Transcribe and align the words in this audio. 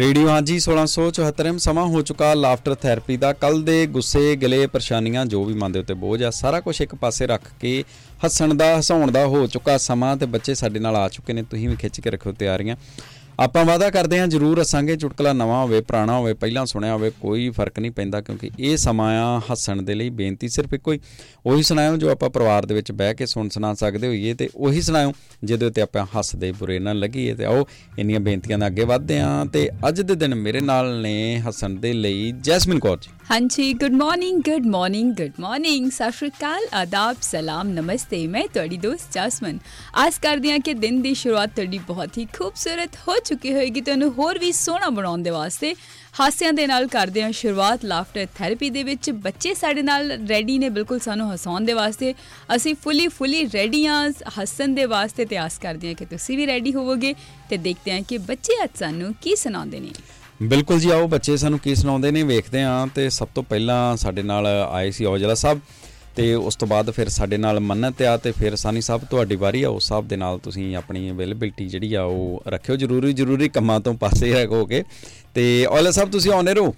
Radio 0.00 0.28
ਹਾਂਜੀ 0.28 0.54
1674 0.56 1.58
ਸਮਾਂ 1.58 1.84
ਹੋ 1.86 2.00
ਚੁੱਕਾ 2.02 2.34
ਲਾਫਟਰ 2.34 2.74
ਥੈਰੇਪੀ 2.74 3.16
ਦਾ। 3.16 3.32
ਕੱਲ 3.32 3.62
ਦੇ 3.62 3.74
ਗੁੱਸੇ, 3.86 4.36
ਗਿਲੇ 4.36 4.66
ਪਰੇਸ਼ਾਨੀਆਂ 4.66 5.24
ਜੋ 5.26 5.44
ਵੀ 5.44 5.54
ਮਨ 5.54 5.72
ਦੇ 5.72 5.78
ਉੱਤੇ 5.78 5.94
ਬੋਝ 5.94 6.22
ਆ, 6.22 6.30
ਸਾਰਾ 6.30 6.60
ਕੁਝ 6.60 6.80
ਇੱਕ 6.80 6.94
ਪਾਸੇ 6.94 7.26
ਰੱਖ 7.26 7.50
ਕੇ 7.60 7.84
ਹੱਸਣ 8.24 8.54
ਦਾ, 8.54 8.78
ਹਸਾਉਣ 8.78 9.10
ਦਾ 9.10 9.26
ਹੋ 9.26 9.46
ਚੁੱਕਾ 9.46 9.76
ਸਮਾਂ 9.78 10.16
ਤੇ 10.16 10.26
ਬੱਚੇ 10.26 10.54
ਸਾਡੇ 10.54 10.80
ਨਾਲ 10.80 10.96
ਆ 10.96 11.08
ਚੁੱਕੇ 11.08 11.32
ਨੇ, 11.32 11.42
ਤੁਸੀਂ 11.42 11.68
ਵੀ 11.68 11.76
ਖਿੱਚ 11.76 12.00
ਕੇ 12.00 12.10
ਰੱਖੋ 12.10 12.32
ਤਿਆਰੀਆਂ। 12.32 12.76
ਆਪਾਂ 13.40 13.64
ਵਾਅਦਾ 13.64 13.88
ਕਰਦੇ 13.90 14.18
ਹਾਂ, 14.20 14.26
ਜਰੂਰ 14.28 14.60
ਹੱਸਾਂਗੇ 14.60 14.96
ਚੁਟਕਲਾ 14.96 15.32
ਨਵਾਂ 15.32 15.62
ਹੋਵੇ, 15.62 15.80
ਪੁਰਾਣਾ 15.80 16.16
ਹੋਵੇ, 16.18 16.32
ਪਹਿਲਾਂ 16.34 16.64
ਸੁਣਿਆ 16.66 16.92
ਹੋਵੇ, 16.92 17.10
ਕੋਈ 17.20 17.48
ਫ਼ਰਕ 17.50 17.78
ਨਹੀਂ 17.78 17.90
ਪੈਂਦਾ 17.90 18.20
ਕਿਉਂਕਿ 18.20 18.50
ਇਹ 18.58 18.76
ਸਮਾਂ 18.76 19.08
ਆ 19.20 19.40
ਹੱਸਣ 19.50 19.82
ਦੇ 19.82 19.94
ਲਈ 19.94 20.10
ਬੇਨਤੀ 20.10 20.48
ਸਿਰਫ 20.48 20.74
ਇੱਕੋ 20.74 20.92
ਹੀ। 20.92 21.00
ਉਹੀ 21.46 21.62
ਸੁਣਾਇਓ 21.62 21.96
ਜੋ 21.96 22.10
ਆਪਾਂ 22.10 22.30
ਪਰਿਵਾਰ 22.30 22.66
ਦੇ 22.66 22.74
ਵਿੱਚ 22.74 22.92
ਬਹਿ 22.92 23.14
ਕੇ 23.14 23.26
ਸੁਣ 23.26 23.48
ਸੁਣਾ 23.48 23.72
ਸਕਦੇ 23.74 24.06
ਹੋਈਏ 24.06 24.34
ਤੇ 24.34 24.48
ਉਹੀ 24.54 24.80
ਸੁਣਾਇਓ 24.80 25.12
ਜਿਹਦੇ 25.44 25.66
ਉੱਤੇ 25.66 25.82
ਆਪਾਂ 25.82 26.06
ਹੱਸਦੇ 26.16 26.52
ਬੁਰੇ 26.52 26.78
ਨਾ 26.78 26.92
ਲੱਗੀਏ 26.92 27.34
ਤੇ 27.34 27.44
ਆਓ, 27.44 27.64
ਇੰਨੀਆਂ 27.98 28.20
ਬੇਨਤੀਆਂ 28.20 28.58
ਨਾਲ 28.58 28.68
ਅੱਗੇ 28.68 28.84
ਵਧਦੇ 28.84 29.20
ਹਾਂ 29.20 29.46
ਤੇ 29.46 29.68
ਅੱਜ 29.88 30.00
ਦੇ 30.00 30.14
ਦਿਨ 30.14 30.34
ਮੇਰੇ 30.34 30.60
ਨਾਲ 30.60 31.00
ਨੇ 31.00 31.38
ਹੱਸਣ 31.38 31.74
ਦੇ 31.76 31.92
ਲਈ 31.92 32.32
ਜੈਸਮਿਨ 32.40 32.78
ਕੌਰ 32.78 32.98
ਜੀ। 33.02 33.10
ਹਾਂਜੀ 33.30 33.72
good 33.72 33.92
morning 33.94 34.40
good 34.42 34.64
morning 34.66 35.12
good 35.16 35.32
morning 35.40 35.90
ਸਤਿ 35.90 36.12
ਸ਼੍ਰੀ 36.12 36.28
ਅਕਾਲ, 36.30 36.62
ਆਦਾਬ, 36.74 37.16
ਸਲਾਮ, 37.22 37.68
ਨਮਸਤੇ। 37.68 38.26
ਮੈਂ 38.26 38.42
ਤੁਹਾਡੀ 38.54 38.76
ਦੋਸਤ 38.76 39.12
ਜਸਮਨ। 39.14 39.58
ਆਸ 40.04 40.18
ਕਰਦੀ 40.18 40.50
ਹਾਂ 40.50 40.58
ਕਿ 40.58 40.74
ਦਿਨ 40.74 41.00
ਦੀ 41.02 41.12
ਸ਼ੁਰੂਆਤ 41.14 41.50
ਤੁਹਾਡੀ 41.56 41.78
ਬਹੁਤ 41.88 42.18
ਹੀ 42.18 42.24
ਖੂਬਸੂਰਤ 42.38 42.96
ਹੋ 43.08 43.14
ਚੁੱਕੀ 43.24 43.52
ਹੋਏਗੀ। 43.54 43.80
ਤੁਹਾਨੂੰ 43.80 44.12
ਹੋਰ 44.18 44.38
ਵੀ 44.38 44.50
ਸੋਹਣਾ 44.52 44.88
ਬਣਾਉਣ 44.90 45.22
ਦੇ 45.22 45.30
ਵਾਸਤੇ 45.30 45.74
ਹਾਸਿਆਂ 46.20 46.52
ਦੇ 46.52 46.66
ਨਾਲ 46.66 46.86
ਕਰਦੇ 46.88 47.22
ਹਾਂ 47.22 47.30
ਸ਼ੁਰੂਆਤ 47.32 47.84
ਲਾਫਟਰ 47.84 48.26
ਥੈਰੇਪੀ 48.34 48.70
ਦੇ 48.70 48.82
ਵਿੱਚ। 48.82 49.10
ਬੱਚੇ 49.10 49.54
ਸਾਡੇ 49.54 49.82
ਨਾਲ 49.82 50.10
ਰੈਡੀ 50.28 50.58
ਨੇ 50.58 50.68
ਬਿਲਕੁਲ 50.68 51.00
ਸਾਨੂੰ 51.00 51.32
ਹਸਾਉਣ 51.34 51.64
ਦੇ 51.64 51.72
ਵਾਸਤੇ। 51.72 52.14
ਅਸੀਂ 52.56 52.74
ਫੁੱਲੀ 52.74 53.08
ਫੁੱਲੀ 53.08 53.46
ਰੈਡੀ 53.54 53.86
ਹਾਂ 53.86 54.08
ਹੱਸਣ 54.38 54.74
ਦੇ 54.74 54.84
ਵਾਸਤੇ 54.96 55.24
ਤੇ 55.24 55.36
ਆਸ 55.38 55.58
ਕਰਦੇ 55.58 55.88
ਹਾਂ 55.88 55.94
ਕਿ 55.94 56.04
ਤੁਸੀਂ 56.06 56.36
ਵੀ 56.36 56.46
ਰੈਡੀ 56.46 56.74
ਹੋਵੋਗੇ 56.74 57.14
ਤੇ 57.50 57.56
ਦੇਖਦੇ 57.58 57.92
ਹਾਂ 57.92 58.02
ਕਿ 58.02 58.18
ਬੱਚੇ 58.18 58.64
ਅੱਜ 58.64 58.78
ਸਾਨੂੰ 58.78 59.14
ਕੀ 59.22 59.36
ਸੁਣਾਉਂਦੇ 59.36 59.80
ਨੇ। 59.80 59.92
ਬਿਲਕੁਲ 60.42 60.78
ਜੀ 60.80 60.90
ਆਓ 60.90 61.06
ਬੱਚੇ 61.08 61.36
ਸਾਨੂੰ 61.36 61.58
ਕੀ 61.58 61.74
ਸੁਣਾਉਂਦੇ 61.74 62.10
ਨੇ 62.10 62.22
ਵੇਖਦੇ 62.22 62.62
ਹਾਂ 62.62 62.86
ਤੇ 62.86 63.08
ਸਭ 63.10 63.28
ਤੋਂ 63.34 63.42
ਪਹਿਲਾਂ 63.42 63.96
ਸਾਡੇ 63.96 64.22
ਨਾਲ 64.22 64.46
ਆਏ 64.46 64.90
ਸੀ 64.90 65.04
ਔਜਲਾ 65.04 65.34
ਸਾਹਿਬ 65.34 65.60
ਤੇ 66.16 66.34
ਉਸ 66.34 66.56
ਤੋਂ 66.56 66.68
ਬਾਅਦ 66.68 66.90
ਫਿਰ 66.90 67.08
ਸਾਡੇ 67.08 67.36
ਨਾਲ 67.36 67.60
ਮੰਨਤ 67.60 68.02
ਆ 68.02 68.16
ਤੇ 68.16 68.32
ਫਿਰ 68.32 68.56
ਸਾਨੀ 68.56 68.80
ਸਾਹਿਬ 68.80 69.04
ਤੁਹਾਡੀ 69.04 69.36
ਵਾਰੀ 69.36 69.62
ਆ 69.62 69.68
ਉਸ 69.68 69.88
ਸਾਹਿਬ 69.88 70.08
ਦੇ 70.08 70.16
ਨਾਲ 70.16 70.38
ਤੁਸੀਂ 70.38 70.76
ਆਪਣੀ 70.76 71.10
ਅਵੇਲੇਬਿਲਟੀ 71.10 71.68
ਜਿਹੜੀ 71.68 71.94
ਆ 71.94 72.02
ਉਹ 72.02 72.42
ਰੱਖਿਓ 72.48 72.76
ਜ਼ਰੂਰੀ 72.76 73.12
ਜ਼ਰੂਰੀ 73.12 73.48
ਕੰਮਾਂ 73.48 73.80
ਤੋਂ 73.80 73.94
ਪਾਸੇ 73.94 74.32
ਹੈ 74.34 74.46
ਹੋ 74.46 74.66
ਕੇ 74.66 74.84
ਤੇ 75.34 75.66
ਔਜਲਾ 75.66 75.90
ਸਾਹਿਬ 75.90 76.10
ਤੁਸੀਂ 76.10 76.32
ਆਉਨੇ 76.32 76.54
ਰਹੋ। 76.54 76.74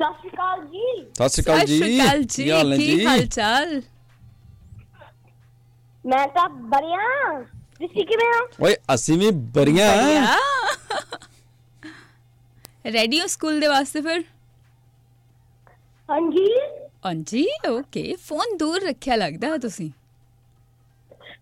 ਸਤਿ 0.00 0.12
ਸ਼੍ਰੀ 0.12 0.30
ਅਕਾਲ 0.30 0.60
ਜੀ। 0.66 1.04
ਸਤਿ 1.14 1.28
ਸ਼੍ਰੀ 1.28 1.42
ਅਕਾਲ 1.44 1.66
ਜੀ। 1.66 1.78
ਸਤਿ 1.78 1.86
ਸ਼੍ਰੀ 1.86 1.98
ਅਕਾਲ 1.98 2.22
ਕੀ 2.36 2.50
ਹਾਲ 2.50 2.68
ਨੇ 2.68 2.78
ਜੀ? 2.78 2.98
ਕੀ 2.98 3.06
ਹਾਲ 3.06 3.26
ਚਾਲ? 3.26 3.82
ਮੈਂ 6.06 6.28
ਤਾਂ 6.28 6.48
ਬੜੀਆ। 6.48 6.98
ਤੁਸੀਂ 7.86 8.04
ਕਿਵੇਂ 8.06 8.26
ਹੋ? 8.32 8.46
ਓਏ 8.64 8.76
ਅਸੀਂ 8.94 9.18
ਵੀ 9.18 9.30
ਬਰੀਆਂ 9.56 9.88
ਰੈਡੀਓ 12.92 13.26
ਸਕੂਲ 13.26 13.60
ਦੇ 13.60 13.66
ਵਾਸਤੇ 13.66 14.00
ਫਿਰ? 14.00 14.22
ਹਾਂਜੀ। 16.08 16.46
ਹਾਂਜੀ 17.06 17.46
ਓਕੇ। 17.68 18.14
ਫੋਨ 18.24 18.56
ਦੂਰ 18.56 18.80
ਰੱਖਿਆ 18.82 19.16
ਲੱਗਦਾ 19.16 19.48
ਹੈ 19.48 19.58
ਤੁਸੀਂ? 19.58 19.90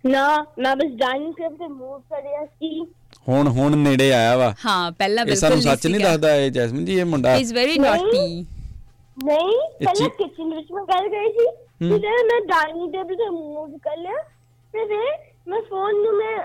ਨਾ 0.06 0.26
ਮੈਂ 0.58 0.74
ਬਸ 0.76 0.92
ਡਾਈਨਿੰਗ 0.96 1.32
ਟੇਬਲ 1.34 1.56
ਤੇ 1.56 1.66
ਮੂਵ 1.68 2.00
ਕਰ 2.10 2.22
ਰਿਹਾ 2.22 2.44
ਸੀ। 2.44 2.80
ਹੁਣ 3.28 3.48
ਹੁਣ 3.48 3.76
ਨੇੜੇ 3.78 4.12
ਆਇਆ 4.12 4.36
ਵਾ। 4.36 4.54
ਹਾਂ 4.66 4.92
ਪਹਿਲਾਂ 4.92 5.24
ਇਹ 5.24 5.26
ਬਿਲਕੁਲ 5.26 5.40
ਸਾਨੂੰ 5.40 5.62
ਸੱਚ 5.62 5.86
ਨਹੀਂ 5.86 6.00
ਦੱਸਦਾ 6.00 6.34
ਇਹ 6.36 6.50
ਜੈਸਮਿਨ 6.50 6.84
ਜੀ 6.84 6.98
ਇਹ 6.98 7.04
ਮੁੰਡਾ। 7.04 7.34
Is 7.36 7.52
very. 7.54 7.78
ਨੋਟੀ 7.78 8.44
ਨਹੀਂ 9.18 9.58
ਪਹਿਲਾਂ 9.84 10.08
ਕਿਚਨ 10.08 10.54
ਵਿੱਚ 10.54 10.72
ਮੈਂ 10.72 10.84
ਗੱਲ 10.84 11.08
ਕਰੀ 11.08 11.32
ਸੀ। 11.32 11.46
ਫਿਰ 11.80 12.24
ਮੈਂ 12.24 12.40
ਡਾਈਨਿੰਗ 12.46 12.92
ਟੇਬਲ 12.92 13.16
ਤੇ 13.16 13.28
ਮੂਵ 13.30 13.76
ਕਰ 13.78 13.96
ਲਿਆ 13.96 14.22
ਫਿਰ 14.74 14.86
ਮੈਂ 15.46 15.60
ਫੋਨ 15.62 16.02
ਨੂੰ 16.02 16.12
ਮੈਂ 16.16 16.36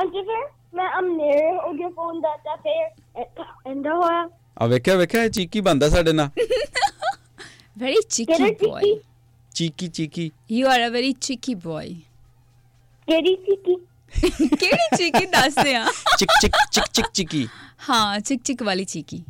ਅੰਤੇ 0.00 0.22
ਫਿਰ 0.22 0.48
ਮੈਂ 0.74 0.88
ਅਮ 0.98 1.06
ਨੇੜੇ 1.16 1.50
ਹੋ 1.56 1.72
ਗਿਆ 1.72 1.88
ਫੋਨ 1.88 2.20
ਦਾ 2.20 2.36
ਤਾਂ 2.44 2.56
ਫਿਰ 2.56 3.24
ਐਂਦਾ 3.70 3.94
ਹੋਇਆ। 3.94 4.28
ਆ 4.58 4.66
ਵੇਖਿਆ 4.66 4.94
ਵੇਖਿਆ 4.96 5.22
ਇਹ 5.24 5.30
ਚੀਕੀ 5.30 5.60
ਬੰਦਾ 5.60 5.88
ਸਾਡੇ 5.88 6.12
ਨਾਲ। 6.12 6.28
Very 7.78 8.00
cheeky 8.10 8.42
boy 8.42 8.80
cheeky? 8.80 9.00
Cheeky 9.54 9.88
cheeky. 9.88 10.30
You 10.50 10.66
are 10.68 10.86
a 10.86 10.90
very 10.90 11.12
cheeky 11.20 11.54
boy 11.64 11.94
ਕਿਹੜੀ 13.08 13.36
ਸੀ 13.36 13.56
ਕੀ 13.56 13.76
ਕਿਹੜੀ 14.56 14.96
ਚਿਕੀ 14.96 15.26
ਦੱਸਦੇ 15.26 15.74
ਆ? 15.74 15.84
ਚਿਕ 16.18 16.30
ਚਿਕ 16.40 16.56
ਚਿਕ 16.72 16.84
ਚਿਕ 16.92 17.06
ਚਿਕੀ। 17.14 17.46
ਹਾਂ 17.88 18.20
ਚਿਕ 18.20 18.42
ਚਿਕ 18.44 18.62
ਵਾਲੀ 18.62 18.84
ਚਿਕੀ। 18.84 19.22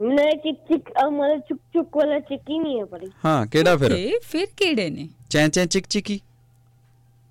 ਮੈਂ 0.00 0.30
ਚਿਕ 0.34 0.56
ਚਿਕ 0.68 0.90
ਮਤਲਬ 1.12 1.40
ਚੁਕ 1.48 1.58
ਚੁਕ 1.74 1.96
ਵਾਲਾ 1.96 2.18
ਚਿੱਕੀ 2.20 2.58
ਨਹੀਂ 2.58 2.78
ਹੈ 2.80 2.84
ਬੜੀ। 2.84 3.10
ਹਾਂ 3.24 3.46
ਕਿਹੜਾ 3.46 3.76
ਫਿਰ? 3.76 3.92
ਓਕੇ 3.92 4.18
ਫਿਰ 4.22 4.46
ਕਿਹੜੇ 4.56 4.88
ਨੇ? 4.90 5.08
ਚੈਂ 5.30 5.48
ਚੈਂ 5.48 5.66
ਚਿਕ 5.66 5.86
ਚਿਕੀ। 5.86 6.20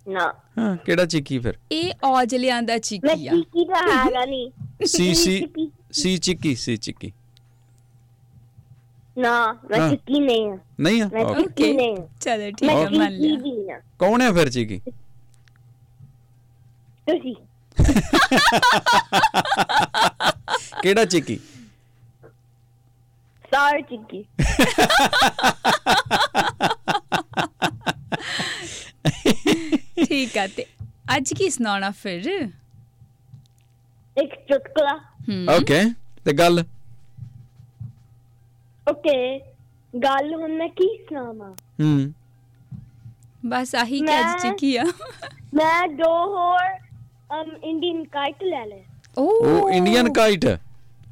ਨਾ। 0.08 0.34
ਹਾਂ 0.60 0.76
ਕਿਹੜਾ 0.78 1.06
ਚਿਕੀ 1.06 1.40
ਫਿਰ? 1.40 1.58
ਇਹ 1.72 1.92
ਔਜਲਿਆਂ 2.04 2.62
ਦਾ 2.64 2.74
ਮੈਂ 2.74 2.80
ਚਿਕੀ 2.80 3.28
ਆ। 3.28 3.32
ਚਿੱਕੀ 3.34 3.66
ਦਾ 3.66 3.80
ਹੈਗਾ 3.96 4.26
ਨਹੀਂ 4.26 4.52
ਸੀ 4.88 5.14
ਸੀ। 5.14 5.48
ਸੀ 5.92 6.18
ਚਿਕੀ 6.18 6.56
ਸੀ 6.56 6.78
ਚਿਕੀ। 6.78 7.12
ਨਾ 9.18 9.54
ਮੈਂ। 9.72 9.90
ਚਿੱਕੀ 9.90 10.20
ਨਹੀਂ 10.20 10.50
ਹਾਂ 10.50 10.58
ਨਹੀਂ 10.80 11.02
ਆ? 11.02 11.10
ਮੈਂ 11.14 11.24
Okay. 11.26 11.44
ਚਿੱਕੀ 11.44 11.74
ਨਹੀਂ 11.74 11.96
ਹਾਂ 11.98 12.08
ਚਲੋ 12.22 12.50
ਠੀਕ 12.52 12.64
ਮੈਂ 12.64 12.76
ਹੈ 12.76 12.90
ਮੰਨ 12.90 13.14
ਲਿਆ। 13.14 13.80
ਕੌਣ 14.00 14.22
ਹੈ 14.22 14.32
ਫਿਰ 14.34 14.50
ਚਿਕੀ? 14.50 14.80
ਤੁਸੀਂ। 17.08 17.36
ਕਿਹੜਾ 20.82 21.06
ਚਿਕੀ? 21.06 21.40
ਸਾਰ 23.54 23.82
ਚਿੱਕੀ। 23.82 24.24
ਠੀਕ 30.14 30.38
ਆ 30.38 30.48
ਤੇ 30.48 30.66
ਅੱਜ 31.18 31.34
ਕੀ 31.34 31.50
ਸੁਣਾਉਣਾ 31.50 31.92
ਫਿਰ? 31.92 32.28
ਇੱਕ 34.18 34.34
ਚੁਟਕਲਾ। 34.50 34.98
ਹਮ 35.30 35.50
ਓਕੇ 35.50 35.84
ਤੇ 36.26 36.34
ਗੱਲ? 36.34 36.64
ਓਕੇ 38.90 39.40
ਗੱਲ 39.94 40.34
ਹੁਣ 40.36 40.52
ਮੈਂ 40.54 40.68
ਕੀ 40.70 40.88
ਸੁਣਾਵਾਂ? 40.98 41.52
ਹੂੰ। 41.82 42.14
ਬਸ 43.46 43.76
ਆਹੀ 43.76 44.00
ਕਿ 44.00 44.20
ਅੱਜ 44.20 44.26
ਮੈਂ- 44.26 44.40
ਚਿਕੀ 44.40 44.76
ਆ। 44.76 44.84
ਮੈਂ 45.54 45.88
ਦੋ 45.88 46.12
ਹੋਰ 46.36 46.60
ਅਮ 47.42 47.52
ਇੰਡੀਅਨ 47.64 48.04
ਕਾਈਟ 48.04 48.44
ਲੈ 48.44 48.66
ਲਏ। 48.66 48.84
ਉਹ 49.18 49.70
ਇੰਡੀਅਨ 49.70 50.14
ਕਾਈਟ 50.14 50.46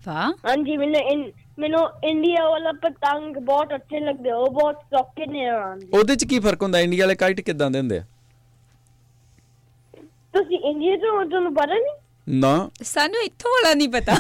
ਵਾਹ। 0.08 0.32
ਹਾਂਜੀ 0.32 0.78
ਮੈਨੂੰ 0.78 1.02
ਇਨ- 1.02 1.32
ਮੈਨੂੰ 1.60 1.90
ਇੰਡੀਆ 2.04 2.50
ਵਾਲਾ 2.50 2.72
ਪਤੰਗ 2.72 3.36
ਬਹੁਤ 3.36 3.76
ਅੱਛੇ 3.76 4.00
ਲੱਗਦੇ 4.00 4.32
ਉਹ 4.32 4.52
ਬਹੁਤ 4.52 4.76
ਸੌਕੇ 4.76 5.26
ਨੇ 5.26 5.48
ਆਉਂਦੇ 5.50 5.98
ਉਹਦੇ 5.98 6.16
ਚ 6.16 6.26
ਕੀ 6.26 6.40
ਫ਼ਰਕ 6.40 6.64
ਹੁੰਦਾ? 6.64 6.80
ਇੰਡੀਆ 6.80 7.06
ਵਾਲੇ 7.06 7.16
ਕਾਈਟ 7.16 7.42
ਕਿਦਾਂ 7.42 7.72
ਦੇ 7.72 7.80
ਹੁੰਦੇ 7.80 7.98
ਆ? 8.00 8.04
ਤੁਸੀਂ 10.34 10.60
ਇੰਡੀਆ 10.60 10.98
ਤੋਂ 10.98 11.18
ਹੋ, 11.18 11.24
ਤੁਹਾਨੂੰ 11.24 11.54
ਪਤਾ 11.54 11.74
ਨਹੀਂ? 11.74 11.96
ਨਾ। 12.30 12.70
ਸਾਨੂੰ 12.84 13.22
ਇੱਥੋਂ 13.22 13.52
ਵਾਲਾ 13.52 13.74
ਨਹੀਂ 13.74 13.90
ਪਤਾ। 13.90 14.14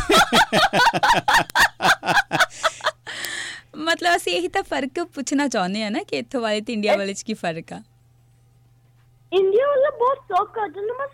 ਮਤਲਬ 3.77 4.15
ਅਸੀਂ 4.15 4.33
ਇਹੀ 4.33 4.47
ਤਾਂ 4.47 4.63
ਫ਼ਰਕ 4.63 5.03
ਪੁੱਛਣਾ 5.03 5.47
ਚਾਹੁੰਦੇ 5.47 5.83
ਆ 5.83 5.89
ਨਾ 5.89 5.99
ਕਿ 6.03 6.17
ਇੱਥੋਂ 6.17 6.41
ਵਾਲੇ 6.41 6.61
ਤੇ 6.61 6.73
ਇੰਡੀਆ 6.73 6.97
ਵਾਲੇ 6.97 7.13
ਚ 7.13 7.23
ਕੀ 7.23 7.33
ਫ਼ਰਕ 7.33 7.73
ਆ। 7.73 7.81
ਇੰਡੀਆ 9.33 9.67
ਵਾਲਾ 9.67 9.89
ਬਹੁਤ 9.99 10.17
ਸੌਕਾ 10.17 10.67
ਜਦੋਂ 10.67 10.95
ਮੈਂ 10.99 11.07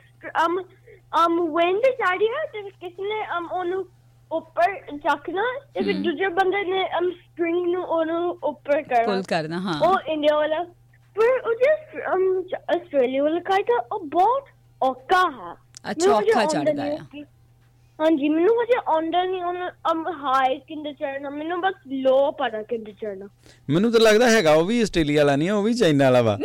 ਅਮ 0.46 0.63
ਅਮ 1.25 1.56
ਵਿੰਡ 1.56 1.81
ਚਾੜੀ 1.81 2.28
ਹੈ 2.28 2.46
ਤੇ 2.53 2.62
ਕਿਸੇ 2.69 3.03
ਨੇ 3.03 3.38
ਅਮ 3.38 3.47
ਉਹਨੂੰ 3.52 3.86
ਉੱਪਰ 4.31 4.74
ਚੱਕਣਾ 4.97 5.44
ਤੇ 5.74 5.84
ਫਿਰ 5.84 5.94
ਦੂਜੇ 5.94 6.28
ਬੰਦੇ 6.28 6.63
ਨੇ 6.63 6.86
ਅਮ 6.97 7.12
ਸਟ੍ਰਿੰਗ 7.12 7.68
ਨੂੰ 7.68 7.84
ਉਹਨੂੰ 7.84 8.38
ਉੱਪਰ 8.44 8.81
ਕਰਨਾ। 8.81 9.06
ਪੁੱਲ 9.06 9.24
ਕਰਨਾ 9.24 9.59
ਹਾਂ। 9.59 9.80
ਉਹ 9.90 10.00
ਇੰਡੀਆ 10.00 10.36
ਵਾਲਾ। 10.36 10.63
ਪਰ 11.16 11.40
ਉਹ 11.47 11.53
ਜਿਸ 11.53 12.02
ਅਮ 12.13 12.44
ਆਸਟ੍ਰੇਲੀਆ 12.75 13.24
ਵਾਲਾ 13.24 13.40
ਕਾਇਦਾ 13.40 13.88
ਉਹ 13.91 14.00
ਬਹੁਤ 14.00 14.46
ਔਖਾ 14.84 15.30
ਹੈ। 15.30 15.54
ਅੱਛਾ, 15.92 16.08
ਮੈਨੂੰ 16.08 16.22
ਹਜੇ 16.22 16.32
ਔਖਾ 16.32 16.40
ਆਉਂਦਾ 16.40 16.64
ਚੜ੍ਹਦਾ 16.64 16.84
ਨਹੀਂ 16.84 16.94
ਆ। 16.94 17.06
ਕਿ- 17.12 17.26
ਹਾਂਜੀ 18.02 18.30
ਮੈਨੂੰ 18.30 18.64
ਹਜੇ 18.64 18.80
ਆਉਂਦਾ 18.88 19.24
ਨਹੀਂ 19.24 19.42
ਅਮ 19.92 20.08
ਹਾਈ 20.08 20.58
ਕਿੰਦੇ 20.60 20.94
ਚੜਨਾ 20.94 21.30
ਮੈਨੂੰ 21.30 21.62
ਬਸ 21.62 21.74
ਲੋ 21.88 22.32
ਪਤਾ 22.32 22.62
ਕਿੰਦੇ 22.62 22.92
ਚੜਨਾ 22.92 23.28
ਮੈਨੂੰ 23.70 23.92
ਤਾਂ 23.92 24.00
ਲੱਗਦਾ 24.00 24.30
ਹੈਗਾ 24.30 24.54
ਉਹ 24.54 24.66
ਵੀ 24.66 24.82
ਆਸਟ੍ਰੇਲੀਆ 24.82 25.24
ਵਾਲਾ 25.24 25.36
ਨਹੀਂ 25.36 25.52
ਉਹ 25.52 25.64
ਵੀ 25.64 25.74
ਚਾਈਨਾ 25.74 26.04
ਵਾਲਾ 26.04 26.22
ਵਾ। 26.22 26.38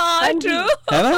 ਹਾਂ 0.00 0.34
ਟਰੂ 0.34 0.68
ਹੈ 0.92 1.02
ਨਾ? 1.02 1.10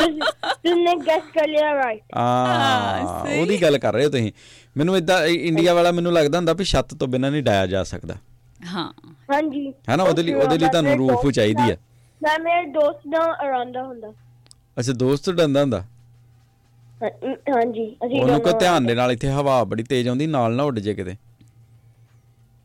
ਤੁਮਨੇ 0.55 0.95
ਗੈਸ 1.07 1.23
ਕਰ 1.23 1.49
ਲਿਆ 1.49 1.75
ਰਾਈਟ 1.75 2.03
ਆ 2.15 2.21
ਹਾਂ। 2.21 3.41
ਉਹਦੀ 3.41 3.63
ਗੱਲ 3.63 3.79
ਕਰ 3.79 3.93
ਰਹੇ 3.95 4.05
ਹੋ 4.05 4.11
ਤੁਸੀਂ। 4.11 4.33
ਮੈਨੂੰ 4.77 4.97
ਇਦਾਂ 4.97 5.27
ਇੰਡੀਆ 5.27 5.75
ਵਾਲਾ 5.75 5.93
ਮੈਨੂੰ 5.93 6.13
ਲੱਗਦਾ 6.13 6.39
ਹੁੰਦਾ 6.39 6.53
ਵੀ 6.53 6.65
ਛੱਤ 6.65 6.95
ਤੋਂ 6.95 7.09
ਬਿਨਾਂ 7.09 7.31
ਨਹੀਂ 7.31 7.43
ਡਾਇਆ 7.43 7.67
ਜਾ 7.67 7.83
ਸਕਦਾ। 7.85 8.15
ਹਾਂ। 8.67 8.93
ਹਾਂਜੀ। 9.33 9.75
ਹੈ 9.89 9.97
ਨਾ, 9.97 10.05
ਉਹਦੇ 10.05 10.23
ਲਈ- 10.23 10.37
ਉਹਦੇ 10.37 10.59
ਲਈ 10.59 10.69
ਤੁਹਾਨੂੰ 10.69 10.97
ਰੂਫ 10.97 11.31
ਚਾਹੀਦੀ 11.31 11.71
ਹੈ। 11.71 11.77
ਮੈਂ 12.23 12.39
ਮੇਰੇ 12.39 12.67
ਦੋਸਤ 12.67 13.01
ਨਾਲ 13.07 13.31
ਆਰਾਂਦਾ 13.31 13.83
ਹੁੰਦਾ। 13.83 14.13
ਅੱਛਾ 14.79 14.93
ਦੋਸਤ 14.93 15.31
ਡੰਦਾ 15.31 15.61
ਹੁੰਦਾ? 15.61 15.81
ਹਾਂ- 15.81 15.98
ਹਾਂਜੀ 17.03 17.97
ਅਸੀਂ 18.07 18.21
ਉਹਨੂੰ 18.23 18.41
ਕੋ 18.41 18.53
ਧਿਆਨ 18.53 18.87
ਦੇ 18.87 18.95
ਨਾਲ 18.95 19.13
ਇੱਥੇ 19.13 19.29
ਹਵਾ 19.31 19.65
ਬੜੀ 19.65 19.83
ਤੇਜ਼ 19.83 20.09
ਆਉਂਦੀ 20.09 20.27
ਨਾਲ 20.27 20.55
ਨਾ 20.55 20.63
ਉੱਡ 20.63 20.79
ਜੇ 20.79 20.95
ਕਿਤੇ। 20.95 21.17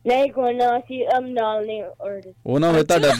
ਨਹੀਂ 0.04 0.30
ਕੋਈ 0.32 0.54
ਨਾ 0.54 0.78
ਅਸੀਂ 0.78 1.04
ਅਮ 1.18 1.26
ਨਾਲ 1.26 1.66
ਨਹੀਂ 1.66 1.82
ਔਰ 1.82 2.20
ਉਹ 2.46 2.58
ਨਾ 2.60 2.68
ਹੋਵੇ 2.68 2.82
ਤੁਹਾਡਾ 2.84 3.12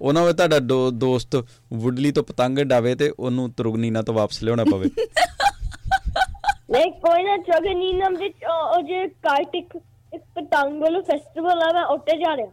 ਉਹ 0.00 0.12
ਨਾ 0.12 0.20
ਹੋਵੇ 0.20 0.32
ਤੁਹਾਡਾ 0.32 0.58
ਦੋ- 0.58 0.90
ਦੋਸਤ 0.90 1.36
ਵੁੱਡਲੀ 1.72 2.12
ਤੋਂ 2.12 2.22
ਪਤੰਗ 2.22 2.58
ਡਾਵੇ 2.58 2.94
ਤੇ 2.94 3.10
ਉਹਨੂੰ 3.18 3.50
ਤੁਰਗਨੀਨਾ 3.52 4.02
ਤੋਂ 4.02 4.14
ਵਾਪਸ 4.14 4.42
ਲਿਆਉਣਾ 4.42 4.64
ਪਵੇ। 4.64 4.90
ਨਹੀਂ 6.70 6.92
ਕੋਈ 6.92 7.22
ਨਾ 7.22 7.36
ਜਗਨੀਨਮ 7.36 8.16
ਵਿੱਚ 8.16 8.44
ਉਹ 8.44 8.82
ਜੇ 8.82 9.06
ਕਾਰਤਿਕ 9.08 9.76
ਇੱਕ 10.12 10.22
ਪਤੰਗ 10.34 10.82
ਵਾਲਾ 10.82 11.00
ਫੈਸਟੀਵਲ 11.00 11.62
ਆ 11.62 11.72
ਮੈਂ 11.72 11.84
ਉੱਤੇ 11.84 12.16
ਜਾ 12.16 12.36
ਰਿਹਾ। 12.36 12.46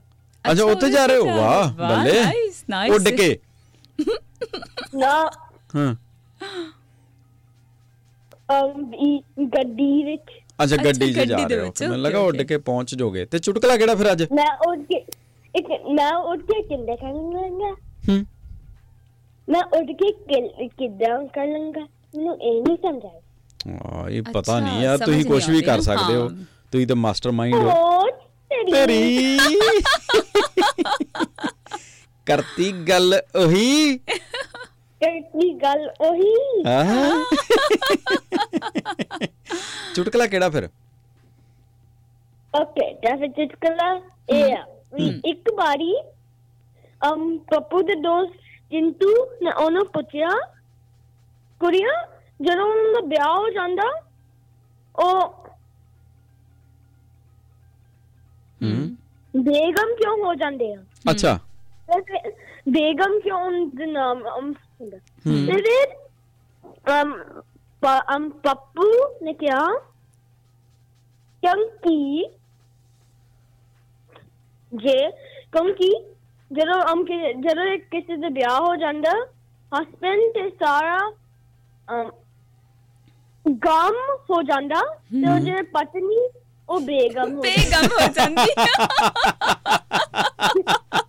ਅੱਛਾ 0.52 0.64
ਉੱਥੇ 0.64 0.90
ਜਾ 0.90 1.06
ਰਹੇ 1.06 1.18
ਹੋ? 1.18 1.26
ਵਾਹ 1.26 1.72
ਬੱਲੇ। 1.74 2.22
nice, 2.22 2.60
nice. 2.74 2.94
ਉੱਡ 2.96 3.10
ਕੇ। 3.10 3.38
ਨਾ। 4.96 5.30
ਹਾਂ। 5.76 5.96
ਗੱਡੀ 9.44 10.04
ਵਿੱਚ। 10.04 10.22
ਅੱਛਾ 10.64 10.76
ਗੱਡੀ 10.76 11.14
'ਚ 11.14 11.20
ਜਾ 11.20 11.38
ਰਹੇ 11.38 11.60
ਹੋ। 11.60 11.72
ਮੈਨੂੰ 11.82 12.00
ਲੱਗਾ 12.02 12.20
ਉੱਡ. 12.20 12.42
ਕੇ 12.42 12.58
ਪਹੁੰਚ 12.58 12.96
ਜੋਗੇ। 12.96 13.26
ਤੇ 13.26 13.40
ਚੁਟਕਲਾ 13.40 13.78
ਕਿਹੜਾ 13.78 13.96
ਫਿਰ 13.96 14.12
ਅੱਜ? 14.12 14.24
ਮੈਂ 14.24 14.58
ਉੱਡ 14.68 14.82
ਕੇ 14.82 14.96
ਇੱਕ 15.56 15.66
ਮੈਂ 15.92 16.14
ਉੱਡ 16.14 16.42
ਕੇ 16.42 16.62
ਕਿੰਨੇ 16.62 16.96
ਕਰ 16.96 17.14
ਲਾਂਗਾ 17.14 17.76
ਹੂੰ। 18.10 18.26
ਮੈਂ 19.50 19.64
ਉੱਡ 19.64 19.92
ਕੇ 19.92 20.12
ਕਿੱਦਾਂ 20.68 21.28
ਕਰ 21.28 21.48
ਲਾਂਗਾ 21.48 21.82
ਮੈਨੂੰ 22.18 22.42
ਇਹ 22.42 22.64
ਨਹੀਂ 22.64 22.78
ਸਮਝ 22.78 23.06
ਆਇਆ 23.06 23.22
ਆ 23.86 24.10
ਇਹ 24.10 24.22
ਪਤਾ 24.34 24.60
ਨਹੀਂ 24.60 24.82
ਯਾਰ 24.82 24.98
ਤੁਸੀਂ 24.98 25.26
ਕੁਝ 25.26 25.50
ਵੀ 25.50 25.62
ਕਰ 25.62 25.82
ਸਕਦੇ 25.82 26.16
ਹੋ। 26.16 26.30
ਤੁਸੀਂ 26.72 26.88
ਤਾਂ 26.88 26.96
ਮਾਸਟਰਮਾਈਂਡ 26.96 27.56
ਹੋ। 27.56 28.04
ਤੇਰੀ। 28.72 29.40
ਕਰਤੀ 32.26 32.72
ਗੱਲ 32.72 33.22
ਉਹੀ। 33.36 34.00
ਕਰਤੀ 35.02 35.54
ਗੱਲ 35.54 35.92
ਉਹੀ। 36.02 36.64
ਚੁਟਕਲਾ 39.96 40.28
ਕਿਹੜਾ 40.28 40.50
ਫਿਰ? 40.50 40.70
ਓਕੇ 42.54 42.96
ਤਾਂ 42.96 43.18
ਫਿਰ 43.18 43.30
ਚੁਟਕਲਾ 43.30 44.02
ਇਹ 44.30 44.54
ਆ 44.54 44.66
ਵੀ 44.94 45.22
ਇੱਕ 45.26 45.54
ਵਾਰੀ 45.54 45.96
ਅਮ 47.02 47.38
ਪੱਪੂ 47.52 47.82
ਦੇ 47.82 47.96
ਦੋਸਤ 47.96 48.34
ਚਿੰਟੂ 48.72 49.26
ਨੇ 49.44 49.54
ਉਹਨੂੰ 49.54 49.88
ਪੁੱਛਿਆ 49.88 50.30
ਕੁੜੀਆਂ 51.62 52.08
ਜਦੋਂ 52.40 52.66
ਉਹਨਾਂ 52.66 52.94
ਦਾ 52.94 53.00
ਵਿਆਹ 53.08 53.38
ਹੋ 53.38 53.50
ਜਾਂਦਾ 53.50 53.84
ਉਹ 54.96 55.22
ਹੂੰ। 58.62 58.98
ਬੇਗਮ 59.34 59.96
ਕਿਉਂ 59.96 60.24
ਹੋ 60.24 60.36
ਜਾਂਦੇ 60.36 60.74
ਆ? 60.74 60.84
ਅੱਛਾ। 61.12 61.40
ਤੇ 61.88 62.04
ਫਿਰ 62.04 62.32
ਬੇਗਮ 62.70 63.20
ਕਿਉਂ 63.20 63.40
ਉਹਨਾਂ 63.40 63.66
ਦਾ 63.76 63.86
ਨਾਮ 63.86 64.24
ਅਮ 64.38 64.54
ਅਮ 68.16 68.30
ਪੱਪੂ 68.30 68.92
ਨੇ 69.22 69.34
ਕਿਹਾ 69.34 69.68
ਕਿਉਂਕਿ 71.44 72.26
ਜੇ 74.72 75.12
ਕਿਉਂਕਿ 75.52 76.06
ਜਦੋਂ 76.52 76.94
ਅਮ 76.94 77.06
ਕਿ- 77.06 77.42
ਜਦੋਂ 77.42 77.64
ਇੱਕ 77.64 77.86
ਕਿਸੇ 77.92 78.18
ਦਾ 78.18 78.30
ਵਿਆਹ 78.30 78.62
ਹੋ 78.62 78.76
ਜਾਂਦਾ 78.76 79.12
ਹਸਬੰਡ 79.72 80.34
ਤੇ 80.34 80.50
ਸਾਰਾ 80.50 80.98
ਅਮ, 81.92 82.12
ਗਮ 83.46 83.96
ਹੋ 84.30 84.44
ਜਾਂਦਾ 84.44 84.82
ਤੇ 85.12 85.32
ਉਹ 85.32 85.40
ਜਿਹੜੇ 85.40 85.62
ਪਤਨੀ 85.62 86.30
ਉਹ 86.70 86.80
ਬੇਗਮ 86.80 87.36
ਹੋ 87.36 87.42
ਜਾਂਦੀ 87.42 87.42
ਬੇਗਮ 87.42 87.94
ਹੋ 87.94 88.00
ਜਾਂਦੀ। 88.14 88.46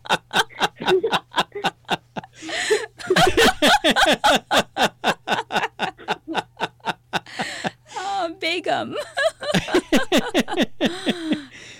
ਹਾਂ 7.95 8.27
Begum 8.42 8.94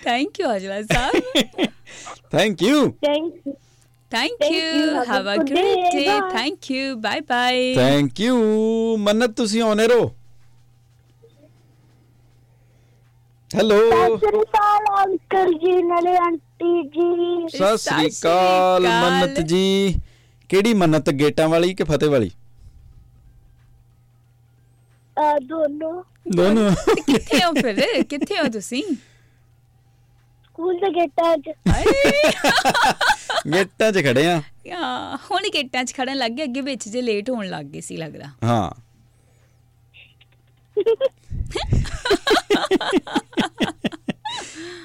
thank 0.04 0.40
you 0.40 0.56
Ajla 0.56 0.82
Sahib 0.94 1.68
thank 2.32 2.64
you 2.64 2.80
Thank 3.06 3.48
you. 3.48 3.54
Thank 4.12 4.34
Thank 4.42 4.52
you 4.54 4.64
you. 4.64 5.04
Have 5.04 5.12
a 5.12 5.12
have 5.12 5.28
a 5.28 5.36
good 5.36 5.48
great 5.52 5.78
day. 5.78 5.92
Day 5.94 6.06
Bye. 6.10 6.32
Thank 6.34 6.72
you 6.72 6.96
bye 7.06 7.20
bye 7.30 7.74
thank 7.76 8.20
you 8.20 8.36
Mannat 9.00 9.32
ਤੁਸੀਂ 9.38 9.62
ਆਉਨੇ 9.62 9.88
ਰਹੋ 9.88 10.10
ਹੈਲੋ 13.52 13.78
ਸਤਿ 13.90 14.18
ਸ੍ਰੀ 14.20 14.40
ਅਕਾਲ 14.42 14.86
ਅੰਕਲ 15.04 15.52
ਜੀ 15.60 15.82
ਨਾਲੇ 15.84 16.16
ਆਂਟੀ 16.18 16.82
ਜੀ 16.90 17.48
ਸਤਿ 17.50 17.78
ਸ੍ਰੀ 17.80 18.08
ਅਕਾਲ 18.10 18.88
ਮੰਨਤ 18.88 19.40
ਜੀ 19.48 19.66
ਕਿਹੜੀ 20.49 20.75
ਮੰਨਤ 20.75 21.11
ਗੇਟਾਂ 21.11 21.49
ਵਾਲੀ 21.49 21.75
ਕਿ 21.75 21.85
ਫਤਿਹ 21.85 22.11
ਵਾਲੀ? 22.11 22.31
ਅਹ 25.17 25.39
ਦੋਨੋਂ। 25.39 26.03
ਦੋਨੋਂ। 26.37 26.71
ਕਿੱਥੇ 27.07 27.45
ਹੋ 27.45 27.53
ਫਿਰ? 27.53 28.03
ਕਿੱਥੇ 28.03 28.39
ਹੋ 28.39 28.49
ਤੁਸੀਂ? 28.49 28.83
ਸਕੂਲ 30.45 30.75
ਦੇ 30.75 30.95
ਗੇਟਾਂ 30.95 31.39
'ਚ। 31.39 31.51
ਗੇਟਾਂ 33.55 33.93
'ਚ 33.93 33.95
ਖੜੇ 33.95 34.31
ਆ। 34.31 34.43
ਆ 34.73 35.19
ਹੁਣ 35.31 35.45
ਹੀ 35.45 35.51
ਗੇਟਾਂ 35.51 35.85
'ਚ 35.85 35.95
ਖੜਨ 35.95 36.17
ਲੱਗ 36.17 36.33
ਗਏ 36.33 36.45
ਅੱਗੇ 36.45 36.61
ਵਿੱਚ 36.61 36.89
ਜੇ 36.89 37.03
ਲੇਟ 37.03 37.31
ਹੋਣ 37.31 37.47
ਲੱਗ 37.47 37.67
ਗਏ 37.67 37.81
ਸੀ 37.81 37.97
ਲੱਗਦਾ। 37.97 38.25
ਹਾਂ। 38.45 38.71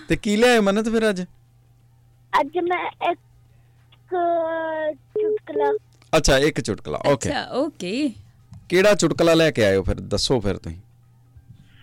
ਤੇ 0.07 0.15
ਕੀ 0.15 0.38
ਲਿਆਏ 0.38 0.60
ਮੰਨਤ 0.60 0.89
ਫਿਰ 0.89 1.10
ਅੱਜ? 1.10 1.21
ਅੱਜ 2.39 2.57
ਮੈਂ 2.57 3.12
ਇੱਕ 3.12 3.19
ਚੁਟਕਲਾ 4.13 5.71
ਅੱਛਾ 6.13 6.38
ਇੱਕ 6.39 6.60
ਚੁਟਕਲਾ 6.62 7.00
ਓਕੇ 7.06 7.30
ਅੱਛਾ 7.30 7.45
ਓਕੇ 7.56 7.92
ਕਿਹੜਾ 8.69 8.94
ਚੁਟਕਲਾ 8.95 9.33
ਲੈ 9.33 9.50
ਕੇ 9.51 9.65
ਆਇਓ 9.65 9.83
ਫਿਰ 9.83 10.00
ਦੱਸੋ 10.10 10.39
ਫਿਰ 10.39 10.57
ਤੁਸੀਂ 10.57 10.77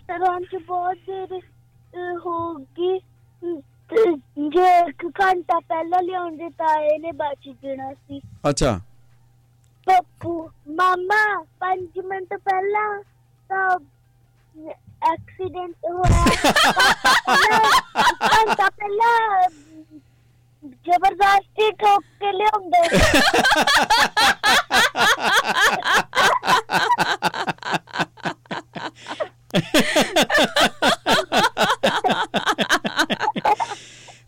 ਸਰਾਂ 0.07 0.39
'ਚ 0.41 0.55
ਬਹੁਤ 0.57 0.97
ਦੇਰ 1.07 1.37
ਅਹ, 1.37 2.17
ਹੋ 2.19 2.53
ਗਈ 2.75 2.99
ਤੇ 3.89 4.03
ਜੇ 4.49 4.67
ਇੱਕ 4.79 5.05
ਘੰਟਾ 5.21 5.59
ਪਹਿਲਾਂ 5.59 6.01
ਲਿਆਉਂਦੇ 6.03 6.49
ਤਾਂ 6.57 6.75
ਇਹਨੇ 6.83 7.11
ਬਚ 7.13 7.49
ਜਾਣਾ 7.63 7.93
ਸੀ 7.93 8.21
ਅੱਛਾ 8.49 8.79
ਪੱਪੂ 9.87 10.33
ਮਾਮਾ 10.73 11.21
5 11.63 12.01
ਮਿੰਟ 12.05 12.33
ਪਹਿਲਾਂ 12.39 12.87
ਤਾਂ 13.49 13.69
ਐਕਸੀਡੈਂਟ 15.03 15.85
ਹੋਇਆ 15.85 16.51
ਘੰਟਾ 18.23 18.69
ਪਹਿਲਾਂ 18.69 19.49
ਜ਼ਬਰਦਸਤੀ 20.71 21.71
ਠੋਕ 21.71 22.03
ਕੇ 22.19 22.31
ਲਿਆਉਂਦੇ। 22.31 22.97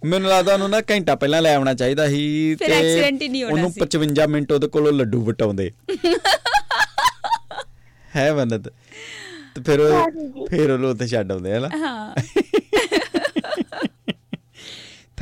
ਮੈਨੂੰ 0.06 0.30
ਲੱਗਦਾ 0.30 0.54
ਉਹਨੂੰ 0.54 0.70
ਨਾ 0.70 0.82
ਘੰਟਾ 0.92 1.16
ਪਹਿਲਾਂ 1.16 1.42
ਲੈ 1.42 1.56
ਆਉਣਾ 1.56 1.74
ਚਾਹੀਦਾ 1.74 2.08
ਸੀ 2.08 2.56
ਫਿਰ 2.56 2.70
accident 2.70 3.22
ਹੀ 3.22 3.28
ਨਹੀਂ 3.30 3.44
ਹੋਣਾ 3.44 3.54
ਉਹਨੂੰ 3.54 3.72
ਸੀ। 3.72 3.82
55 3.82 4.28
ਮਿੰਟ 4.28 4.52
ਉਹਦੇ 4.52 4.68
ਕੋਲੋਂ 4.68 4.94
ਲੱਡੂ 4.94 5.26
ਵਟਾਉਂਦੇ। 5.26 5.72
ਹੈ 8.16 8.34
ਮੰਨਤ 8.34 8.70
ਤੇ। 8.70 8.72
ਫਿਰ 9.62 9.80
ਉਹ। 9.80 10.48
ਫਿਰ 10.48 10.72
ਉਹਨੂੰ 10.72 10.90
ਉੱਥੇ 10.90 11.08
ਛੱਡ 11.08 11.32
ਆਉਂਦੇ 11.32 11.56
ਹਨਾ 11.56 11.70
ਹਾਂ 11.78 12.16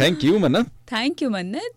thank 0.01 0.24
you 0.24 0.39
Mannat 0.39 0.68
thank 0.88 1.21
you 1.21 1.30
Mannat 1.30 1.74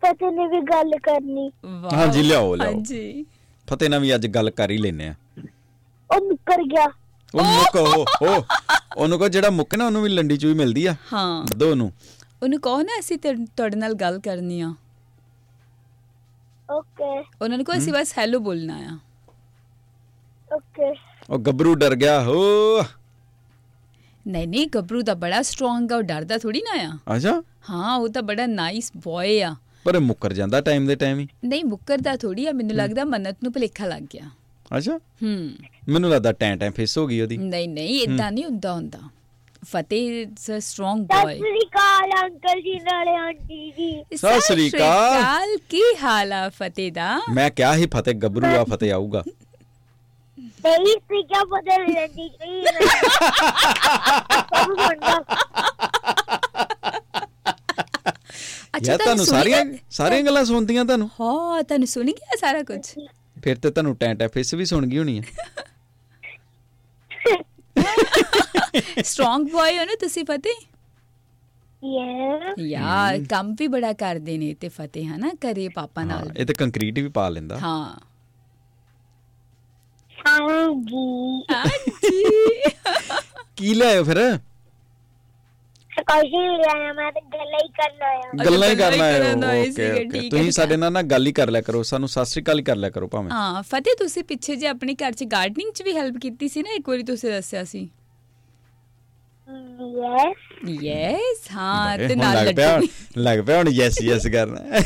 ਪਤਾ 0.00 0.30
ਨਹੀਂ 0.30 0.48
ਵੀ 0.48 0.60
ਗੱਲ 0.60 0.98
ਕਰਨੀ। 0.98 1.52
ਹਾਂਜੀ, 1.92 2.22
ਲਿਆਓ, 2.22 2.54
ਲਿਆਓ। 2.54 2.72
ਹਾਂਜੀ। 2.72 3.26
ਫਤਿਹ 3.70 3.90
ਨਾਲ 3.90 4.00
ਵੀ 4.00 4.14
ਅੱਜ 4.14 4.26
ਗੱਲ 4.26 4.50
ਕਰ 4.50 4.70
ਹੀ 4.70 4.78
ਲੈਨੇ 4.78 5.08
ਆ। 5.08 5.14
ਉਹ 6.10 6.28
ਮੁੱਕਰ 6.28 6.62
ਗਿਆ। 6.62 6.86
ਉਹ 7.34 7.42
ਮੁੱਕੋ 7.42 8.04
ਉਹ 8.26 8.44
ਉਹਨੂੰ 8.96 9.18
ਕੋ 9.18 9.28
ਜਿਹੜਾ 9.28 9.50
ਮੁੱਕੇ 9.50 9.76
ਨਾ 9.76 9.86
ਉਹਨੂੰ 9.86 10.02
ਵੀ 10.02 10.08
ਲੰਡੀ 10.08 10.36
ਚੂਈ 10.36 10.54
ਮਿਲਦੀ 10.54 10.86
ਆ। 10.86 10.96
ਹਾਂ। 11.12 11.46
ਦੋ 11.56 11.70
ਉਹਨੂੰ। 11.70 11.92
ਉਹਨੂੰ 12.42 12.60
ਕਹੋ 12.60 12.82
ਨਾ 12.82 12.98
ਅਸੀਂ 12.98 13.18
ਤੇ- 13.18 13.46
ਤੁਹਾਡੇ 13.56 13.76
ਨਾਲ 13.76 13.94
ਗੱਲ 13.94 14.18
ਕਰਨੀ 14.18 14.60
ਆ। 14.60 14.74
ਓਕੇ। 16.70 17.24
ਉਹਨਾਂ 17.42 17.56
ਨੂੰ 17.56 17.66
ਕਹੋ 17.66 17.76
ਅਸੀਂ 17.78 17.92
ਬਸ 17.92 18.18
ਹੈਲੋ 18.18 18.38
ਬੋਲਣਾ 18.38 18.76
ਆ। 18.76 18.98
ਓਕੇ। 20.54 20.98
ਉਹ 21.30 21.38
ਗੱਭਰੂ 21.38 21.74
ਡਰ 21.74 21.94
ਗਿਆ 21.94 22.22
ਹੋ। 22.22 22.40
ਨਹੀਂ 24.26 24.46
ਨਹੀਂ 24.48 24.66
ਗੱਭਰੂ 24.66 25.02
ਤਾਂ 25.02 25.14
ਬੜਾ 25.16 25.40
ਸਟਰੋਂਗ 25.42 25.92
ਆ 25.92 25.96
ਉਹ 25.96 26.02
ਡਰਦਾ 26.02 26.38
ਥੋੜੀ 26.38 26.60
ਨਾ 26.62 26.80
ਆ 26.82 27.16
ਅੱਛਾ 27.16 27.42
ਹਾਂ 27.70 27.96
ਉਹ 27.96 28.08
ਤਾਂ 28.08 28.22
ਬੜਾ 28.22 28.46
ਨਾਈਸ 28.46 28.90
ਬॉय 28.98 29.40
ਆ 29.44 29.54
ਪਰ 29.84 29.98
ਮੁੱਕਰ 30.00 30.32
ਜਾਂਦਾ 30.32 30.60
ਟਾਈਮ 30.60 30.86
ਦੇ 30.86 30.94
ਟਾਈਮ 30.96 31.18
ਹੀ 31.18 31.26
ਨਹੀਂ 31.44 31.64
ਮੁੱਕਰਦਾ 31.64 32.16
ਥੋੜੀ 32.16 32.46
ਆ 32.46 32.52
ਮੈਨੂੰ 32.52 32.76
ਲੱਗਦਾ 32.76 33.04
ਮੰਨਤ 33.04 33.36
ਨੂੰ 33.42 33.52
ਭੁਲੇਖਾ 33.52 33.86
ਲੱਗ 33.86 34.02
ਗਿਆ 34.12 34.28
ਅੱਛਾ 34.76 34.96
ਹੂੰ 35.22 35.50
ਮੈਨੂੰ 35.88 36.10
ਲੱਗਦਾ 36.10 36.32
ਟੈਂ 36.32 36.56
ਟੈਂ 36.56 36.70
ਫਿਸ 36.70 36.96
ਹੋ 36.98 37.06
ਗਈ 37.06 37.20
ਉਹਦੀ 37.20 37.36
ਨਹੀਂ 37.36 37.68
ਨਹੀਂ 37.68 38.00
ਇਦਾਂ 38.02 38.30
ਨਹੀਂ 38.32 38.44
ਹੁੰਦਾ 38.44 38.72
ਹੁੰਦਾ 38.72 38.98
ਫਤਿਹ 39.64 40.20
ਇਜ਼ 40.22 40.50
ਅ 40.50 40.58
ਸਟਰੋਂਗ 40.60 41.04
ਸਤਿ 41.04 41.16
ਬॉय 41.16 41.36
ਸ੍ਰੀ 41.38 41.60
ਅਕਾਲ 41.66 42.10
ਅੰਕਲ 42.24 42.60
ਜੀ 42.60 42.78
ਨਾਲੇ 42.82 43.16
ਆਂਟੀ 43.16 43.70
ਜੀ 43.70 44.16
ਸਤਿ 44.16 44.40
ਸ੍ਰੀ 44.42 44.68
ਅਕਾਲ। 44.70 45.56
ਕੀ 45.68 45.82
ਹਾਲ 46.02 46.32
ਆ 46.32 46.48
ਫਤਿਹ 46.48 46.90
ਦਾ 46.92 47.18
ਮੈਂ 47.34 47.50
ਕਿਹਾ 47.50 47.76
ਸੀ 47.76 47.86
ਫਤਿਹ 47.94 48.14
ਗੱਭਰੂ 48.14 48.46
ਆ 48.48 48.64
ਫਤਿਹ 48.64 48.92
ਆਊਗਾ 48.92 49.22
ਸੀ 50.40 51.22
ਕਿਆ 51.22 51.44
ਬਦਲ 51.44 51.92
ਲੈਂਦੀ 51.92 52.28
ਗਈ 52.28 52.64
ਸਭ 52.64 52.84
ਸੁਣਦਾ 54.64 55.24
ਅੱਛਾ 58.76 58.92
ਯਾਰ 58.92 58.98
ਤੁਹਾਨੂੰ 58.98 59.26
ਸੁਣੀ 59.26 59.38
ਸਾਰੀਆਂ 59.38 59.64
ਗੱਲ? 59.64 59.76
ਸਾਰੀਆਂ 59.90 60.22
ਗੱਲਾਂ 60.22 60.44
ਸੁਣਦੀਆਂ 60.44 60.84
ਤੁਹਾਨੂੰ? 60.84 61.10
ਹਾਂ 61.20 61.62
ਤੁਹਾਨੂੰ 61.62 61.88
ਸੁਣ 61.88 62.06
ਗਿਆ 62.06 62.36
ਸਾਰਾ 62.40 62.62
ਕੁਝ? 62.62 62.80
ਫਿਰ 63.42 63.56
ਤੇ 63.56 63.70
ਤੁਹਾਨੂੰ 63.70 63.96
ਟੈਂ 63.96 64.14
ਟੈਂ 64.14 64.28
ਫਿਸ 64.28 64.54
ਵੀ 64.54 64.64
ਸੁਣ 64.64 64.86
ਗਈ 64.86 64.98
ਹੋਣੀ 64.98 65.18
ਆ। 65.18 65.22
ਸਟਰੋਂਗ 69.02 69.46
ਬॉय 69.46 69.78
ਹੋ 69.78 69.84
ਨਾ 69.84 69.94
ਤੁਸੀਂ 70.00 70.24
ਫਤਿਹ? 70.24 70.66
ਯਾ 71.84 72.54
ਯਾਰ 72.58 73.24
ਕੰਮ 73.30 73.56
ਵੀ 73.58 73.68
ਬੜਾ 73.68 73.92
ਕਰਦੇ 73.92 74.38
ਨੇ 74.38 74.54
ਤੇ 74.54 74.68
ਫਤਿਹ 74.68 75.08
ਹਨਾ? 75.08 75.30
ਕਰੇ 75.40 75.68
ਪਾਪਾ 75.68 76.00
ਹਾਂ, 76.00 76.08
ਨਾਲ। 76.08 76.32
ਇਹ 76.36 76.46
ਤੇ 76.46 76.54
ਕੰਕਰੀਟ 76.54 76.98
ਵੀ 76.98 77.08
ਪਾ 77.08 77.28
ਲੈਂਦਾ। 77.28 77.58
ਹਾਂ। 77.58 78.09
ਹਾਂਜੀ 80.26 81.42
ਹਾਂਜੀ 81.52 82.22
ਕੀ 83.56 83.74
ਲਿਆਇਓ 83.74 84.04
ਫਿਰ 84.04 84.18
ਨਹੀਂ 86.12 86.48
ਲਿਆਇਆ 86.50 86.92
ਮੈਂ 86.92 87.10
ਤਾਂ 87.12 87.20
ਗੱਲਾਂ 87.32 87.58
ਹੀ 87.62 87.68
ਕਰਨ 87.76 88.02
ਆਇਆ 88.02 88.44
ਗੱਲਾਂ 88.44 88.68
ਹੀ 88.68 88.74
ਗੱਲਾਂ 88.74 88.92
ਹੀ 88.92 89.18
ਕਰਨਾ 89.18 89.52
ਸੀਗੇ, 89.54 89.90
ਓਕੇ 89.90 90.04
ਠੀਕ 90.04 90.06
ਓਕੇ 90.06 90.18
ਹੈ, 90.18 90.28
ਤੁਸੀਂ 90.30 90.50
ਸਾਡੇ। 90.52 90.76
ਨਾਲ 90.76 90.92
ਨਾ 90.92 91.02
ਗੱਲ 91.02 91.26
ਹੀ 91.26 91.32
ਕਰ 91.32 91.50
ਲਿਆ 91.50 91.60
ਕਰੋ 91.60 91.82
ਸਾਨੂੰ 91.82 92.08
ਸਤਿ 92.08 92.24
ਸ੍ਰੀ 92.24 92.42
ਅਕਾਲ 92.42 92.58
ਹੀ 92.58 92.62
ਕਰ 92.64 92.76
ਲਿਆ 92.76 92.90
ਕਰੋ 92.90 93.08
ਭਾਵੇਂ। 93.08 93.30
ਹਾਂ 93.30 93.62
ਫਤਿਹ 93.62 93.94
ਤੁਸੀਂ 93.98 94.22
ਪਿੱਛੇ 94.24 94.56
ਜੇ 94.56 94.66
ਆਪਣੇ 94.66 94.94
ਘਰ 94.94 95.12
'ਚ 95.12 95.24
ਗਾਰਡਨਿੰਗ 95.32 95.72
'ਚ 95.74 95.82
ਵੀ 95.82 95.96
ਹੈਲਪ 95.96 96.16
ਕੀਤੀ 96.22 96.48
ਸੀ 96.48 96.62
ਨਾ? 96.62 96.70
ਇੱਕ 96.72 96.88
ਵਾਰੀ 96.88 97.02
ਤੁਸੀਂ 97.02 97.30
ਦੱਸਿਆ 97.30 97.64
ਸੀ। 97.64 97.88
ਯੈਸ 99.96 100.70
ਯੈਸ 100.82 101.50
ਹਾਂ 101.52 101.98
ਤੇ 101.98 102.14
ਨਾਲ 102.14 102.34
ਲੱਗ 102.36 102.54
ਪਿਆ 102.56 102.72
ਲੱਡੂ 102.72 102.86
ਹੁਣ- 102.86 103.22
ਲੱਗ 103.24 103.38
ਪਿਆ 103.46 103.58
ਹੁਣ 103.58 103.68
ਯੈਸ 103.68 104.00
ਯੈਸ 104.02 104.26
ਕਰਨਾ। 104.26 104.80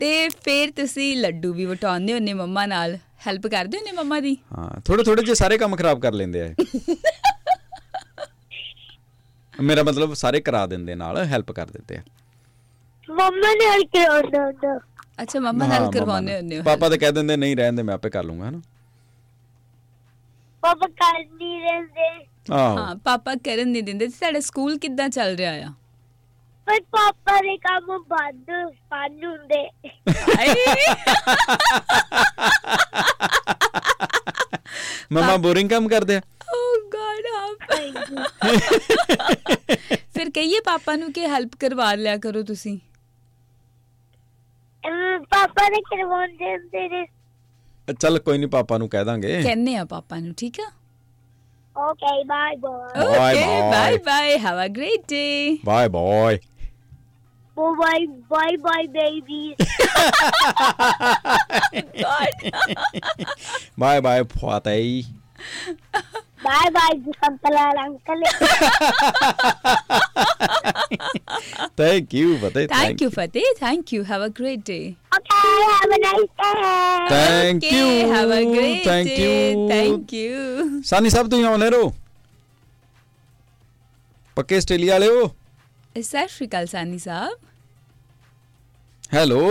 ਤੇ 0.00 0.28
ਫਿਰ 0.44 0.70
ਤੁਸੀਂ 0.70 1.16
ਲੱਡੂ 1.16 1.52
ਵੀ 1.52 1.64
ਵਟਾਉਂਦੇ 1.64 2.12
ਹੁੰਨੇ 2.12 2.32
ਮੰਮਾ 2.34 2.66
ਨਾਲ? 2.66 2.98
ਹੈਲਪ 3.26 3.46
ਕਰਦੇ 3.46 3.78
ਹੁੰਨੇ 3.78 3.92
ਮੰਮਾ 3.92 4.20
ਦੀ? 4.20 4.36
ਹਾਂ 4.52 4.80
ਥੋੜੇ 4.80 5.02
ਥੋੜੇ 5.02 5.22
ਜੇ 5.22 5.34
ਸਾਰੇ 5.34 5.58
ਕੰਮ 5.58 5.76
ਖਰਾਬ 5.76 6.00
ਕਰ 6.00 6.12
ਲੈਂਦੇ 6.12 6.42
ਆ। 6.42 6.54
ਮੇਰਾ 9.62 9.82
ਮਤਲਬ 9.82 10.14
ਸਾਰੇ 10.14 10.40
ਕਰਾ 10.40 10.66
ਦਿੰਦੇ 10.66 10.94
ਨਾਲ 10.94 11.24
ਹੈਲਪ 11.24 11.52
ਕਰ 11.52 11.66
ਦਿੰਦੇ 11.66 11.96
ਆ। 11.96 12.02
ਮੰਮਾ 13.08 13.54
ਨੇ 13.54 13.66
ਹਲ 13.66 13.84
ਕਰਾਉਂਦਾ 13.84 14.44
ਹੁੰਦਾ। 14.44 14.80
ਅੱਛਾ 15.22 15.40
ਮੰਮਾ 15.40 15.66
ਨਾਲ 15.66 15.80
ਨਾਲ। 15.80 15.90
ਹੁੰਦੇ 16.36 16.58
ਹੋ। 16.58 16.62
ਪਾਪਾ 16.62 16.88
ਤਾਂ 16.88 16.98
ਕਹਿ 16.98 17.12
ਦਿੰਦੇ 17.12 17.36
ਨਹੀਂ 17.36 17.56
ਰਹਿਣ 17.56 17.72
ਦੇ 17.72 17.82
ਮੈਂ 17.82 17.94
ਆਪੇ 17.94 18.10
ਕਰ 18.10 18.24
ਲੂੰਗਾ 18.24 18.48
ਹਨਾ? 18.48 18.60
ਪਾਪਾ 20.62 20.86
ਕਰ 20.86 21.24
ਨਹੀਂ 21.24 21.60
ਰਹਿੰਦੇ 21.60 22.26
ਹਾਂ 22.50 22.96
ਪਾਪਾ 22.96 23.34
ਕਰਨ 23.34 23.68
ਨਹੀਂ 23.68 23.82
ਦਿੰਦੇ। 23.82 24.08
ਤੁਹਾਡਾ 24.08 24.40
ਸਕੂਲ 24.40 24.78
ਕਿੱਦਾਂ 24.78 25.08
ਚੱਲ 25.08 25.36
ਰਿਹਾ 25.36 25.68
ਆ? 25.68 25.72
ਪਰ 26.66 26.80
ਪਾਪਾ 26.92 27.40
ਦੇ 27.40 27.56
ਕੰਮ 27.56 27.86
ਬੰਦ 28.08 28.50
ਬੰਦ 28.90 29.24
ਹੁੰਦੇ। 29.24 29.68
ਮਮਾ 35.12 35.36
ਬੋਰਿੰਗ 35.36 35.70
ਕੰਮ 35.70 35.88
ਕਰਦੇ 35.88 36.16
ਆ? 36.16 36.20
ਓ 36.54 36.56
ਗॉड 36.94 37.26
ਆਪ। 37.40 37.72
ਫਿਰ 40.14 40.30
ਕਹੀਏ 40.30 40.60
ਪਾਪਾ 40.60 40.96
ਨੂੰ 40.96 41.12
ਕਿ 41.12 41.26
ਹੈਲਪ 41.28 41.56
ਕਰਵਾ 41.60 41.94
ਲਿਆ 41.94 42.16
ਕਰੋ 42.16 42.42
ਤੁਸੀਂ। 42.42 42.78
ਪਾਪਾ 45.30 45.68
ਨੇ 45.68 45.80
ਕਰਵਾਉਂਦੇ 45.80 46.56
ਹੁੰਦੇ 46.56 46.88
ਨੇ। 46.88 47.04
ਚੱਲ 48.00 48.18
ਕੋਈ 48.18 48.38
ਨਹੀਂ 48.38 48.48
ਪਾਪਾ 48.48 48.78
ਨੂੰ 48.78 48.88
ਕਹਿ 48.88 49.04
ਦਾਂਗੇ। 49.04 49.42
ਕਹਿੰਨੇ 49.42 49.76
ਆ 49.76 49.84
ਪਾਪਾ 49.84 50.16
ਨੂੰ 50.16 50.34
ਠੀਕ 50.38 50.60
ਆ? 50.60 50.70
Okay 51.76 52.24
bye 52.24 52.56
bye 52.56 53.00
Bye, 53.00 53.06
okay 53.06 53.44
bye. 53.44 53.70
Bye 53.70 53.96
bye 54.06 54.36
have 54.38 54.58
Bye 57.54 57.74
bye, 57.78 58.06
bye, 58.28 58.56
bye, 58.58 58.86
baby. 58.90 59.54
God. 62.02 62.34
bye, 63.78 64.00
bye, 64.00 64.22
puatay. 64.26 65.06
Bye, 66.44 66.70
bye, 66.74 66.98
isang 66.98 67.40
palalang 67.40 67.96
kalit. 68.04 68.34
Thank 71.78 72.12
you, 72.12 72.36
Fateh. 72.42 72.68
Thank, 72.68 72.74
Thank 72.74 73.00
you, 73.00 73.10
Fateh. 73.14 73.48
Thank 73.56 73.84
you. 73.96 74.02
Have 74.04 74.20
a 74.20 74.28
great 74.28 74.60
day. 74.66 74.98
Okay, 75.08 75.56
have 75.78 75.88
a 75.94 76.00
nice 76.04 76.32
day. 76.36 77.06
Thank 77.08 77.64
okay, 77.64 77.72
you. 77.72 78.12
Have 78.12 78.30
a 78.34 78.44
great 78.44 78.84
Thank 78.84 79.08
day. 79.08 79.54
You. 79.56 79.68
Thank 79.70 80.12
you. 80.12 80.36
Sunny, 80.82 81.08
sab 81.08 81.30
tu 81.30 81.38
yahan 81.38 81.62
ho? 81.70 81.94
पक्के 84.36 84.56
Australia 84.58 84.94
वाले 84.94 85.06
हो 85.06 85.43
ਸਤਿ 85.96 86.26
ਸ਼੍ਰੀ 86.28 86.46
ਅਕਾਲ 86.48 86.66
ਸਾਨੀ 86.66 86.98
ਸਾਹਿਬ। 86.98 87.38
Hello. 89.12 89.42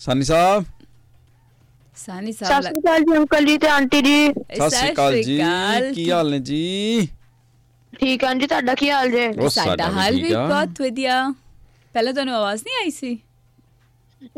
ਸਾਨੀ 0.00 0.24
ਸਾਹਿਬ। 0.24 0.64
ਸਾਨੀ 1.96 2.32
ਸਤਿ 2.40 2.62
ਸਾਹਿਬ 2.62 2.62
ਸ਼੍ਰੀ 2.62 2.80
ਅਕਾਲ 2.80 3.00
ਜੀ 3.02 3.16
uncle 3.16 3.44
ਜੀ 3.46 3.56
ਤੇ 3.58 3.68
aunty 3.68 4.00
ਜੀ। 4.02 4.32
ਸਤਿ 4.50 4.70
ਸ਼੍ਰੀ 4.70 4.88
ਅਕਾਲ 4.88 5.18
ਜੀ। 5.18 5.36
ਕੀ 5.94 6.10
ਹਾਲ 6.10 6.30
ਨੇ 6.30 6.38
ਜੀ? 6.40 7.08
ਠੀਕ 7.92 8.24
ਹਾਂ 8.24 8.34
ਜੀ 8.34 8.46
ਤੁਹਾਡਾ 8.46 8.74
ਕੀ 8.74 8.90
ਹਾਲ 8.90 9.10
ਜੇ? 9.10 9.32
ਸਾਡਾ 9.50 9.88
ਹਾਲ 9.90 10.16
ਵੀ। 10.16 10.34
ਬਹੁਤ 10.36 10.80
ਵਧੀਆ। 10.82 11.22
ਪਹਿਲਾਂ 11.94 12.12
ਤੁਹਾਨੂੰ 12.14 12.34
ਆਵਾਜ਼ 12.34 12.62
ਨਹੀਂ 12.64 12.76
ਆਈ 12.76 12.90
ਸੀ? 12.90 13.18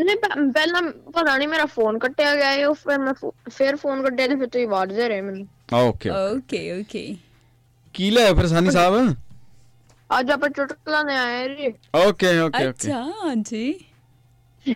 ਨਹੀਂ 0.01 0.17
ਪਹਿਲਾਂ 0.17 0.83
ਪਤਾ 1.09 1.37
ਨਹੀਂ 1.37 1.49
ਮੇਰਾ 1.49 1.65
ਫੋਨ 1.69 1.99
ਕੱਟਿਆ 1.99 2.35
ਗਿਆ 2.35 2.51
ਹੈ 2.51 2.73
ਫਿਰ 2.77 2.99
ਮੈਂ 2.99 3.15
ਫਿਰ 3.51 3.77
ਫੋਨ 3.77 4.03
ਕੱਟਿਆ 4.03 4.27
ਤੇ 4.29 4.37
ਫਿਰ 4.37 4.47
ਤੁਸੀਂ 4.49 4.67
ਆਵਾਜ਼ 4.67 4.93
ਦੇ 4.95 5.09
ਰਹੇ 5.09 5.21
ਮੈਨੂੰ। 5.21 5.47
Okay 5.75 6.11
okay. 6.11 6.61
ਓਕੇ 6.73 7.05
ਕੀ 7.95 8.11
ਲੈ 8.11 8.33
ਫਿਰ 8.35 8.47
ਸਾਨੀ 8.49 8.71
ਸਾਹਿਬ? 8.71 9.15
ਅੱਜ 10.11 10.31
ਆਪਾਂ 10.31 10.49
ਚੁਟਕਲਾ 10.51 11.03
ਨੇ 11.03 11.17
ਆਏ 11.17 11.49
ਜੀ। 11.57 11.73
Okay 11.97 12.39
okay 12.41 12.67
okay. 12.67 12.69
ਅੱਛਾ 12.69 13.03
ਹਾਂਜੀ। 13.25 13.63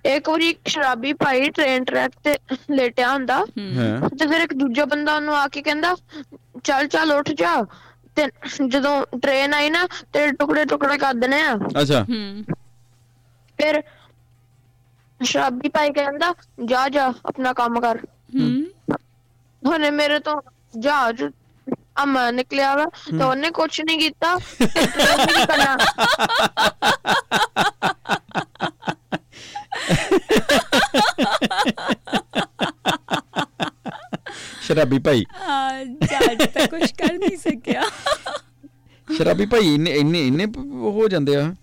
ਇੱਕ 0.06 0.28
ਵਾਰੀ 0.28 0.48
ਇੱਕ 0.48 0.68
ਸ਼ਰਾਬੀ 0.68 1.12
ਭਾਈ 1.12 1.50
ਟ੍ਰੇਨ 1.50 1.84
ਟਰੈਕ 1.84 2.12
ਤੇ 2.22 2.36
ਲੇਟਿਆ 2.70 3.12
ਹੁੰਦਾ 3.12 3.36
ਹਾਂ। 3.76 4.08
ਤੇ 4.10 4.26
ਫਿਰ 4.26 4.40
ਇੱਕ 4.40 4.52
ਦੂਜਾ 4.54 4.84
ਬੰਦਾ 4.84 5.14
ਉਹਨੂੰ 5.16 5.34
ਆ 5.36 5.46
ਕੇ 5.48 5.62
ਕਹਿੰਦਾ 5.62 5.94
ਚੱਲ 6.64 6.86
ਚੱਲ 6.86 7.12
ਉੱਠ 7.12 7.30
ਜਾ। 7.32 7.54
ਤੇ 8.16 8.26
ਜਦੋਂ 8.68 8.94
ਟ੍ਰੇਨ 9.18 9.54
ਆਈ 9.54 9.70
ਨਾ 9.70 9.86
ਤੇ 10.12 10.26
ਟੁਕੜੇ 10.32 10.64
ਟੁਕੜੇ 10.64 10.98
ਕਰ 10.98 11.14
ਦੇਣੇ 11.14 11.40
ਆ। 11.42 11.54
ਅੱਛਾ। 11.80 12.04
ਹਮ 12.04 12.42
ਫਿਰ 13.58 13.82
ਸ਼ਰਾਬੀ 15.20 15.68
ਭਾਈ 15.68 15.90
ਕਹਿੰਦਾ 15.90 16.32
ਜਾ 16.64 16.88
ਜਾ 16.88 17.06
ਆਪਣਾ 17.24 17.52
ਕੰਮ 17.52 17.80
ਕਰ। 17.80 17.98
ਹਮ 18.34 18.64
ਹੁਣੇ 19.62 19.90
ਮੇਰੇ 19.90 20.18
ਤੋਂ 20.18 20.40
ਜਹਾਜ਼ 20.78 21.22
ਅਮਾ 22.02 22.30
ਨਿਕਲਿਆ 22.30 22.74
ਵਾ 22.76 22.84
ਤਾਂ 23.18 23.26
ਉਹਨੇ 23.26 23.50
ਕੁਝ 23.50 23.80
ਨਹੀਂ 23.80 23.98
ਕੀਤਾ 23.98 24.36
ਤੇ 24.38 24.86
ਟ੍ਰੇਨ 24.86 25.26
ਨਹੀਂ 25.32 25.46
ਕਰਨਾ? 25.46 25.76
ਸ਼ਰਾਬੀ 34.62 34.98
ਭਾਈ। 34.98 35.24
ਜੱਜ 36.02 36.44
ਤਾਂ 36.54 36.66
ਕੁਝ 36.68 36.90
ਕਰ 36.92 37.12
ਨਹੀਂ 37.12 37.36
ਸਕਿਆ। 37.36 37.82
ਸ਼ਰਾਬੀ 39.08 39.46
ਭਾਈ 39.46 39.74
ਇੰਨੇ 39.74 39.90
ਇੰਨੇ 39.90 40.26
ਇੰਨੇ 40.26 40.46
ਹੋ 40.82 41.08
ਜਾਂਦੇ 41.08 41.36
ਆ। 41.36 41.54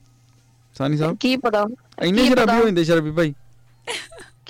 ਸਾਨੀ 0.78 0.98
ਸਾਹਿਬ। 0.98 1.18
ਕੀ 1.20 1.36
ਪਤਾ? 1.38 1.66
ਇੰਨੇ 2.04 2.26
ਸ਼ਰਾਬੀ? 2.26 2.60
ਹੋ 2.60 2.66
ਜਾਂਦੇ 2.66 2.84
ਸ਼ਰਾਬੀ 2.84 3.12
ਭਾਈ। 3.12 3.34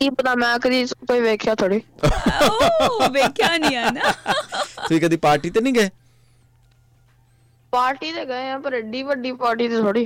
ਕੀ 0.01 0.09
ਪਤਾ 0.09 0.33
ਮੈਂ 0.35 0.57
ਕਦੀ 0.59 0.85
ਕੋਈ 1.07 1.19
ਵੇਖਿਆ 1.21 1.53
ਥੋੜੀ 1.55 1.79
ਓ 2.83 3.09
ਵੇਖਿਆ 3.11 3.57
ਨਹੀਂ 3.57 3.75
ਆ 3.77 3.89
ਨਾ। 3.91 4.11
ਤੁਸੀਂ 4.11 4.99
ਕਦੀ 5.01 5.17
ਪਾਰਟੀ 5.17 5.49
ਤੇ 5.49 5.61
ਨਹੀਂ 5.61 5.73
ਗਏ? 5.73 5.89
ਪਾਰਟੀ 7.73 8.11
ਤੇ 8.11 8.25
ਗਏ 8.25 8.49
ਆ 8.49 8.57
ਪਰ 8.59 8.73
ਏਡੀ 8.73 9.03
ਵੱਡੀ 9.03 9.31
ਪਾਰਟੀ 9.31 9.67
ਤੇ 9.67 9.81
ਥੋੜੀ 9.81 10.05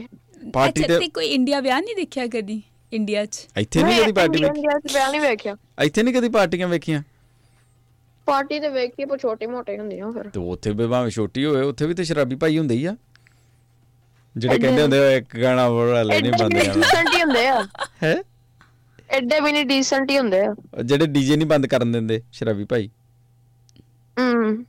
ਪਾਰਟੀ 0.53 0.81
ਤੇ 0.83 0.99
ਤੇ 0.99 1.07
ਕੋਈ 1.07 1.27
ਇੰਡੀਆ 1.27 1.59
ਵਿਆਹ 1.61 1.79
ਨਹੀਂ 1.81 1.95
ਦੇਖਿਆ 1.95 2.25
ਕਦੀ? 2.27 2.61
ਇੰਡੀਆ 2.91 3.25
'ਚ? 3.25 3.47
ਇੱਥੇ 3.57 3.83
ਨਹੀਂ 3.83 4.01
ਕਦੀ 4.03 4.11
ਪਾਰਟੀ 4.11 4.41
ਵੇਖੀ? 4.41 4.47
ਇੰਡੀਆ 4.47 4.77
ਚ 4.79 4.93
ਵਿਆਹ 4.93 5.09
ਨਹੀਂ 5.11 5.21
ਵੇਖਿਆ। 5.21 5.55
ਇੱਥੇ 5.83 6.03
ਨਹੀਂ 6.03 6.13
ਕਦੀ 6.15 6.29
ਪਾਰਟੀਆਂ 6.29 6.67
ਵੇਖੀਆਂ? 6.67 7.01
ਪਾਰਟੀ 8.27 8.59
ਤੇ 8.59 8.69
ਵੇਖੀ 8.69 9.05
ਪਰ 9.05 9.17
ਛੋਟੀ 9.17 9.45
ਮੋਟੇ 9.45 9.77
ਹੁੰਦੀਆਂ 9.79 10.11
ਫਿਰ। 10.11 10.29
ਤੇ 10.29 10.39
ਉੱਥੇ 10.51 10.71
ਵੀ 10.71 10.87
ਭਾਵੇਂ 10.87 11.11
ਛੋਟੀ 11.11 11.45
ਹੋਵੇ 11.45 11.61
ਉੱਥੇ 11.61 11.85
ਵੀ 11.87 11.93
ਤੇ 11.93 12.03
ਸ਼ਰਾਬੀ 12.03 12.35
ਭਾਈ 12.35 12.57
ਹੁੰਦੇ 12.57 12.75
ਹੀ 12.75 12.85
ਆ। 12.85 12.95
ਜਿਹੜੇ 14.35 14.59
ਕਹਿੰਦੇ 14.59 14.81
ਹੁੰਦੇ 14.81 14.99
ਆ 14.99 15.11
ਇੱਕ 15.17 15.35
ਗਾਣਾ 15.41 15.69
ਬੋਲ 15.69 15.93
ਲੈ 15.93 16.03
ਨਹੀਂ 16.03 16.17
ਐਡੇ 16.19 16.29
ਵੀ 16.31 16.43
ਬੰਦੇ 16.43 16.59
ਡੀਸੈਂਟ 16.73 17.13
ਹੀ 17.15 17.21
ਹੁੰਦੇ 17.23 17.47
ਆ। 17.47 17.67
ਹੈ? 18.03 18.15
ਐਡੇ 19.09 19.39
ਵੀ 19.39 19.51
ਨਹੀਂ 19.51 19.65
ਡੀਸੈਂਟ 19.65 20.11
ਹੀ 20.11 20.17
ਹੁੰਦੇ 20.17 20.39
ਆ। 20.41 20.53
ਜਿਹੜੇ 20.83 21.05
ਡੀਜੇ 21.07 21.35
ਨਹੀਂ 21.35 21.47
ਬੰਦ 21.47 21.65
ਕਰਨ 21.67 21.91
ਦਿੰਦੇ 21.91 22.21
ਸ਼ਰਾਬੀ 22.31 22.63
ਭਾਈ। 22.65 22.89
ਹੂੰ। 24.17 24.65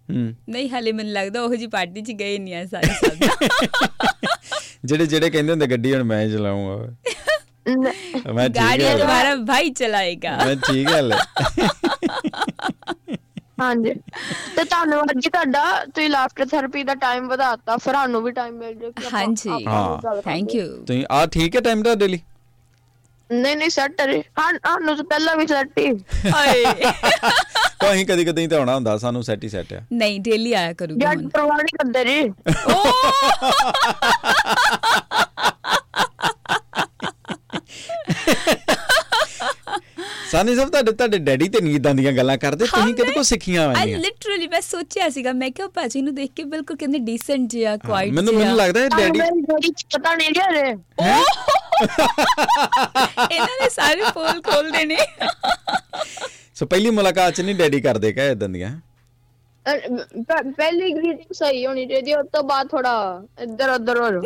ਨਹੀਂ 0.49 0.69
ਹਲੇ 0.71 0.93
ਮੈਨੂੰ 0.93 1.12
ਲੱਗਦਾ 1.12 1.43
ਉਹ 1.43 1.55
ਜੀ 1.57 1.66
ਪਾਰਟੀ 1.66 2.02
'ਚ 2.02 2.12
ਗਏ 2.12 2.38
ਨਹੀਂ 2.38 2.55
ਆ 2.55 2.64
ਸਾਰੇ 2.66 2.95
ਸਭ। 2.95 3.11
ਜਿਹੜੇ 4.85 5.07
ਜਿਹੜੇ 5.07 5.31
ਕਹਿੰਦੇ 5.31 5.52
ਹੁੰਦੇ 5.52 5.66
ਗੱਡੀ 5.66 5.95
ਹੁਣ 5.95 6.02
ਮੈਂ 6.05 6.26
ਚਲਾਉਂਗਾ 6.28 6.95
ਮੈਂ 8.35 8.49
ਗਾੜੀ 8.49 8.83
ਤੁਹਾਡਾ 8.85 9.35
ਭਾਈ 9.47 9.71
ਚਲਾਏਗਾ। 9.71 10.37
ਮੈਂ 10.45 10.57
ਠੀਕ 10.57 10.88
ਗੱਲ 10.90 11.12
ਹੈ 11.12 11.19
ਹਾਂਜੀ। 13.61 13.93
ਤੇ 14.57 14.64
ਧੰਨਵਾਦ 14.64 15.12
ਜੀ 15.19 15.31
ਤੁਹਾਡਾ 15.31 15.64
ਤੁਸੀਂ 15.85 16.09
ਲਾਫਟਰ 16.11 16.47
ਥੈਰੇਪੀ 16.47 16.83
ਦਾ 16.85 16.95
ਟਾਈਮ 16.95 17.28
ਵਧਾਤਾ 17.28 17.76
ਫਿਰ 17.76 17.95
ਸਾਨੂੰ 17.95 18.23
ਵੀ 18.23 18.33
ਟਾਈਮ 18.33 18.55
ਮਿਲ 18.55 18.75
ਜੇ 18.75 18.90
ਹਾਂਜੀ। 19.12 19.64
ਥੈਂਕ 20.25 20.55
ਯੂ 20.55 20.66
ਤੁਸੀਂ 20.87 21.05
ਆ 21.11 21.25
ਠੀਕ 21.26 21.57
ਹੈ 21.57 21.61
ਟਾਈਮ 21.61 21.83
ਦਾ 21.83 21.95
ਡੇਲੀ 21.95 22.21
ਨਹੀਂ 23.33 23.56
ਨਹੀਂ 23.56 23.71
ਸੈੱਟ 23.71 24.00
ਹੈ 24.00 24.06
ਹਾਂ 24.38 24.52
ਸਾਨੂੰ 24.52 24.97
ਤਾਂ 24.97 25.04
ਪਹਿਲਾਂ 25.04 25.37
ਵੀ 25.37 25.47
ਸੈੱਟ 25.47 25.78
ਹੀ। 25.78 25.92
ਹਾਏ। 26.35 26.64
ਤਾਂ 27.80 27.92
ਅਸੀਂ 27.92 28.06
ਕਦੀ 28.06 28.25
ਕਦੀ 28.25 28.47
ਤਾਂ 28.47 28.59
ਆਉਣਾ 28.59 28.75
ਹੁੰਦਾ 28.75 28.99
ਸਾਨੂੰ 28.99 29.23
ਸੈਟ 29.23 29.45
ਹੀ 29.45 29.49
ਸੈਟ 29.49 29.73
ਆ। 29.73 29.80
ਨਹੀਂ 29.92 30.21
ਡੇਲੀ 30.21 30.52
ਆਇਆ 30.52 30.73
ਕਰੂਗੀ 30.73 31.00
ਜੱਟ 31.00 31.16
ਹੁਣ। 31.16 31.28
ਪਰਵਾਹ 31.28 31.56
ਨਹੀਂ 31.56 31.78
ਕਰਦੇ 31.78 32.04
ਜੀ। 32.04 32.33
ਸਾਨੀ 40.37 40.55
ਸਾਹਿਬ 40.55 40.71
ਤੁਹਾਡੇ 40.71 40.93
ਤੁਹਾਡੇ 40.93 41.19
ਡੈਡੀ 41.26 41.49
ਤੇ 41.49 41.61
ਨਹੀਂ 41.61 41.75
ਇਦਾਂ 41.76 41.93
ਦੀਆਂ 41.95 42.12
ਗੱਲਾਂ 42.12 42.37
ਕਰਦੇ? 42.38 42.64
ਤੁਸੀਂ 42.66 42.95
ਕਿਹਦੇ 42.95 43.12
ਕੋਲ 43.12 43.23
ਸਿੱਖੀਆਂ 43.25 43.62
ਆਈ 43.69 43.75
ਆਈਆਂ 43.81 43.99
ਲਿਟਰਲੀ 43.99 44.47
ਮੈਂ 44.49 44.61
ਸੋਚਿਆ 44.61 45.09
ਸੀਗਾ 45.11 45.33
ਮੈਂ 45.33 45.50
ਕਿਹਾ 45.50 45.69
ਭਾਜੀ 45.75 46.00
ਨੂੰ 46.02 46.14
ਦੇਖ 46.14 46.33
ਕੇ 46.37 46.45
ਬਿਲਕੁਲ 46.45 46.76
ਕਹਿੰਦੇ 46.76 46.99
ਡੀਸੈਂਟ 47.07 47.49
ਜਿਹਾ 47.50 47.76
ਕੁਆਇਟ 47.87 48.12
ਮੈਨੂੰ 48.14 48.35
ਮੈਨੂੰ 48.35 48.57
ਲੱਗਦਾ 48.57 48.81
ਹੈ 48.81 48.88
ਡੈਡੀ 48.88 49.21
ਡੈਡੀ 49.21 49.69
ਚ 49.69 49.85
ਪਤਾ 49.95 50.14
ਨਹੀਂ 50.14 50.31
ਜੀ। 50.31 50.40
ਹਜੇ 50.40 50.61
ਇਹਨਾਂ 53.31 53.57
ਨੇ 53.62 53.69
ਸਾਰੇ 53.71 54.02
ਪੋਲ 54.14 54.40
ਖੋਲਦੇ 54.43 54.85
ਨੇ। 54.85 54.97
ਸੋ 56.55 56.66
ਪਹਿਲੀ 56.66 56.90
ਮੁਲਾਕਾਤ 56.90 57.35
ਚ 57.35 57.40
ਨਹੀਂ 57.40 57.55
ਡੈਡੀ 57.55 57.81
ਕਰਦੇ 57.81 58.12
ਕਹੇ 58.12 58.31
ਇਦਾਂ 58.33 58.49
ਦੀਆਂ? 58.49 58.71
ਪਹਿਲੀ 59.66 60.93
ਗ੍ਰੀਟਿੰਗ 60.93 61.33
ਸਹੀ 61.33 61.66
ਹੋਣੀ 61.66 61.87
ਚਾਹੀਦੀ 61.87 62.14
ਉਸ 62.14 62.26
ਤੋਂ 62.33 62.43
ਬਾਅਦ 62.45 62.69
ਥੋੜਾ 62.69 62.95
ਇੱਧਰ 63.43 63.71
ਉੱਧਰ 63.71 64.00
ਹੋ 64.00 64.11
ਜਾਓ। 64.11 64.23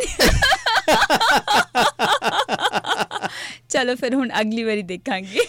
ਚਲੋ 3.69 3.95
ਫਿਰ 3.97 4.15
ਹੁਣ 4.15 4.31
ਅਗਲੀ 4.41 4.63
ਵਾਰੀ 4.65 4.83
ਦੇਖਾਂਗੇ। 4.83 5.47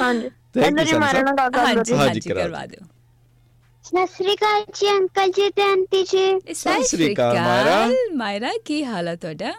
ਹਾਂਜੀ। 0.00 0.26
Thank 0.26 0.56
you, 0.56 0.62
ਕਹਿੰਦੇ 0.62 0.84
ਜੀ 0.84 0.90
ਸੰਤ 0.90 1.00
ਮਾਰੇ 1.00 1.22
ਨਾਲ 1.22 1.34
ਗੱਲ 1.36 1.58
ਹਾਂਜੀ 1.58 1.76
ਹਾਂਜੀ, 1.78 1.94
ਹਾਂਜੀ 1.96 2.20
ਕਰਾ 2.20 2.42
ਕਰਵਾ 2.42 2.64
ਦਿਓ। 2.66 2.86
ਸਤਿ 3.84 4.06
ਸ੍ਰੀ 4.06 4.34
ਅਕਾਲ 4.34 4.64
ਜੀ 4.74 4.88
ਅੰਕਲ 4.90 5.30
ਜੀ 5.36 5.48
ਤੇ 5.56 5.62
ਆਂਟੀ 5.62 6.02
ਜੀ। 6.10 6.54
ਸਤਿ 6.54 6.84
ਸ੍ਰੀ 6.86 7.12
ਅਕਾਲ, 7.12 7.38
ਮਾਇਰਾ। 7.40 7.88
ਮਾਇਰਾ 8.16 8.50
ਕੀ 8.64 8.84
ਹਾਲ 8.84 9.08
ਹੈ 9.08 9.14
ਤੁਹਾਡਾ? 9.16 9.52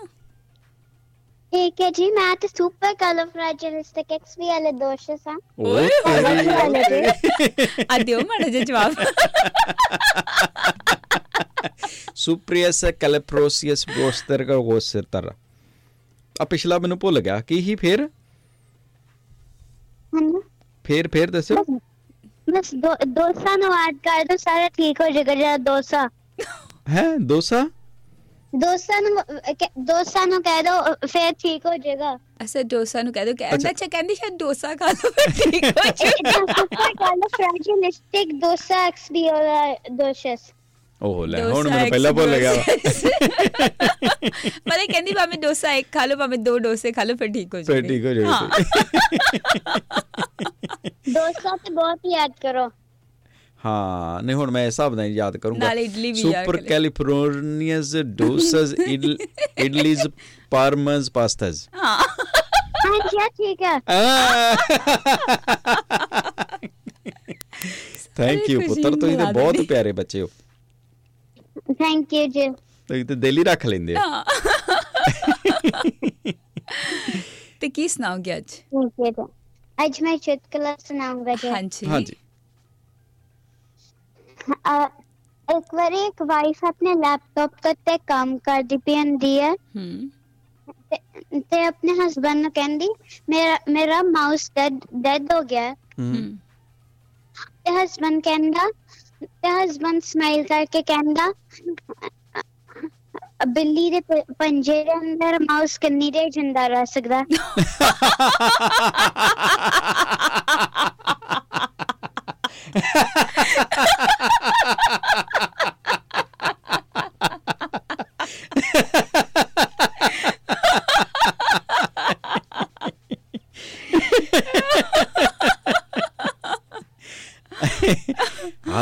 ਠੀਕ 1.54 1.82
ਹੈ 1.82 1.90
ਜੀ 1.92 2.10
ਮੈਂ 2.12 2.36
ਤੇ 2.42 2.48
ਸੁਪਰ 2.48 2.94
ਕੈਲੀਫਰੈਂਚਿਅਲਿਸਟਿਕ 3.00 4.12
ਐਕਸਪੀ 4.12 4.48
ਵਾਲੇ 4.48 4.72
ਦੋਸ਼ 4.72 5.10
ਸਾਂ। 5.24 5.38
ਓਏ 5.60 5.90
ਵਾਲੇ 6.06 6.84
ਜੀ 6.90 7.86
ਆ 7.90 7.98
ਦਿਓ 7.98 8.20
ਮਾੜਾ 8.20 8.48
ਜਿਹਾ 8.48 8.64
ਜਵਾਬ। 8.64 8.94
ਸੁਪਰੀਅਸ 12.16 12.84
ਕੈਲੀਪਰੋਸੀਅਸ 13.00 13.86
ਬੋਸਟਰ 13.90 14.44
ਕਾ 14.44 14.56
ਗੋਸਤਰ 14.70 15.32
ਆ 16.36 16.46
ਪਿਛਲਾ 16.46 16.78
ਮੈਨੂੰ 16.80 16.98
ਭੁੱਲ 17.00 17.20
ਗਿਆ 17.22 17.40
ਕੀ 17.42 17.60
ਹੀ 17.62 17.76
ਫੇਰ? 17.76 18.08
ਹਨਾ 20.14 20.40
ਫੇਰ 20.86 21.08
ਫੇਰ 21.14 21.30
ਦੱਸਿਓ। 21.32 21.64
ਬਸ 21.64 21.80
ਬਸ 22.50 22.74
ਦੋ 22.84 22.96
ਦੋਸਤਾਂ 23.08 23.58
ਨੂੰ 23.58 23.74
ਐਡ 23.76 23.98
ਕਰ 24.08 24.24
ਦੋ 24.30 24.38
ਸਾਰਾ 24.38 24.68
ਠੀਕ 24.78 25.02
ਹੋ 25.02 25.10
ਜਾਏਗਾ 25.10 25.36
ਜਿਹੜਾ 25.36 25.58
ਡੋਸਾ। 25.70 26.08
ਹੈ 26.90 27.06
ਦੋਸਾ 27.32 27.68
ਦੋਸਤਾਂ 28.54 29.02
ਨੂੰ 29.02 29.24
ਦੋਸਤਾਂ 29.86 30.26
ਨੂੰ 30.28 30.42
ਕਹਿ 30.44 30.64
ਦੋ 30.64 30.72
ਫਿਰ 31.08 31.32
ਠੀਕ 31.42 31.66
ਹੋ 31.66 31.76
ਜਾਏਗਾ। 31.84 32.16
ਅਸਾ 32.44 32.62
ਡੋਸਾ 32.72 33.02
ਨੂੰ 33.02 33.14
ਕਹਿ 33.14 33.26
ਦੋ 33.26 33.34
ਕਿ 33.34 33.54
ਅੱਛਾ। 33.54 33.88
ਕਹਿੰਦੀ 33.88 34.16
ਸ਼ਾਇਦ 34.16 34.38
ਡੋਸਾ 34.38 34.74
ਖਾ 34.76 34.88
ਲਓ 34.92 35.12
ਫਿਰ 35.12 35.52
ਠੀਕ 35.52 35.66
ਹੋ 35.66 35.84
ਜਾਏਗਾ। 35.84 36.32
ਸੁਪਰ 36.32 36.94
ਕੈਲੀਫਰੈਂਚਿਅਲਿਸਟਿਕ 37.00 38.34
ਡੋਸਾ 38.42 38.82
ਐਕਸਪੀ 38.88 39.24
ਵਾਲਾ 39.30 39.74
ਦੋਸ਼ਸ 39.92 40.52
ਉਹ 41.02 41.26
ਲੈ 41.28 41.42
ਹੁਣ 41.44 41.68
ਮੈਨੂੰ 41.70 41.90
ਪਹਿਲਾਂ 41.90 42.12
ਭੁੱਲ 42.14 42.36
ਗਿਆ। 42.40 42.54
ਪਰ 44.66 44.80
ਇਹ 44.80 44.88
ਕਹਿੰਦੀ 44.88 45.12
ਭਾਵੇਂ 45.12 45.38
ਡੋਸਾ 45.40 45.72
ਇੱਕ 45.74 45.88
ਖਾ 45.94 46.06
ਲਓ 46.06 46.16
ਭਾਵੇਂ 46.18 46.38
ਦੋ 46.40 46.58
ਡੋਸੇ 46.60 46.92
ਖਾ 46.92 47.04
ਲਓ 47.04 47.16
ਫਿਰ 47.16 47.32
ਠੀਕ 47.34 47.56
ਹੋ 47.56 47.62
ਫਿਰ 47.64 47.82
ਜਾਏਗਾ 47.82 47.88
ਠੀਕ 47.88 48.06
ਹੋ 48.06 48.14
ਜਾਏਗਾ 48.14 48.50
ਡੋਸਾ 51.10 51.56
ਤੇ 51.56 51.74
ਬਹੁਤ 51.74 52.00
ਯਾਦ 52.12 52.32
ਕਰੋ 52.42 52.70
ਹਾਂ 53.62 54.22
ਨਹੀਂ 54.24 54.36
ਹੁਣ 54.36 54.52
ਮੈਂ 54.52 54.62
ਇਸ 54.64 54.68
ਹਿਸਾਬ 54.70 54.96
ਨਾਲ 54.96 55.08
ਯਾਦ 55.12 55.38
ਕਰੂੰਗਾ 55.38 55.68
ਨਾਲ 55.68 55.80
ਇਡਲੀ 55.80 56.12
ਵੀ 56.12 56.22
ਯਾਦ 56.22 56.46
ਸੁਪਰ। 56.46 56.58
ਕੈਲੀਫੋਰਨੀਅਸ 56.64 57.96
ਡੋਸਸ 58.16 58.74
ਇਡਲੀਜ਼ 59.58 60.08
ਪਾਰਮਸ 60.52 61.10
ਪਾਸਤਾਸ 61.12 61.68
ਹਾਂ 61.76 61.98
ਹਾਂ 62.86 63.28
ਠੀਕ 63.30 63.62
ਹੈ 63.64 63.78
ਥੈਂਕ 68.18 68.50
ਯੂ 68.50 68.60
ਪੁੱਤਰ 68.62 68.96
ਤੁਸੀਂ 68.96 69.18
ਤਾਂ 69.18 69.32
ਬਹੁਤ। 69.34 69.62
ਪਿਆਰੇ 69.68 69.92
ਬੱਚੇ 69.94 70.22
ਹੋ 70.22 70.28
ਥੈਂਕ 71.74 72.14
ਯੂ 72.14 72.28
ਜੀ 72.28 72.50
ਤੁਸੀਂ 72.50 73.06
ਤੇ 73.06 73.16
ਦਿਲ 73.16 73.38
ਹੀ 73.38 73.44
ਰੱਖ 73.44 73.66
ਲੈਂਦੇ 73.66 73.96
ਹੋ 73.96 74.02
ਹਾਂ। 74.10 74.24
ਤੇ 77.60 77.70
ਕੀ 77.70 77.88
ਸੁਣਾਓਗੇ 77.88 78.38
ਅੱਜ? 78.38 78.46
ਠੀਕ 78.46 79.20
ਹੈ। 79.20 79.26
ਅੱਜ 79.86 80.02
ਮੈਂ 80.02 80.18
ਚੁਟਕਲਾ 80.18 80.76
ਸੁਣਾਉਂਗਾ 80.80 81.36
ਜੀ 81.36 81.50
ਹਾਂਜੀ। 81.50 81.88
ਹਾਂਜੀ। 81.88 82.16
ਇੱਕ 85.48 85.76
ਵਾਰੀ 85.76 86.00
ਇੱਕ 86.06 86.24
ਵਾਈਫ 86.24 86.64
ਆਪਣੇ 86.66 86.94
ਲੈਪਟਾਪ 86.94 87.68
ਤੇ 87.86 87.98
ਕੰਮ 87.98 88.38
ਕਰਦੀ 88.38 88.78
ਪਈ 88.78 88.96
ਹੁੰਦੀ 88.96 89.40
ਹੈ 89.40 89.52
ਹੂੰ। 89.52 90.10
ਤੇ- 90.90 91.42
ਤੇ 91.42 91.64
ਆਪਣੇ 91.66 91.94
ਹਸਬੰਡ 91.94 92.42
ਨੂੰ 92.42 92.52
ਕਹਿੰਦੀ 92.52 92.88
ਮੇਰਾ 93.30 93.58
ਮੇਰਾ 93.70 94.02
ਮਾਊਸ 94.02 94.52
ਡੈਡ 94.56 94.80
ਡੈਡ 94.96 95.34
ਹੋ 95.34 95.42
ਗਿਆ। 95.42 95.62
ਹੈ। 95.62 95.76
ਤੇ 97.64 97.72
ਹਸਬੰਡ 97.72 98.24
ਕਹਿੰਦਾ 98.24 98.70
ਤੇ 99.22 99.50
ਹਸਬੰਡ 99.50 100.02
ਸਮਾਈਲ 100.02 100.44
ਕਰਕੇ 100.44 100.82
ਕਹਿੰਦਾ 100.82 101.34
ਬਿੱਲੀ 103.48 103.90
ਦੇ 103.90 104.00
ਪੰਜੇ 104.40 104.84
ਦੇ 104.84 104.94
ਅੰਦਰ 104.94 105.40
ਮਾਊਸ 105.40 105.78
ਕਿੰਨੀ 105.78 106.12
ਦੇਰ 106.12 106.30
ਜਿੰਦਾ 106.30 106.68
ਰਹਿ 106.68 106.86
ਸਕਦਾ? 106.86 107.24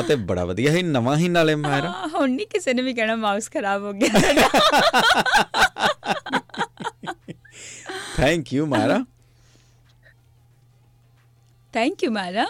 ਤੇ 0.10 0.16
ਬੜਾ 0.30 0.44
ਵਧੀਆ 0.46 0.72
ਹੀ 0.72 0.82
ਨਵਾਂ 0.84 1.16
ਹੀ 1.18 1.28
ਨਾਲੇ 1.30 1.56
ਮਾਇਰਾ। 1.56 1.90
ਹੁਣ 2.14 2.30
ਨਹੀਂ 2.30 2.48
ਕਿਸੇ 2.48 2.74
ਨੇ 2.74 2.82
ਵੀ 2.82 2.94
ਕਹਿਣਾ 2.94 3.16
ਮਾਊਸ 3.16 3.50
ਖਰਾਬ 3.52 3.84
ਹੋ 3.84 3.92
ਗਿਆ 3.94 4.10
thank 8.16 8.54
you 8.54 8.66
Maira. 8.66 8.98
Thank 11.74 12.04
you 12.04 12.12
Maira 12.12 12.46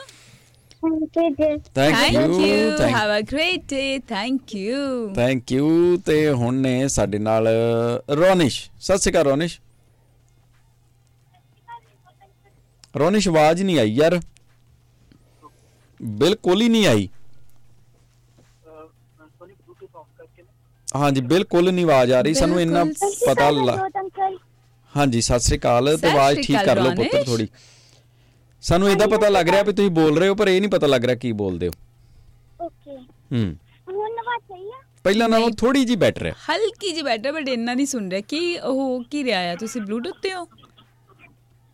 thank 1.76 1.94
you 2.14 2.80
have 2.82 3.18
a 3.18 3.22
great 3.32 3.62
day 3.70 4.00
thank 4.10 4.56
you 4.56 5.14
thank 5.16 5.52
you 5.52 5.98
ਤੇ 6.06 6.18
ਹੁਣ 6.32 6.62
ਨੇ 6.62 6.88
ਸਾਡੇ 6.88 7.20
ਨਾਲ 7.20 7.48
ਰੋਨਿਸ਼। 8.18 8.62
ਸਤਿ 8.80 8.98
ਸ਼੍ਰੀ 8.98 9.12
ਅਕਾਲ 9.12 9.24
ਰੋਨਿਸ਼। 9.26 9.60
ਰੋਨਿਸ਼ 12.98 13.28
ਆਵਾਜ਼ 13.28 13.64
ਨਹੀਂ 13.64 13.80
ਆਈ 13.80 13.92
ਯਾਰ। 13.92 14.20
ਬਿਲਕੁਲ 16.00 16.62
ਹੀ 16.62 16.70
ਨਹੀਂ 16.70 16.88
ਆਈ। 16.88 17.10
ਹਾਂਜੀ 20.90 21.22
ਬਿਲਕੁਲ 21.22 21.72
ਨਹੀਂ 21.72 21.86
ਆਵਾਜ਼ 21.86 22.12
ਆ 22.12 22.22
ਰਹੀ 22.22 22.34
ਸਾਨੂੰ 22.34 22.62
ਇੰਨਾ। 22.62 22.84
ਪਤਾ 23.26 23.50
ਲ- 23.50 23.76
ਅੰਕਲ। 23.98 24.38
ਹਾਂਜੀ 24.94 25.22
ਸਤਿ 25.22 25.40
ਸ੍ਰੀ 25.40 25.58
ਅਕਾਲ 25.58 25.98
ਤੇ 25.98 26.08
ਆਵਾਜ਼ 26.08 26.40
ਠੀਕ 26.40 26.58
ਕਰ 26.66 26.82
ਲਓ 26.82 26.92
ਪੁੱਤਰ। 26.96 27.24
ਥੋੜੀ 27.24 27.48
ਸਾਨੂੰ 28.64 28.90
ਇਹਦਾ 28.90 29.08
ਪਤਾ 29.08 29.30
ਲੱਗ 29.30 29.50
ਰਿਹਾ 29.50 29.64
ਵੀ 29.64 29.74
ਤੁਸੀਂ 29.74 29.90
ਬੋਲ 29.90 30.18
ਰਹੇ 30.20 30.28
ਹੋ 30.30 30.36
ਪਰ 30.36 30.48
ਇਹ 30.48 30.60
ਨਹੀਂ 30.62 30.70
ਪਤਾ 30.72 30.88
ਲੱਗ 30.88 31.06
ਰਿਹਾ 31.06 31.16
ਕੀ 31.16 31.32
ਬੋਲਦੇ 31.32 31.68
ਹੋ। 31.68 31.74
ਓਕੇ। 32.62 32.98
ਹੂੰ। 32.98 33.56
ਹੁਣ 33.88 34.10
ਨਵਾਜ਼ 34.12 34.42
ਚਾਹੀਏ 34.50 34.72
ਪਹਿਲਾਂ 35.04 35.30
ਨਾਲੋਂ 35.30 35.50
ਥੋੜੀ 35.52 35.84
ਜੀ 35.86 35.96
ਬੈਟਰ 35.96 36.26
ਹੈ 36.26 36.34
ਹਲਕੀ 36.50 36.90
ਜਿਹੀ 36.90 37.02
ਬੈਟਰ 37.02 37.32
ਬਟ 37.32 37.48
ਇੰਨਾ 37.50 37.74
ਨਹੀਂ 37.74 37.86
ਸੁਣ 37.86 38.10
ਰਿਹਾ। 38.10 38.22
ਕਿ 38.22 38.60
ਉਹ 38.60 39.04
ਕੀ 39.12 39.24
ਰਿਹਾ 39.24 39.40
ਆ? 39.52 39.56
ਤੁਸੀਂ 39.56 39.82
ਬਲੂਟੁੱਥ 39.82 40.16
ਤੇ 40.22 40.34
ਹੋ? 40.34 40.44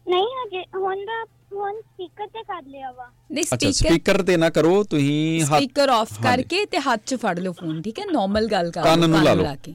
ਨਹੀਂ 0.05 0.25
ਹਜੇ 0.37 0.63
ਹੁਣ 0.75 1.05
ਦਾ 1.05 1.23
ਹੁਣ 1.55 1.79
ਸਪੀਕਰ 1.81 2.27
ਤੇ 2.27 2.41
ਕਰ 2.43 2.61
ਲਿਆ 2.65 2.91
ਵਾ। 2.91 3.05
ਨਹੀਂ 3.31 3.43
ਅੱਛਾ 3.45 3.55
ਸਪੀਕਰ 3.71 3.89
ਸਪੀਕਰ 3.89 4.21
ਤੇ 4.23 4.37
ਨਾ 4.37 4.49
ਕਰੋ 4.49 4.83
ਤੁਸੀਂ 4.85 5.41
ਹੱਥ 5.41 5.49
ਸਪੀਕਰ 5.49 5.89
ਆਫ 5.89 6.11
ਹਾਂਜੀ। 6.15 6.23
ਕਰਕੇ 6.25 6.65
ਤੇ 6.65 6.79
ਹੱਥ 6.81 7.01
'ਚ 7.05 7.15
ਫੜ 7.15 7.37
ਲਓ 7.39 7.51
ਫੋਨ 7.53 7.81
ਠੀਕ 7.81 7.99
ਹੈ? 7.99 8.05
ਨਾਰਮਲ 8.11 8.47
ਗੱਲ 8.47 8.71
ਕਰ 8.71 8.83
ਕੰਨ 8.83 9.09
ਨੂੰ 9.09 9.23
ਲਾ 9.23 9.33
ਲਓ। 9.33 9.55
ਕੇ। 9.63 9.73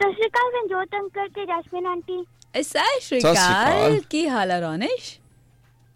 ਸਤਿ 0.00 0.12
ਸ਼੍ਰੀ 0.12 0.26
ਅਕਾਲ 0.26 0.50
ਰਣਜੋਤ 0.52 0.94
ਅੰਕਲ 0.94 1.28
ਤੇ 1.30 1.44
ਜੈਸਮੀਨ 1.46 1.86
ਆਂਟੀ। 1.86 2.20
ਅ, 2.20 2.62
ਸਤਿ 2.62 3.00
ਸ਼੍ਰੀ 3.00 3.20
ਸਤਿ 3.20 3.34
ਸ਼੍ਰੀ 3.34 3.34
ਅਕਾਲ 3.34 3.72
ਅਕਾਲ। 3.72 4.00
ਕੀ 4.10 4.28
ਹਾਲ 4.28 4.50
ਹੈ 4.50 4.60
ਰੋਨਿਸ਼? 4.60 5.18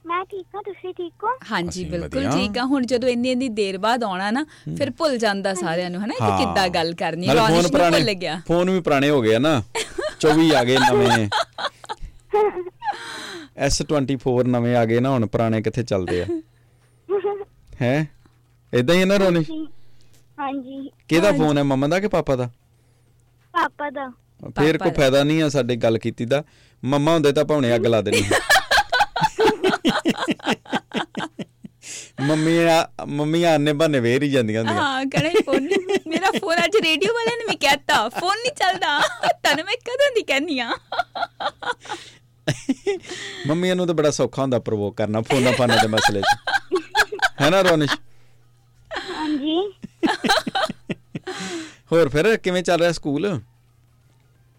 ਮੈਂ 0.05 0.25
ਠੀਕ 0.25 0.45
ਹਾਂ 0.55 0.63
ਤੁਸੀਂ 0.63 0.93
ਠੀਕ 0.95 1.25
ਹੋ? 1.25 1.29
ਹਾਂਜੀ 1.51 1.69
ਅਸੀਂ 1.71 1.87
ਬਿਲਕੁਲ 1.91 2.19
ਵਧੀਆ। 2.19 2.31
ਠੀਕ 2.37 2.59
ਆ 2.59 2.65
ਹੁਣ 2.65 2.85
ਜਦੋਂ 2.87 3.09
ਇੰਨੀ 3.09 3.31
ਇੰਨੀ 3.31 3.49
ਦੇਰ 3.55 3.79
ਬਾਅਦ 3.79 4.05
ਆਉਣਾ 4.05 4.31
ਨਾ 4.31 4.45
ਫਿਰ 4.77 4.91
ਭੁੱਲ 4.99 5.17
ਜਾਂਦਾ 5.19 5.55
ਸਾਰਿਆਂ 5.55 5.91
ਨੂੰ 5.91 6.03
ਹਨਾ? 6.03 6.15
ਕਿ। 6.17 6.37
ਕਿੱਦਾਂ 6.39 6.69
ਗੱਲ 6.71 6.95
ਕਰਨੀ 6.95 7.27
ਨਾਲੇ 7.27 7.41
ਰੋਨਿਸ਼ 7.41 7.55
ਫੋਨ 7.55 7.63
ਨੂੰ 7.63 7.71
ਪੁਰਾਣੇ 7.73 7.99
ਭੁੱਲ 7.99 8.13
ਗਿਆ। 8.15 8.41
ਫੋਨ 8.49 8.71
ਵੀ 8.71 8.81
ਪੁਰਾਣੇ 8.81 9.11
ਹੋ 9.11 9.21
ਗਏ 9.23 9.35
ਆ 9.35 9.39
ਨਾ। 9.39 9.63
24 10.21 10.51
ਆ 10.57 10.63
ਗਏ 10.65 10.77
ਨਵੇਂ। 10.81 11.29
S24 13.65 14.45
ਨਵੇਂ 14.47 14.77
ਆ 14.77 14.85
ਗਏ 14.85 15.01
ਨਾ 15.01 15.11
ਹੁਣ 15.11 15.27
ਪੁਰਾਣੇ 15.27 15.63
ਕਿੱਥੇ 15.63 15.83
ਚੱਲਦੇ 15.83 16.23
ਆ? 16.23 16.27
ਹੈ? 17.83 18.09
ਇਦਾਂ 18.75 18.95
ਹੀ 18.95 19.01
ਹੈ 19.01 19.05
ਨਾ 19.07 19.17
ਰੋਨਿਸ਼ 19.17 19.51
ਹਾਂਜੀ। 20.39 20.91
ਕਿਹਦਾ 21.09 21.33
ਫੋਨ 21.33 21.59
ਹੈ 21.59 21.63
ਮੰਮਾ 21.63 21.87
ਦਾ 21.89 22.01
ਕਿ 22.01 22.09
ਪਾਪਾ 22.09 22.37
ਦਾ? 22.37 22.51
ਪਾਪਾ 23.53 23.91
ਦਾ। 23.91 24.13
ਫੇਰ 24.61 24.79
ਕੋਈ। 24.79 24.91
ਫਾਇਦਾ 24.91 25.25
ਨਹੀਂ 25.25 25.43
ਆ 25.43 25.49
ਸਾਡੇ 25.49 25.77
ਗੱਲ 25.77 25.99
ਕੀਤੀ 25.99 26.25
ਦਾ। 26.25 26.45
ਮੰਮਾ 26.85 27.13
ਹੁੰਦੇ 27.13 27.33
ਤਾਂ 27.33 27.45
ਭਾਉਣੇ 27.45 27.75
ਅੱਗ 27.75 27.87
ਲਾ 27.87 28.01
ਦੇਣੀ। 28.01 28.23
ਮੰਮੀ 32.21 32.59
ਆ 32.59 32.89
ਮੰਮੀ 33.07 33.45
ਆਨੇ 33.45 33.73
ਬਹਾਨੇ 33.73 34.01
ਵੇਰ 34.01 34.23
ਹੀ 34.23 34.31
ਜਾਂਦੀਆਂ 34.31 34.61
ਹੁੰਦੀਆਂ। 34.63 34.83
ਹਾਂ 34.83 35.07
ਕਹਣੇ 35.07 35.31
ਫੋਨ। 35.47 35.69
ਮੇਰਾ 36.07 36.31
ਫੋਨ 36.31 36.57
ਅੱਜ 36.65 36.77
ਰੇਡੀਓ 36.85 37.13
ਵਾਲਿਆਂ 37.13 37.37
ਨੇ 37.37 37.45
ਵੀ 37.51 37.57
ਕਹਿਤਾ 37.57 38.09
ਫੋਨ 38.09 38.37
ਨਹੀਂ 38.39 38.53
ਚੱਲਦਾ। 38.53 39.01
ਤਨ 39.43 39.65
ਮੈਂ 39.65 39.77
ਕਦੋਂ 39.77 40.15
ਦੀ 40.15 40.23
ਕਹਿੰਨੀ 40.23 40.59
ਆ? 40.59 40.73
ਮੰਮੀਆਂ 43.47 43.77
ਨੂੰ 43.77 43.87
ਤਾਂ 43.87 43.95
ਬੜਾ 43.95 44.11
ਸੌਖਾ 44.11 44.43
ਹੁੰਦਾ 44.43 44.59
ਪ੍ਰਵੋਕ 44.59 44.97
ਕਰਨਾ 44.97 45.21
ਫੋਨਾਂ 45.21 45.53
ਫਾਨਾਂ 45.53 45.77
ਦੇ 45.83 45.89
ਮਸਲੇ 45.89 46.23
'ਚ। 46.23 46.37
ਹੈ 47.43 47.51
ਨਾ 47.51 47.61
ਰੋਨਿਸ਼? 47.61 47.97
ਹਾਂਜੀ। 49.17 49.73
ਹੋਰ 51.93 52.09
ਫਿਰ 52.09 52.37
ਕਿਵੇਂ 52.37 52.63
ਚੱਲ 52.63 52.79
ਰਿਹਾ 52.79 52.93
ਸਕੂਲ? 52.93 53.41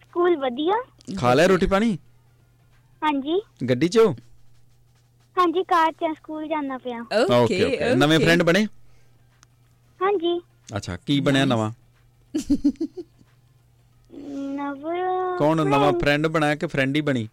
ਸਕੂਲ 0.01 0.37
ਵਧੀਆ। 0.37 0.73
ਖਾ 1.17 1.33
ਲਿਆ 1.33 1.47
ਰੋਟੀ 1.47 1.65
ਪਾਣੀ? 1.67 1.97
ਹਾਂਜੀ। 3.03 3.41
ਗੱਡੀ 3.69 3.87
'ਚ 3.87 3.97
ਹੋ? 3.97 4.15
ਹਾਂਜੀ 5.37 5.63
ਕਾਰ 5.63 5.91
ਚ 5.91 6.13
ਸਕੂਲ 6.17 6.47
ਜਾਣਾ 6.47 6.77
ਪਿਆ। 6.77 7.01
Okay 7.01 7.63
okay. 7.63 7.95
ਨਵੇਂ 7.95 8.19
ਫਰੈਂਡ 8.19 8.43
ਬਣੇ? 8.43 8.67
ਹਾਂਜੀ। 10.01 10.41
ਅੱਛਾ 10.77 10.97
ਕੀ 10.97 11.19
ਬਣਿਆ 11.19 11.45
ਨਵਾਂ? 11.45 11.71
ਨਵ 14.55 14.81
ਕੌਣ 15.37 15.65
ਨਵਾਂ 15.65 15.93
ਫਰੈਂਡ 15.93 16.27
ਬਣਾਇਆ 16.27 16.55
ਕਿ 16.55 16.67
ਫਰੈਂਡ 16.67 16.95
ਹੀ 16.95 17.01
ਬਣੀ? 17.01 17.29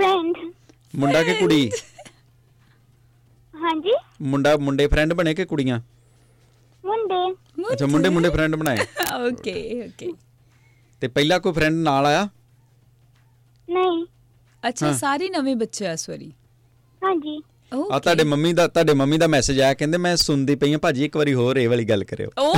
ਫਰੈਂਡ 0.00 0.52
ਮੁੰਡਾ 0.96 1.22
ਕਿ 1.22 1.34
ਕੁੜੀ? 1.34 1.70
ਹਾਂਜੀ? 3.54 3.92
ਮੁੰਡਾ 4.22 4.56
ਮੁੰਡੇ 4.56 4.86
ਫਰੈਂਡ 4.86 5.12
ਬਣੇ 5.12 5.34
ਕਿ 5.34 5.44
ਕੁੜੀਆਂ? 5.44 5.80
ਮੁੰਡੇ। 6.84 7.72
ਅੱਛਾ 7.72 7.86
ਮੁੰਡੇ 7.86 8.08
ਮੁੰਡੇ 8.08 8.28
ਫਰੈਂਡ 8.28 8.56
ਬਣਾਏ। 8.56 8.78
Okay 9.28 9.82
okay. 9.86 10.12
ਤੇ 11.00 11.08
ਪਹਿਲਾ 11.08 11.38
ਕੋਈ 11.38 11.52
ਫਰੈਂਡ 11.52 11.74
ਨਾਲ 11.74 12.06
ਆਇਆ? 12.06 12.28
ਨਹੀਂ। 13.70 14.06
ਅੱਛਾ। 14.68 14.92
ਸਾਰੇ 14.92 15.28
ਨਵੇਂ 15.28 15.56
ਬੱਚੇ 15.56 15.86
ਆ 15.86 15.92
ਇਸ 15.92 16.08
ਵਾਰੀ? 16.08 16.32
ਹਾਂਜੀ। 17.04 17.42
ਆ. 17.92 17.98
ਤੁਹਾਡੇ 17.98 18.24
ਮੰਮੀ 18.24 18.52
ਦਾ 18.52 18.68
ਤੁਹਾਡੇ 18.68 18.94
ਮੰਮੀ 18.94 19.18
ਦਾ 19.18 19.26
ਮੈਸੇਜ 19.26 19.60
ਆਇਆ 19.60 19.74
ਕਹਿੰਦੇ 19.74 19.98
ਮੈਂ 19.98 20.16
ਸੁਣਦੀ 20.16 20.54
ਪਈ 20.54 20.72
ਆ 20.72 20.78
ਭਾਜੀ 20.78 21.04
ਇੱਕ 21.04 21.16
ਵਾਰੀ 21.16 21.34
ਹੋਰ 21.34 21.56
ਇਹ 21.56 21.68
ਵਾਲੀ 21.68 21.84
ਗੱਲ 21.84 22.04
ਕਰਿਓ। 22.04 22.28
ਓ! 22.38 22.54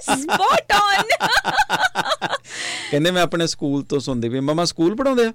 ਸਪੌਟ 0.00 0.72
ਔਨ 0.72 1.28
ਕਹਿੰਦੇ 2.90 3.10
ਮੈਂ 3.10 3.22
ਆਪਣੇ 3.22 3.46
ਸਕੂਲ 3.46 3.82
ਤੋਂ 3.82 4.00
ਸੁਣਦੀ 4.00 4.28
ਪਈ 4.28 4.40
ਮਮਾ 4.40 4.64
ਸਕੂਲ 4.64 4.96
ਪੜਾਉਂਦੇ 4.96 5.26
ਆ? 5.26 5.32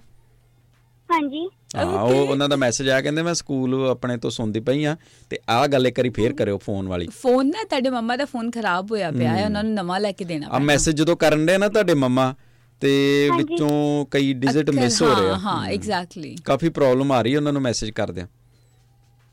ਹਾਂਜੀ। 1.10 1.48
ਹਾਂ 1.76 1.86
ਉਹ 1.86 2.28
ਉਹਨਾਂ 2.28 2.50
ਦਾ 2.50 2.56
ਮੈਸੇਜ 2.56 2.90
ਆਇਆ 2.90 3.02
ਕਹਿੰਦੇ 3.02 3.24
ਮੈਂ 3.24 3.34
ਸਕੂਲ 3.34 3.90
ਆਪਣੇ 3.90 4.18
ਤੋਂ 4.18 4.32
ਸੁਣਦੀ 4.32 4.60
ਪਈ 4.60 4.84
ਆ 4.84 4.96
ਤੇ 5.32 5.40
ਆਹ 5.50 5.68
ਗੱਲ 5.68 5.88
ਇੱਕ 5.88 6.00
ਵਾਰੀ 6.00 6.10
ਫੇਰ 6.10 6.34
ਕਰਿਓ 6.34 6.58
ਫੋਨ 6.58 6.88
ਵਾਲੀ। 6.88 7.08
ਫੋਨ 7.22 7.48
ਨਾ 7.48 7.64
ਤੁਹਾਡੇ 7.64 7.90
ਮੰਮਾ 7.90 8.16
ਦਾ 8.16 8.26
ਫੋਨ 8.26 8.52
ਖਰਾਬ 8.52 8.92
ਹੋਇਆ 8.92 9.12
ਪਿਆ 9.12 9.34
ਹੈ 9.34 9.46
ਉਹਨਾਂ 9.46 9.64
ਨੂੰ 9.64 9.74
ਨਵਾਂ 9.74 10.00
ਲੈ 10.00 10.12
ਕੇ 10.12 10.26
ਦੇਣਾ 10.26 10.48
ਆ 10.52 10.62
ਮੈਸੇਜ 10.62 10.96
ਜਦੋਂ 10.96 11.16
ਕਰਨ 11.16 11.46
ਦੇ 11.46 11.58
ਨਾ 11.58 11.70
ਤੁਹਾਡੇ 11.70 11.94
ਮੰਮਾ 11.94 12.36
ਤੇ 12.82 13.30
ਵਿੱਚੋਂ 13.38 14.06
ਕਈ 14.12 14.34
ਡਿਜਿਟ 14.36 14.70
ਮਿਸ 14.70 15.02
ਹੋ 15.02 15.10
ਰਹੇ 15.10 15.30
ਆ। 15.30 15.36
ਹਾਂ 15.36 15.40
ਹਾਂ 15.58 15.70
ਐਗਜ਼ੈਕਟਲੀ 15.70 16.36
ਕਾਫੀ 16.46 16.70
ਪ੍ਰੋਬਲਮ 16.70 17.12
ਆ 17.12 17.22
ਰਹੀ 17.22 17.34
ਹੈ 17.34 17.38
ਉਹਨਾਂ 17.38 17.54
ਨੂੰ 17.54 17.62
ਮੈਸੇਜ 17.62 17.92
ਕਰਦਿਆਂ। 17.92 18.28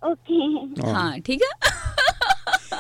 ਓਕੇ 0.03 0.35
ਹਾਂ। 0.87 1.19
ਠੀਕ 1.19 1.43
ਆ। 1.43 1.47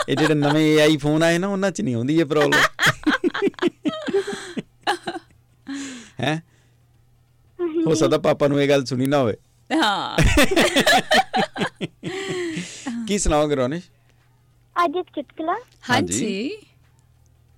ਇਹ 0.08 0.16
ਜਿਹੜੇ 0.16 0.34
ਨਵੇਂ 0.34 0.78
AI 0.78 0.98
ਫੋਨ 0.98 1.22
ਆਏ 1.22 1.38
ਨਾ 1.38 1.48
ਉਹਨਾਂ 1.48 1.70
'ਚ 1.70 1.80
ਨਹੀਂ 1.80 1.94
ਆਉਂਦੀ 1.94 2.20
ਇਹ 2.20 2.24
ਪ੍ਰੋਬਲਮ 2.24 2.52
ਹੈ? 6.20 6.42
ਹੋ 7.86 7.94
ਸਕਦਾ 7.94 8.18
ਪਾਪਾ 8.18 8.48
ਨੂੰ 8.48 8.62
ਇਹ 8.62 8.68
ਗੱਲ 8.68 8.84
ਸੁਣੀ 8.84 9.06
ਨਾ 9.06 9.18
ਹੋਵੇ। 9.18 9.36
ਹਾਂ। 9.70 10.16
ਕੀ 13.08 13.18
ਸੁਣਾਓਗੇ 13.18 13.54
ਰੋਨਿਸ਼? 13.54 13.90
ਅੱਜ 14.84 14.96
ਇੱਕ 14.96 15.08
ਚੁਟਕਲਾ। 15.16 15.52
ਹਾਂਜੀ। 15.52 15.88
ਹਾਂਜੀ। 15.90 16.50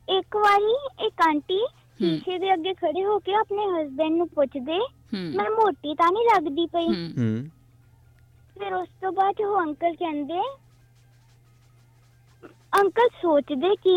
ਇੱਕ 0.09 0.37
ਵਾਰੀ 0.37 0.75
ਇੱਕ 1.07 1.21
ਆਂਟੀ 1.29 1.59
ਸ਼ੀਸ਼ੇ 2.01 2.39
ਦੇ 2.39 2.53
ਅੱਗੇ 2.55 2.75
ਖੜੇ 2.75 3.05
ਹੋ 3.05 3.19
ਕੇ 3.19 3.35
ਆਪਣੇ 3.35 3.67
ਹਸਬੰਡ 3.67 4.17
ਨੂੰ 4.17 4.29
ਪੁੱਛਦੇ 4.29 4.79
ਮੈਂ 5.15 5.51
ਮੋਟੀ 5.51 5.95
ਤਾਂ 5.95 6.13
ਨਹੀਂ 6.13 6.25
ਲੱਗਦੀ 6.35 6.67
ਪਈ? 6.67 6.87
ਹੂੰ। 6.87 7.13
ਹੂੰ। 7.19 7.51
ਫਿਰ 8.59 8.75
ਉਸ 8.75 8.89
ਤੋਂ 9.01 9.13
ਬਾਅਦ 9.13 9.41
ਉਹ 9.41 9.61
ਅੰਕਲ 9.63 9.95
ਕਹਿੰਦੇ 9.97 10.41
ਅੰਕਲ 12.81 13.09
ਸੋਚਦੇ 13.23 13.75
ਕਿ 13.77 13.97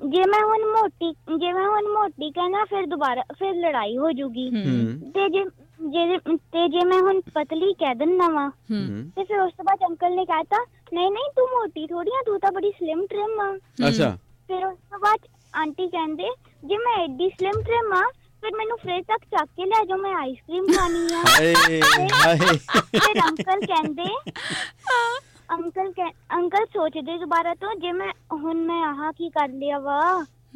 ਜੇ 0.00 0.22
ਮੈਂ 0.26 0.42
ਹੁਣ 0.42 0.58
ਮੋਟੀ 0.72 1.12
ਜੇ 1.38 1.52
ਮੈਂ 1.52 1.68
ਹੁਣ 1.68 1.88
ਮੋਟੀ 1.88 2.30
ਕਹਿਣਾ 2.30 2.64
ਫਿਰ 2.64 2.86
ਦੁਬਾਰਾ 2.86 3.22
ਫਿਰ 3.38 3.54
ਲੜਾਈ 3.54 3.98
ਹੋ 3.98 4.12
ਜੂਗੀ। 4.12 4.48
ਹੂੰ। 4.48 5.12
ਤੇ 5.12 5.28
ਜੇ 5.28 5.44
ਜੇ 5.88 6.18
ਤੇ 6.18 6.68
ਜੇ 6.68 6.84
ਮੈਂ 6.84 7.00
ਹੁਣ 7.00 7.20
ਪਤਲੀ 7.20 7.72
ਕਹਿ 7.74 7.94
ਦਿੰਨਾ 7.94 8.28
ਵਾ 8.28 8.48
ਹੂੰ। 8.48 8.86
ਹੂੰ। 8.88 9.12
ਤੇ 9.16 9.24
ਫਿਰ 9.24 9.40
ਉਸ 9.40 9.52
ਤੋਂ 9.52 9.64
ਬਾਅਦ 9.64 9.78
ਅੰਕਲ 9.90 10.14
ਨੇ 10.14 10.24
ਕਹਿਤਾ 10.24 10.64
ਨਹੀਂ 10.92 11.10
ਨਹੀਂ 11.10 11.24
ਤੂੰ 11.36 11.46
ਮੋਟੀ 11.46 11.86
ਥੋੜੀ 11.86 12.10
ਆ 12.10 12.22
ਤੂੰ 12.26 12.40
ਤਾਂ 12.40 12.52
ਬੜੀ 12.52 12.70
ਸਲਿਮ 12.70 13.06
ਟ੍ਰਿਮ 13.06 13.40
ਆ। 13.40 13.56
ਅੱਛਾ। 13.88 14.16
ਫਿਰ 14.48 14.66
ਉਸ 14.66 14.78
ਤੋਂ 14.90 14.98
ਬਾਅਦ 14.98 15.18
ਆਂਟੀ 15.56 15.88
ਕਹਿੰਦੇ 15.88 16.28
ਜੇ 16.64 16.78
ਮੈਂ 16.78 17.04
ਐਡੀ 17.04 17.28
ਸਲਿਮ 17.28 17.62
ਟ੍ਰਿਮ 17.62 17.92
ਆ 17.92 18.02
ਫਿਰ 18.42 18.50
ਮੈਨੂੰ 18.56 18.78
ਫ੍ਰਿਜ 18.78 19.04
ਤੱਕ 19.08 19.24
ਚੱਕ 19.24 19.48
ਕੇ 19.56 19.64
ਲੈ 19.64 19.84
ਜਾਓ 19.84 19.98
ਮੈਂ 19.98 20.14
ਆਈਸਕ੍ਰੀਮ 20.14 20.66
ਖਾਣੀ 20.66 21.14
ਆ। 21.14 21.18
ਹਾਏ 21.18 21.54
ਹਾਏ। 21.54 22.36
ਫਿਰ 22.98 23.20
ਅੰਕਲ 23.28 23.66
ਕਹਿੰਦੇ 23.66 24.04
ਅੰਕਲ 25.52 25.92
ਕਹਿ- 25.92 26.12
ਅੰਕਲ 26.38 26.64
ਸੋਚਦੇ 26.66 27.18
ਦੁਬਾਰਾ 27.18 27.54
ਤੋਂ 27.54 27.74
ਜੇ 27.74 27.92
ਮੈਂ 27.92 28.12
ਹੁਣ 28.32 28.56
ਮੈਂ 28.56 28.82
ਆਹ 28.82 29.12
ਕੀ 29.12 29.28
ਕਰ 29.28 29.48
ਲਿਆ 29.48 29.78
ਵਾ? 29.78 30.00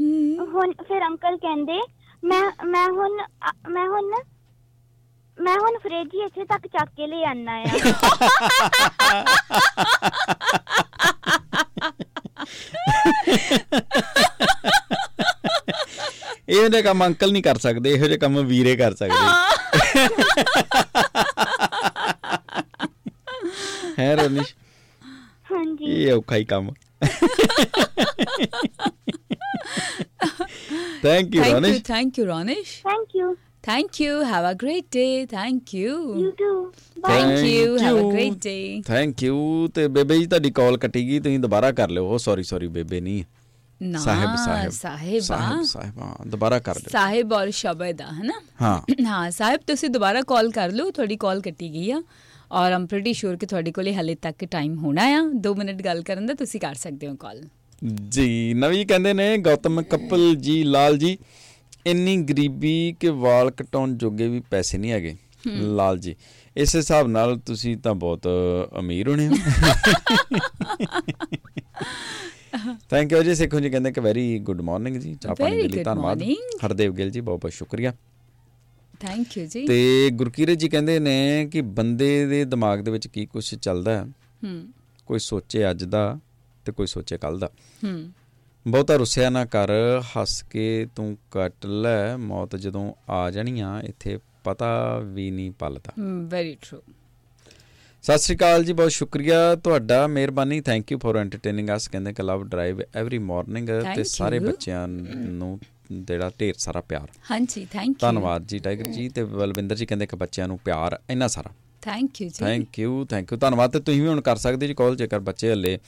ਹੂੰ। 0.01 0.47
ਹੁਣ 0.47 0.73
ਫਿਰ 0.89 1.07
ਅੰਕਲ 1.07 1.37
ਕਹਿੰਦੇ 1.37 1.81
ਮੈਂ 2.25 2.67
ਮੈਂ 2.67 2.89
ਹੁਣ 2.89 3.23
ਅ- 3.23 3.69
ਮੈਂ 3.69 3.87
ਹੁਣ 3.89 4.15
ਮੈਂ 5.39 5.59
ਹੁਣ 5.59 5.79
ਫ੍ਰਿਜ 5.79 6.09
ਹੀ 6.15 6.21
ਇੱਥੇ 6.21 6.45
ਤੱਕ 6.45 6.67
ਚੱਕ 6.67 6.91
ਕੇ 6.97 7.07
ਲੈ 7.07 7.25
ਆਣਾ 7.31 7.53
ਆ। 7.53 7.65
ਇਹੋ 16.49 16.69
ਜਿਹੇ 16.69 16.83
ਕੰਮ 16.83 17.05
ਅੰਕਲ 17.07 17.33
ਨਹੀਂ 17.33 17.43
ਕਰ 17.43 17.59
ਸਕਦੇ 17.59 17.91
ਇਹੋ 17.91 18.07
ਜਿਹੇ 18.07 18.19
ਕੰਮ 18.19 18.41
ਵੀਰੇ 18.47 18.77
ਕਰ 18.77 18.95
ਸਕਦੇ। 18.95 19.15
ਹੈ 23.99 24.15
ਰੋਨਿਸ਼? 24.17 24.55
ਔਖਾ 26.13 26.37
ਹੀ 26.37 26.45
ਕੰਮ 26.45 26.71
thank 31.03 31.35
you 31.35 31.43
thank 31.43 31.43
you 31.43 31.45
Ronish 31.53 31.83
thank 31.85 32.19
you 32.19 32.25
Ronish 32.27 32.83
thank 32.83 33.17
you 33.17 33.35
thank 33.63 34.01
you 34.01 34.23
have 34.25 34.51
a 34.51 34.53
great 34.63 34.85
day 34.93 35.27
thank 35.27 35.75
you 35.75 35.95
you 36.21 36.31
too 36.31 36.73
bye 37.01 37.21
thank 37.21 37.31
Thank 37.31 37.47
you 37.47 37.79
have 37.79 37.97
a 37.97 38.01
you. 38.01 38.11
Great 38.13 38.33
day 38.45 38.83
thank 38.87 39.23
you 39.23 39.69
ਤੇ 39.75 39.87
ਬੇਬੇ 39.89 40.19
ਜੀ 40.19 40.27
ਤੁਹਾਡੀ 40.27 40.51
ਕਾਲ 40.51 40.77
ਕੱਟੀ 40.77 41.07
ਗਈ 41.09 41.19
ਤੁਸੀਂ 41.21 41.39
ਦੁਬਾਰਾ 41.39 41.71
ਕਰ 41.73 41.89
ਲਿਓ। 41.91 42.07
ਉਹ 42.07 42.19
ਸੌਰੀ 42.19 42.43
ਸੌਰੀ 42.43 42.69
ਬੇਬੇ 42.69 43.01
ਨਹੀਂ 43.01 43.25
ਨਾ 43.81 43.99
ਸਾਹਿਬ 43.99 44.37
ਸਾਹਿਬ। 44.37 44.71
ਸਾਹਿਬਾ 44.71 45.63
ਸਾਹਿਬ 45.67 46.29
ਦੁਬਾਰਾ 46.31 46.59
ਕਰ 46.59 46.75
ਲਿਓ। 46.75 46.91
ਸਾਹਿਬ 46.93 47.33
ਔਰ 47.33 47.51
ਸ਼ਬਦ 47.51 48.01
ਆ 48.03 48.13
ਹੈ 48.13 48.23
ਨਾ 48.25 48.41
ਹਾਂ। 48.63 48.81
ਹਾਂ 49.07 49.31
ਸਾਹਿਬ 49.31 49.61
ਤੁਸੀਂ 49.67 49.91
ਦੁਬਾਰਾ 49.91 50.23
ਕਾਲ 50.23 50.51
ਕਰ 50.51 50.73
ਲਓ 50.73 50.91
ਤੁਹਾਡੀ 50.91 51.17
ਕਾਲ 51.17 51.41
ਕੱਟੀ 51.41 51.73
ਗਈ 51.73 51.91
ਆ। 51.91 52.03
ਔਰ 52.53 52.73
ਆਮ 52.73 52.87
ਪ੍ਰੀਟੀ 52.87 53.13
ਸ਼ੋਰ 53.13 53.37
ਕਿ 53.37 53.47
ਤੁਹਾਡੇ 53.47 53.73
ਕੋਲੇ 53.73 53.95
ਹਲੇ 53.95 54.15
ਤੱਕ 54.15 54.45
ਟਾਈਮ 54.45 54.77
ਹੋਣਾ 54.79 55.05
ਆ। 55.15 55.21
2 55.47 55.55
ਮਿੰਟ 55.57 55.83
ਗੱਲ 55.83 56.03
ਕਰਨ 56.03 56.27
ਦਾ 56.27 56.35
ਤੁਸੀਂ 56.35 56.61
ਕਰ 56.61 56.75
ਸਕਦੇ 56.75 57.07
ਹੋ 57.09 57.15
ਕਾਲ 57.17 57.43
ਜੀ 58.09 58.55
ਨਵੀਂ 58.55 58.87
ਕਹਿੰਦੇ 58.87 59.13
ਨੇ 59.13 59.37
ਗੌਤਮ 59.39 59.83
ਕਪਲ 59.83 60.35
ਜੀ 60.37 60.63
ਲਾਲ 60.65 60.99
ਜੀ 60.99 61.17
ਇੰਨੀ 61.87 62.17
ਗਰੀਬੀ 62.23 62.95
ਕਿ 63.01 63.09
ਵਾਲ 63.17 63.51
ਕਟਾਉਣ 63.51 63.95
ਜੋਗੇ 63.95 64.29
ਵੀ 64.29 64.41
ਪੈਸੇ 64.51 64.79
ਨਹੀਂ 64.79 64.93
ਹੈਗੇ। 64.93 65.17
ਲਾਲ 65.47 65.99
ਜੀ 65.99 66.15
ਇਸ 66.57 66.75
ਹਿਸਾਬ 66.77 67.09
ਨਾਲ 67.09 67.39
ਤੁਸੀਂ 67.39 67.77
ਤਾਂ 67.77 67.95
ਬਹੁਤ 67.95 68.27
ਅਮੀਰ 68.79 69.09
ਹੋਣੇ 69.09 69.29
ਹੋ। 69.29 69.35
ਥੈਂਕ 72.91 73.13
ਯੂ 73.13 73.23
ਜੀ 73.23 73.35
ਸੇਖੋ 73.35 73.61
ਜੀ 73.61 73.71
ਕਹਿੰਦੇ 73.71 73.93
ਕਿ 73.93 74.01
ਵੈਰੀ 74.01 74.39
ਗੁੱਡ 74.39 74.61
ਮਾਰਨਿੰਗ 74.61 74.97
ਜੀ। 74.97 75.17
Very 75.27 75.51
ਦੇ 75.53 75.69
ਲਈ 75.69 75.83
ਧੰਨਵਾਦ. 75.85 76.23
ਹਰਦੇਵ 76.67 76.95
ਗਿੱਲ 76.95 77.11
ਜੀ 77.11 77.21
ਬਹੁਤ 77.21 77.41
ਬਹੁਤ 77.41 77.53
ਸ਼ੁਕਰੀਆ। 77.53 77.93
ਥੈਂਕ 79.01 79.39
ਯੂ 79.39 79.47
ਜੀ। 79.47 79.67
ਤੇ 79.67 80.11
ਗੁਰਕੀਰਤ 80.13 80.59
ਜੀ 80.59 80.69
ਕਹਿੰਦੇ 80.69 80.99
ਨੇ 80.99 81.49
ਕਿ 81.53 81.61
ਬੰਦੇ 81.61 82.27
ਦੇ 82.27 82.45
ਦਿਮਾਗ 82.45 82.81
ਦੇ 82.81 82.91
ਵਿੱਚ 82.91 83.07
ਕੀ 83.07 83.27
ਕੁਝ 83.27 83.45
ਚੱਲਦਾ 83.55 83.99
ਹੈ? 83.99 84.07
ਕੋਈ 85.07 85.19
ਸੋਚੇ 85.19 85.71
ਅੱਜ 85.71 85.85
ਦਾ 85.85 86.19
ਤੇ 86.65 86.73
ਕੋਈ 86.73 86.87
ਸੋਚੇ 86.87 87.19
ਕੱਲ 87.19 87.39
ਦਾ। 87.39 87.51
ਹੂੰ। 87.85 88.11
ਬਹੁਤਾ 88.67 88.97
ਰੁੱਸਿਆ 88.97 89.31
ਨਾ 89.31 89.45
ਕਰ 89.45 89.71
ਹੱਸ 90.17 90.43
ਕੇ 90.43 90.87
ਤੂੰ 90.97 91.17
ਕੱਟ 91.31 91.67
ਲੈ 91.67 92.17
ਮੌਤ 92.17 92.57
ਜਦੋਂ 92.57 92.93
ਆ 93.09 93.31
ਜਾਣੀ 93.31 93.61
ਆ 93.61 93.81
ਇੱਥੇ 93.85 94.19
ਪਤਾ 94.45 94.99
ਵੀ 94.99 95.31
ਨਹੀਂ 95.31 95.51
ਪਲਦਾ। 95.51 95.93
ਵੈਰੀ 96.29 96.57
ਟਰੂ 96.63 96.83
ਸਤਿ 98.03 98.19
ਸ਼੍ਰੀ 98.19 98.37
ਅਕਾਲ 98.37 98.65
ਜੀ 98.65 98.73
ਬਹੁਤ 98.73 98.91
ਸ਼ੁਕਰੀਆ 98.91 99.55
ਤੁਹਾਡਾ 99.55 100.07
ਮਿਹਰਬਾਨੀ। 100.07 100.61
Thank 100.61 100.93
you 100.93 100.99
for 100.99 101.17
entertaining 101.17 101.69
us 101.77 101.89
ਕਹਿੰਦੇ 101.89 102.13
ਕਿ 102.13 102.23
ਲਵ 102.23 102.45
ਡਰਾਈਵ 102.45 102.81
ਐਵਰੀ 102.95 103.19
ਮਾਰਨਿੰਗ 103.19 103.69
ਤੇ 103.97 104.05
ਸਾਰੇ. 104.05 104.39
ਬੱਚਿਆਂ 104.39 104.89
ਨੂੰ 104.89 105.61
ਜਿਹੜਾ 105.93 106.31
ਢੇਰ 106.41 106.55
ਸਾਰਾ 106.59 106.81
ਪਿਆਰ। 106.81 107.09
ਹਾਂਜੀ 107.31 107.67
ਥੈਂਕ 107.73 107.87
ਯੂ 107.87 107.95
ਧੰਨਵਾਦ 108.01 108.47
ਜੀ 108.47 108.59
ਟਾਈਗਰ 108.59 108.91
ਜੀ 108.93 109.09
ਤੇ 109.09 109.25
ਬਲਵਿੰਦਰ 109.25 109.77
ਜੀ 109.77 109.87
ਕਹਿੰਦੇ 109.87 110.07
ਕਿ 110.07 110.17
ਬੱਚਿਆਂ 110.17 110.49
ਨੂੰ 110.49 110.59
ਪਿਆਰ 110.65 110.99
ਇੰਨਾ 111.11 111.29
ਸਾਰਾ। 111.29 111.51
ਥੈਂਕ 111.83 112.21
ਯੂ 112.23 112.29
ਜੀ। 112.29 112.35
ਥੈਂਕ 112.39 112.79
ਯੂ 112.79 113.05
ਥੈਂਕ 113.05 113.33
ਯੂ 113.33 113.39
ਧੰਨਵਾਦ 113.39 113.71
ਤੇ 113.71 113.81
ਤੁਸੀਂ 113.81 114.03
ਵੀ 114.03 114.09
ਹੁਣ 114.09 114.21
ਕਰ 114.21 114.37
ਸਕਦੇ 114.37 114.67
ਜੀ 114.67 114.75
ਕਾਲ 114.75 114.97
ਜੇਕਰ 114.97 115.19
ਬੱਚੇ 115.21 115.51
ਹੱਲੇ 115.51 115.79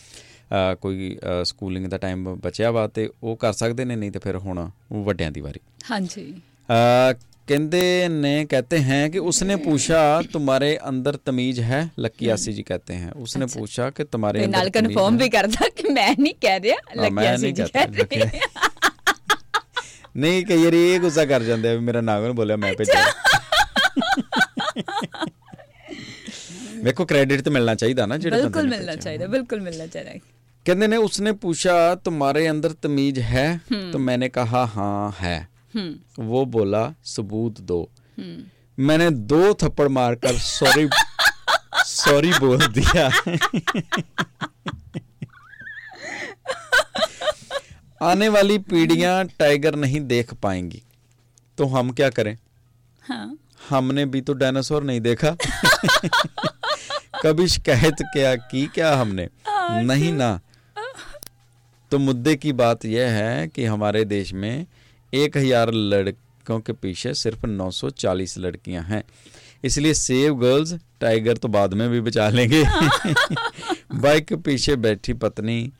ਕੋਈ 0.80 1.16
ਸਕੂਲਿੰਗ 1.44 1.86
ਦਾ 1.86 1.98
ਟਾਈਮ 1.98 2.34
ਬਚਿਆ 2.36 2.70
ਵਾ 2.70 2.86
ਤੇ 2.88 3.08
ਉਹ 3.22 3.36
ਕਰ 3.36 3.52
ਸਕਦੇ 3.52 3.84
ਨੇ 3.84 3.96
ਨਹੀਂ 3.96 4.10
ਤੇ 4.10 4.18
ਫਿਰ 4.18 4.36
ਹੁਣ 4.36 4.68
ਵੱਡਿਆਂ 4.92 5.30
ਦੀ 5.30 5.40
ਵਾਰੀ। 5.40 5.60
ਹਾਂਜੀ। 5.90 6.32
ਕਹਿੰਦੇ 7.48 8.08
ਨੇ 8.08 8.44
ਕਹਤੇ 8.44 8.78
ਹੈ 8.78 9.08
ਕਿ 9.08 9.18
ਉਸਨੇ 9.18 9.56
ਪੁੱਛਾ 9.56 10.00
ਤੁਹਾਰੇ 10.32 10.78
ਅੰਦਰ 10.88 11.16
ਤਮੀਜ਼ 11.16 11.60
ਹੈ? 11.60 11.88
ਲੱਕੀ 11.98 12.28
ਆਸੀ 12.28 12.52
ਜੀ 12.52 12.62
ਕਹਤੇ 12.62 12.94
ਹੈ। 12.94 13.12
ਉਸਨੇ 13.16 13.46
ਪੁੱਛਾ 13.46 13.88
ਕਿ 13.90 14.04
ਤੁਹਾਰੇ 14.04 14.44
ਅੰਦਰ 14.44 14.58
ਨਾਲ 14.58 14.70
ਕਨਫਰਮ 14.70 15.16
ਵੀ 15.16 15.28
ਕਰਦਾ 15.30 15.68
ਕਿ 15.76 15.92
ਮੈਂ 15.92 16.10
ਨਹੀਂ 16.18 16.34
ਕਹਿ 16.40 16.60
ਰਿਹਾ 16.60 16.76
ਲੱਕੀ 16.96 17.26
ਆਸੀ 17.26 17.52
ਜੀ 17.52 17.62
ਕਹਤੇ 17.64 18.26
ਨਹੀਂ 20.16 20.46
ਕਿ 20.46 20.54
ਯਾਰ 20.54 20.72
ਇਹ 20.72 21.00
ਗੁੱਸਾ 21.00 21.24
ਕਰ 21.24 21.42
ਜਾਂਦੇ 21.42 21.68
ਆ 21.68 21.80
ਮੇਰਾ 21.80 22.00
ਨਾਗਨ 22.00 22.32
ਬੋਲਿਆ 22.32 22.56
ਮੈਂ 22.56 22.74
ਭੇਜਿਆ। 22.74 23.04
ਵੇਖੋ 26.84 27.06
ਕ੍ਰੈਡਿਟ 27.06 27.40
ਤੇ 27.40 27.50
ਮਿਲਣਾ 27.50 27.74
ਚਾਹੀਦਾ 27.74 28.06
ਨਾ 28.06 28.16
ਜਿਹੜੇ 28.16 28.36
ਬੰਦੇ 28.36 28.48
ਬਿਲਕੁਲ 28.48 28.70
ਮਿਲਣਾ 28.70 28.96
ਚਾਹੀਦਾ 28.96 29.26
ਬਿਲਕੁਲ 29.26 29.60
ਮਿਲਣਾ 29.60 29.86
ਚਾਹੀਦਾ। 29.86 30.12
ਕਹਿੰਦੇ 30.64 30.86
ਨੇ 30.86 30.96
ਉਸਨੇ 30.96 31.32
ਪੁੱਛਾ 31.32 31.94
ਤੁਹਾਰੇ 31.94 32.50
ਅੰਦਰ 32.50 32.72
ਤਮੀਜ਼ 32.72 33.20
ਹੈ? 33.20 33.60
ਤਾਂ 33.92 34.00
ਮੈਨੇ 34.00 34.28
ਕਹਾ 34.28 34.68
ਹਾਂ 34.76 35.12
ਹੈ। 35.22 35.48
वो 36.20 36.38
बोला 36.52 36.80
सबूत 37.04 37.58
दो 37.70 37.76
मैंने 38.78 39.06
दो 39.32 39.40
थप्पड़ 39.62 39.88
मारकर 39.88 40.38
सॉरी 40.38 40.84
सॉरी 41.84 42.30
बोल 42.38 42.64
दिया 42.78 43.06
आने 48.02 48.28
वाली 48.28 48.58
पीढ़ियाँ 48.58 49.24
टाइगर 49.24 49.74
नहीं 49.74 50.00
देख 50.00 50.34
पाएँगी। 50.34 50.82
तो 51.58 51.64
हम 51.64 51.90
क्या 51.90 52.10
करें? 52.10 52.38
हाँ। 53.02 53.38
हमने 53.70 54.06
भी 54.06 54.20
तो 54.20 54.32
डायनासोर 54.32 54.82
नहीं 54.82 55.00
देखा। 55.00 55.36
कभी 57.22 57.48
शिकायत 57.48 57.96
क्या 58.02 58.34
की 58.34 58.66
क्या 58.66 58.96
हमने? 58.96 59.28
नहीं 59.60 60.12
ना। 60.12 60.40
तो 61.90 61.98
मुद्दे 61.98 62.36
की 62.36 62.52
बात 62.52 62.84
यह 62.84 63.10
है 63.10 63.48
कि 63.48 63.64
हमारे 63.64 64.04
देश 64.04 64.32
में 64.32 64.66
एक 65.14 65.36
हज़ार 65.36 65.72
लड़कों 65.72 66.60
के 66.60 66.72
पीछे 66.72 67.14
सिर्फ़ 67.14 67.46
940 67.46 68.38
लड़कियाँ 68.38 68.84
हैं। 68.84 69.04
इसलिए 69.64 69.94
सेव 69.94 70.34
गर्ल्स 70.34 70.74
टाइगर 71.00 71.36
तो 71.36 71.48
बाद 71.48 71.74
में 71.74 71.90
भी 71.90 72.00
बचा 72.00 72.28
लेंगे। 72.28 72.64
बाइक 73.94 74.24
के 74.24 74.36
पीछे 74.36 74.76
बैठी 74.76 75.12
पत्नी 75.12 75.72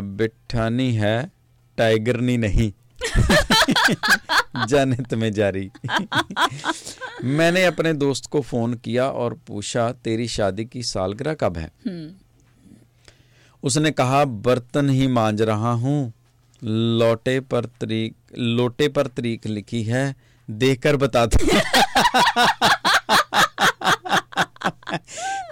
बिठानी 0.00 0.94
है 0.94 1.30
टाइगर 1.76 2.16
नहीं। 2.20 2.72
जाने 4.66 4.96
तुम्हें 4.96 5.32
जारी। 5.32 5.70
मैंने 7.24 7.64
अपने 7.64 7.92
दोस्त 7.92 8.26
को 8.26 8.40
फ़ोन 8.40 8.74
किया 8.74 9.08
और 9.08 9.34
पूछा 9.34 9.92
तेरी 9.92 10.28
शादी 10.28 10.64
की 10.64 10.82
सालगिरह 10.82 11.34
कब 11.34 11.58
है? 11.58 11.70
हम्म। 11.86 12.10
उसने 13.62 13.90
कहा 13.90 14.24
बर्तन 14.24 14.90
ही 14.90 15.06
मांज 15.06 15.42
रहा 15.42 15.72
हूँ। 15.72 16.12
लोटे 16.64 17.40
पर 17.40 17.64
तरीक 17.64 18.14
लोटे 18.38 18.88
पर 18.88 19.06
तरीक 19.06 19.46
लिखी 19.46 19.82
है 19.82 20.16
देखकर 20.50 20.96
बता 20.96 21.26
दो। 21.26 21.46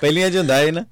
पहलिया 0.02 0.28
जो 0.28 0.42
दाए 0.42 0.70
ना। 0.70 0.85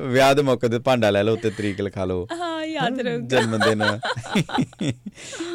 ਵਿਆਹ 0.00 0.34
ਦੇ 0.34 0.42
ਮੌਕੇ 0.42 0.68
ਤੇ 0.68 0.78
ਭਾਂਡਾ 0.78 1.10
ਲੈ 1.10 1.22
ਲਓ 1.22 1.32
ਉੱਤੇ 1.32 1.50
ਤਰੀਕ 1.50 1.80
ਲਿਖਾ 1.80 2.04
ਲਓ। 2.04 2.26
ਹਾਂ 2.32 2.64
ਯਾਦ 2.64 3.00
ਰਹੂਗਾ। 3.00 3.26
ਜਨਮ 3.26 3.58
ਦਿਨ। 3.58 3.82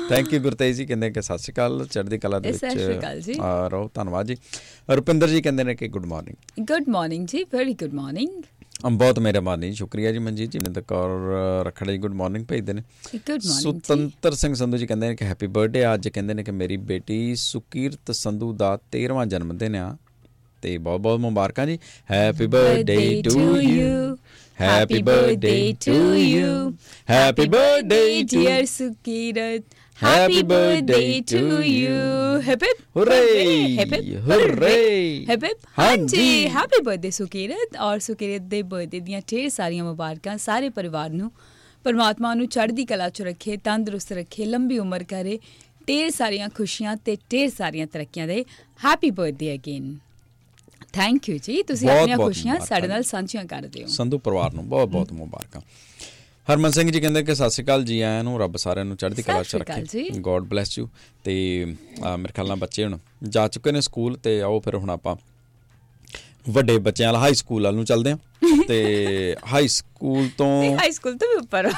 ਥੈਂਕ 0.09 0.33
ਯੂ 0.33 0.39
ਗੁਰਤੇਜ 0.39 0.75
ਜੀ 0.75 0.85
ਕਹਿੰਦੇ 0.85 1.11
ਕਿ 1.11 1.21
ਸਤਿ 1.21 1.37
ਸ਼੍ਰੀ 1.37 1.53
ਅਕਾਲ 1.53 1.87
ਚੜ੍ਹਦੀ 1.91 2.17
ਕਲਾ 2.17 2.39
ਦੇ 2.39 2.53
ਸਤਿ 2.53 2.69
ਸ਼੍ਰੀ 2.69 2.97
ਅਕਾਲ 2.97 3.21
ਜੀ। 3.21 3.35
ਆ 3.41 3.67
ਰਹੋ 3.67 3.91
ਧੰਨਵਾਦ 3.93 4.25
ਜੀ। 4.25 4.37
ਰੁਪਿੰਦਰ 4.95 5.27
ਜੀ 5.27 5.41
ਕਹਿੰਦੇ 5.41 5.63
ਨੇ 5.63 5.75
ਕਿ 5.75 5.87
ਗੁੱਡ 5.87 6.05
ਮਾਰਨਿੰਗ 6.05 6.63
ਗੁੱਡ 6.63 6.89
ਮਾਰਨਿੰਗ 6.89 7.27
ਜੀ 7.27 7.43
ਵੈਰੀ 7.43 7.73
ਗੁੱਡ 7.73 7.93
ਮਾਰਨਿੰਗ 7.93 8.43
ਅਮ 8.87 8.97
ਬਹੁਤ 8.97 9.19
ਮਿਹਰਬਾਨੀ 9.19 9.73
ਸ਼ੁਕਰੀਆ 9.73 10.11
ਜੀ 10.11 10.19
ਮਨਜੀਤ 10.19 10.51
ਜੀ 10.51 10.59
ਨੇ 10.59 10.81
ਕੌਰ 10.81 11.09
ਰਖੜਾ 11.65 11.91
ਜੀ 11.91 11.97
ਗੁੱਡ 11.97 12.13
ਮਾਰਨਿੰਗ 12.13 12.45
ਭੇਜਦੇ 12.45 12.73
ਨੇ। 12.73 12.81
ਗੁੱਡ 13.15 13.41
ਮਾਰਨਿੰਗ 13.45 13.81
ਸੁਤੰਤਰ 13.81 14.33
ਸਿੰਘ 14.33 14.53
ਸੰਧੂ 14.53 14.77
ਜੀ 14.77 14.87
ਕਹਿੰਦੇ 14.87 15.07
ਨੇ 15.07 15.15
ਕਿ 15.15 15.25
ਹੈਪੀ 15.25 15.47
ਬਰਥਡੇ 15.47 15.93
ਅੱਜ 15.93 16.07
ਕਹਿੰਦੇ 16.07 16.33
ਨੇ 16.33 16.43
ਕਿ 16.43 16.51
ਮੇਰੀ 16.51 16.77
ਬੇਟੀ 16.77 17.35
ਸੁਕੀਰਤ 17.35 18.11
ਸੰਧੂ 18.11 18.53
ਦਾ 18.53 18.79
13ਵਾਂ 18.91 19.25
ਜਨਮ 19.25 19.57
ਦਿਨ 19.57 19.75
ਆ। 19.75 19.97
ਤੇ 20.61 20.77
ਬਹੁਤ 20.77 21.01
ਬਹੁਤ 21.01 21.19
ਮੁਬਾਰਕਾਂ 21.19 21.67
ਜੀ। 21.67 21.79
Happy 22.11 22.47
birthday 22.47 23.21
to 23.21 23.61
you 23.61 24.17
birthday 25.01 25.73
to 25.85 26.13
you 26.15 26.71
happy 27.09 27.47
birthday 27.47 28.23
to 28.23 28.39
dear 28.39 28.61
Sukirat 28.67 29.75
Happy 29.97 30.15
Happy 30.15 30.41
birthday 30.43 30.95
birthday 30.95 31.21
to 31.23 31.37
to 31.39 31.61
you. 31.65 32.41
Hip 32.41 32.61
hip. 32.61 32.81
Hooray! 32.93 33.75
Hip 33.75 33.93
hip. 33.93 34.03
Hooray! 34.23 35.25
Hip 35.25 35.43
hip. 35.43 35.63
ਹਾਂਜੀ 35.79 36.47
ਹੈਪੀ 36.47 36.81
ਬਰਥਡੇ 36.81 37.11
ਸੁਕੀਰਤ 37.11 37.77
ਔਰ 37.81 37.99
ਸੁਕੀਰਤ 37.99 38.41
ਦੇ 38.47 38.61
ਬਰਥਡੇ 38.63 38.99
ਦੀਆਂ 38.99 39.21
ਢੇਰ 39.31 39.49
ਸਾਰੀਆਂ 39.49 39.83
ਮੁਬਾਰਕਾਂ 39.83 40.37
ਸਾਰੇ 40.39 40.69
ਪਰਿਵਾਰ 40.69 41.09
ਨੂੰ 41.11 41.31
ਪਰਮਾਤਮਾ 41.85 42.33
ਨੂੰ 42.33 42.47
ਚੜ੍ਹਦੀ 42.47 42.85
ਕਲਾ 42.85 43.09
'ਚ 43.09 43.21
ਰੱਖੇ 43.21 43.57
ਤੰਦਰੁਸਤ 43.63 44.11
ਰੱਖੇ 44.13 44.45
ਲੰਬੀ 44.45 44.79
ਉਮਰ 44.79 45.03
ਕਰੇ 45.03 45.39
ਢੇਰ 45.87 46.09
ਸਾਰੀਆਂ 46.09 46.49
ਖੁਸ਼ੀਆਂ 46.49 46.95
ਤੇ 47.05 47.17
ਢੇਰ 47.31 47.49
ਸਾਰੀਆਂ 47.49 47.87
ਤਰੱਕੀਆਂ 47.87 48.27
ਦੇ 48.27 48.43
happy 48.81 49.09
birthday 49.11 49.53
again 49.53 49.97
thank 50.97 51.29
you 51.29 51.37
ਜੀ 51.37 51.61
ਤੁਸੀਂ 51.63 51.89
ਆਪਣੀਆਂ 51.89 52.17
ਖੁਸ਼ੀਆਂ 52.17 52.59
ਸਾਡੇ 52.59 52.87
ਨਾਲ। 52.87 53.03
ਸਾਂਝੀਆਂ 53.03 53.45
ਕਰਦੇ 53.45 53.83
ਹੋ 53.83 53.87
ਸੰਧੂ 53.87 54.17
ਪਰਿਵਾਰ 54.19 54.53
ਨੂੰ 54.53 54.67
ਬਹੁਤ 54.69 54.89
ਬਹੁਤ 54.89 55.11
ਮੁਬਾਰਕਾਂ। 55.13 55.61
ਹਰਮਨ 56.47 56.71
ਸਿੰਘ 56.71 56.89
ਜੀ 56.91 56.99
ਕਹਿੰਦੇ 57.01 57.23
ਕਿ 57.23 57.35
ਸਤਿ 57.35 57.49
ਸ਼੍ਰੀ 57.49 57.63
ਅਕਾਲ 57.65 57.83
ਜੀ 57.83 57.99
ਆਇਆਂ 58.01 58.23
ਨੂੰ 58.23 58.39
ਰੱਬ 58.39 58.57
ਸਾਰਿਆਂ 58.57 58.85
ਨੂੰ 58.85 58.97
ਚੜ੍ਹਦੀ 58.97 59.21
ਕਲਾ 59.21 59.43
ਚ 59.43 59.55
ਰੱਖੇ। 59.55 60.09
ਗੋਡ 60.19 60.47
ਬlesਸ 60.47 60.77
ਯੂ 60.79 60.89
ਤੇ 61.23 61.33
ਮੇਰੇ 62.17 62.33
ਖਿਆਲ 62.33 62.47
ਨਾਲ 62.47 62.57
ਬੱਚੇ 62.57 62.85
ਹੁਣ 62.85 62.97
ਜਾ 63.29 63.47
ਚੁੱਕੇ 63.47 63.71
ਨੇ 63.71 63.81
ਸਕੂਲ 63.81 64.17
ਤੇ 64.17 64.41
ਆਓ 64.41 64.59
ਫਿਰ 64.59 64.75
ਹੁਣ 64.75 64.89
ਆਪਾਂ 64.89 65.15
ਵੱਡੇ 66.49 66.77
ਬੱਚਿਆਂ 66.77 67.07
ਵਾਲਾ 67.07 67.19
ਹਾਈ 67.19 67.33
ਸਕੂਲ 67.33 67.63
ਵੱਲ 67.63 67.75
ਨੂੰ 67.75 67.85
ਚੱਲਦੇ 67.85 68.11
ਹਾਂ। 68.11 68.17
ਤੇ 68.67 69.35
ਹਾਈ 69.53 69.67
ਸਕੂਲ 69.67 70.29
ਤੋਂ 70.37 70.77
ਹਾਈ 70.77 70.91
ਸਕੂਲ 70.91 71.17
ਤੋਂ 71.17 71.27
ਵੀ 71.27 71.35
ਉੱਪਰ 71.35 71.69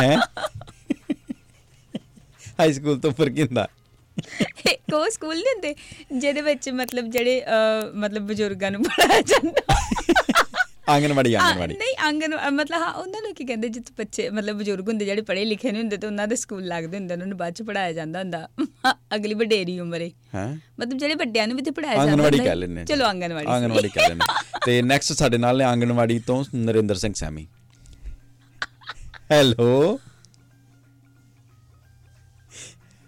ਹੈ? 0.00 0.16
ਹਾਈ 2.60 2.72
ਸਕੂਲ 2.72 2.98
ਤੋਂ 2.98 3.10
ਫਿਰ 3.12 3.30
ਕੀ 3.30 3.42
ਹੁੰਦਾ 3.42 3.66
ਕੋ 4.90 5.08
ਸਕੂਲ 5.10 5.34
ਨਹੀਂ 5.34 5.44
ਹੁੰਦੇ 5.54 5.74
ਜਿਹਦੇ 6.18 6.40
ਵਿੱਚ 6.40 6.68
ਮਤਲਬ 6.68 7.06
ਜਿਹੜੇ 7.10 7.42
ਮਤਲਬ 7.94 8.26
ਬਜ਼ੁਰਗਾਂ 8.26 8.70
ਨੂੰ 8.70 8.82
ਪੜਾਇਆ 8.82 9.20
ਜਾਂਦਾ। 9.22 9.74
ਆਂਗਨਵਾੜੀ 10.88 11.34
ਆਂਗਨਵਾੜੀ। 11.34 11.74
ਨਹੀਂ 11.74 11.94
ਆਂਗਨ 12.04 12.34
ਮਤਲਬ 12.50 12.80
ਹਾਂ 12.82 12.92
ਉਹਨਾਂ 12.92 13.20
ਨੂੰ 13.22 13.34
ਕੀ 13.34 13.44
ਕਹਿੰਦੇ 13.44 13.68
ਜਿੱਥੇ 13.68 13.92
ਬੱਚੇ 13.98 14.28
ਮਤਲਬ 14.30 14.58
ਬਜ਼ੁਰਗ 14.58 14.88
ਹੁੰਦੇ 14.88 15.04
ਜਿਹੜੇ 15.04 15.22
ਪੜ੍ਹੇ 15.22 15.44
ਲਿਖੇ 15.44 15.72
ਨਹੀਂ 15.72 15.82
ਹੁੰਦੇ 15.82 15.96
ਤੇ 15.96 16.06
ਉਹਨਾਂ 16.06 16.26
ਦੇ 16.28 16.36
ਸਕੂਲ 16.36 16.64
ਲੱਗਦੇ 16.66 16.96
ਹੁੰਦੇ 16.98 17.14
ਉਹਨਾਂ 17.14 17.26
ਨੂੰ 17.26 17.36
ਬਾਅਦ 17.38 17.54
ਚ 17.54 17.62
ਪੜਾਇਆ 17.62 17.92
ਜਾਂਦਾ 17.92 18.18
ਹੁੰਦਾ। 18.18 18.48
ਅਗਲੀ 19.14 19.34
ਵਡੇਰੀ 19.34 19.78
ਉਮਰੇ। 19.80 20.10
ਹੈ? 20.34 20.46
ਮਤਲਬ 20.80 20.98
ਜਿਹੜੇ 20.98 21.14
ਵੱਡਿਆਂ 21.14 21.46
ਨੂੰ 21.48 21.56
ਵੀ 21.56 21.62
ਤੇ 21.62 21.70
ਪੜਾਇਆ 21.70 21.94
ਜਾਂਦਾ 21.96 22.10
ਆਂਗਨਵਾੜੀ 22.12 22.38
ਕਹਿ 22.38 22.66
ਜੀ। 22.68 22.84
ਚਲੋ 22.84 23.04
ਆਂਗਨਵਾੜੀ। 23.04 23.46
ਆਂਗਨਵਾੜੀ 23.46 23.88
ਕਹਿ 23.88 24.10
ਹਾਂ। 24.10 24.60
ਤੇ 24.66 24.80
ਨੈਕਸਟ 24.82 25.12
ਸਾਡੇ 25.12 25.38
ਨਾਲ 25.38 25.58
ਨੇ 25.58 25.64
ਆਂਗਨਵਾੜੀ 25.64 26.18
ਤੋਂ 26.18 26.44
Narinder 26.54 26.94
Singh 26.94 27.12
semi. 27.14 27.46
Hello 29.30 29.98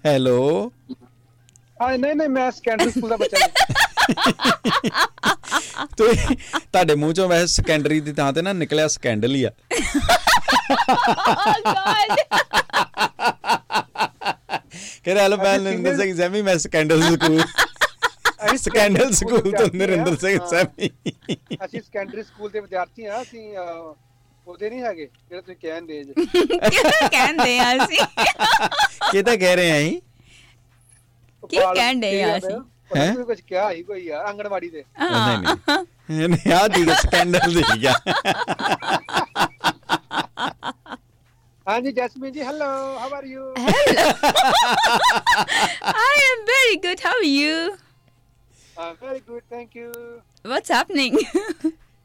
hello 0.05 0.73
ਹਾਂ 1.81 1.97
ਨਹੀਂ 1.99 2.15
ਨਹੀਂ 2.15 2.29
ਮੈਂ 2.29 2.51
ਸੈਕੰਡਰੀ 2.51 2.91
ਸਕੂਲ 2.91 3.11
ਦਾ 3.11 3.17
ਬੱਚਾ 3.17 3.39
ਹਾਂ। 3.39 3.51
ਤੇ 5.97 6.13
ਤੁਹਾਡੇ 6.35 6.95
ਮੂੰਹ 6.95 7.13
ਚੋਂ 7.15 7.29
ਵੈਸੇ 7.29 7.47
ਸੈਕੰਡਰੀ 7.49 8.01
ਦੀ 8.01 8.13
ਥਾਂ 8.13 8.33
ਤੇ 8.33 8.43
ਨਾ 8.43 8.53
ਨਿਕਲਿਆ 8.55 8.89
ਸਕੈਂਡਲ 8.89 9.35
ਹੀ 9.35 9.43
ਆ। 9.45 9.51
Oh! 10.71 12.17
ਕਹਿੰਦਾ 15.05 15.23
ਹੈਲੋ 15.23 15.37
ਮੈਂ 15.37 15.59
ਨਰਿੰਦਰ 15.61 15.97
ਸਿੰਘ 15.97 16.15
ਸੈਮੀ 16.17 16.43
ਮੈਂ 16.43 16.57
ਸਕੈਂਡਲ 16.59 17.03
ਸਕੂਲ 17.05 17.43
ਸਕੈਂਡਲ 18.59 19.13
ਸਕੂਲ 19.15 19.51
ਤੋਂ 19.53 19.67
ਨਰਿੰਦਰ 19.75 20.17
ਸਿੰਘ 20.17 20.39
ਸੈਮੀ 20.51 20.89
ਅਸੀਂ 21.65 21.81
ਸੈਕੰਡਰੀ 21.81 22.23
ਸਕੂਲ 22.23 22.51
ਦੇ 22.51 22.61
ਵਿਦਿਆਰਥੀ 22.61 23.05
ਆ 23.07 23.21
ਅਸੀਂ 23.23 23.57
ਉਹਦੇ 24.47 24.71
ਨਹੀਂ 24.71 24.83
ਹੈਗੇ 24.83 25.07
ਜਿਹੜੇ 25.31 25.41
ਤੁਸੀਂ 25.43 25.57
ਕਹਿੰਦੇ 25.59 26.03
ਜੇ। 26.05 26.13
ਕਹਿੰਦੇ 27.09 27.59
ਆ 27.59 27.73
ਅਸੀਂ? 27.77 27.99
ਕੀ 29.11 29.23
ਤਾਂ 29.23 29.37
ਕਹਿ 29.37 29.57
ਰਹੇ 29.57 29.71
ਆਂ 29.71 29.77
ਅਸੀਂ? 29.79 30.01
ਕੀ 31.51 31.57
ਕਹਿਣ 31.75 32.01
ਡਏ 32.01 32.23
ਆ 32.23 32.37
ਅਸੀਂ? 32.37 32.57
ਹੈਂ? 32.97 33.15
ਕੁਝ 33.17 33.41
ਕਿਹਾ 33.41 33.71
ਹੀ 33.71 33.83
ਕੋਈ 33.83 34.01
ਯਾਰ 34.03 34.25
ਆਂਗਣਵਾੜੀ 34.27 34.69
ਦੇ 34.71 34.85
ਨਹੀਂ 35.03 36.29
ਨਹੀਂ 36.29 36.53
ਆ 36.53 36.67
ਦੀ 36.69 36.85
ਸਕੈਂਡਲ 36.93 37.53
ਦੀ 37.53 37.63
ਗਿਆ 37.77 37.95
ਹਾਂਜੀ 41.67 41.93
Jasmine 41.93 42.33
ji 42.33 42.43
hello 42.43 42.65
how 42.99 43.15
are 43.15 43.25
you 43.27 43.53
I 45.93 46.17
am 46.23 46.41
very 46.47 46.77
good. 46.85 47.03
How 47.03 47.15
are 47.15 47.29
you? 47.29 47.55
Very 49.03 49.21
good 49.21 49.43
thank 49.51 49.77
you 49.77 49.91
What's 50.45 50.71
happening? 50.71 51.19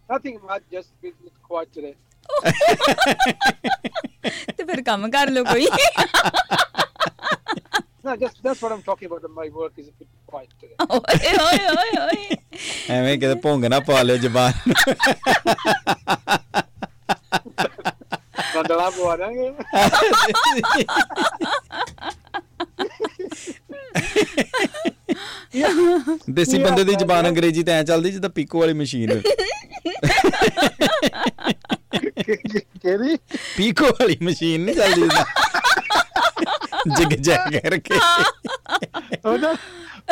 Nothing 0.10 0.38
much 0.44 0.62
just 0.72 0.90
been 1.04 1.14
quiet 1.44 1.68
today 1.76 1.94
ਤੇ 4.52 4.64
ਫਿਰ 4.64 4.82
ਕੰਮ 4.84 5.10
ਕਰ 5.12 5.30
ਲਓ 5.32 5.44
ਕੋਈ 5.46 5.68
No, 8.06 8.16
just 8.16 8.44
that's 8.44 8.62
what 8.62 8.72
I'm 8.72 8.84
talking 8.84 9.08
about. 9.08 9.24
My 9.36 9.50
work 9.50 9.74
is 9.78 9.88
a 9.88 9.92
bit 10.00 10.08
quiet 10.28 10.50
today. 10.62 10.76
ਓਏ 10.96 11.30
ਓਏ 11.44 11.62
ਓਏ 11.70 11.94
ਓਏ 12.02 12.36
ਐਵੇਂ 12.96 13.18
ਕਿਤੇ 13.20 13.36
ਭੋਂਗ 13.44 13.66
ਨਾ 13.66 13.80
ਪਾ 13.88 14.02
ਲਿਓ 14.02 14.18
ਜ਼ਬਾਨ। 14.18 14.54
ਬੰਦਲਾ 18.56 18.90
ਪਵਾ 18.90 19.16
ਦਾਂਗੇ। 19.18 19.48
ਦੇਸੀ 26.30 26.58
ਬੰਦੇ 26.64 26.84
ਦੀ 26.84 26.96
ਜ਼ਬਾਨ 26.96 27.28
ਅੰਗਰੇਜ਼ੀ 27.28 27.64
ਤੇ 27.64 27.72
ਐ 27.72 27.84
ਚੱਲਦੀ 27.84 28.12
ਜਿੱਦਾਂ 28.12 28.30
ਪੀਕੋ 28.30 28.60
ਵਾਲੀ 28.60 28.74
ਮਸ਼ੀਨ। 28.84 29.22
ਕਿਹਦੀ 32.82 33.18
ਪੀਕੋ 33.58 33.86
ਵਾਲੀ 34.00 34.18
ਮਸ਼ੀਨ 34.22 34.62
ਨਹੀਂ 34.66 34.76
ਚੱਲਦੀ 34.76 35.02
ਜਿੱਦਾਂ। 35.02 35.26
ਜਿਗ 36.88 37.14
ਜਗ 37.20 37.58
ਕਰਕੇ। 37.60 38.00
ਉਹਦਾ 39.26 39.56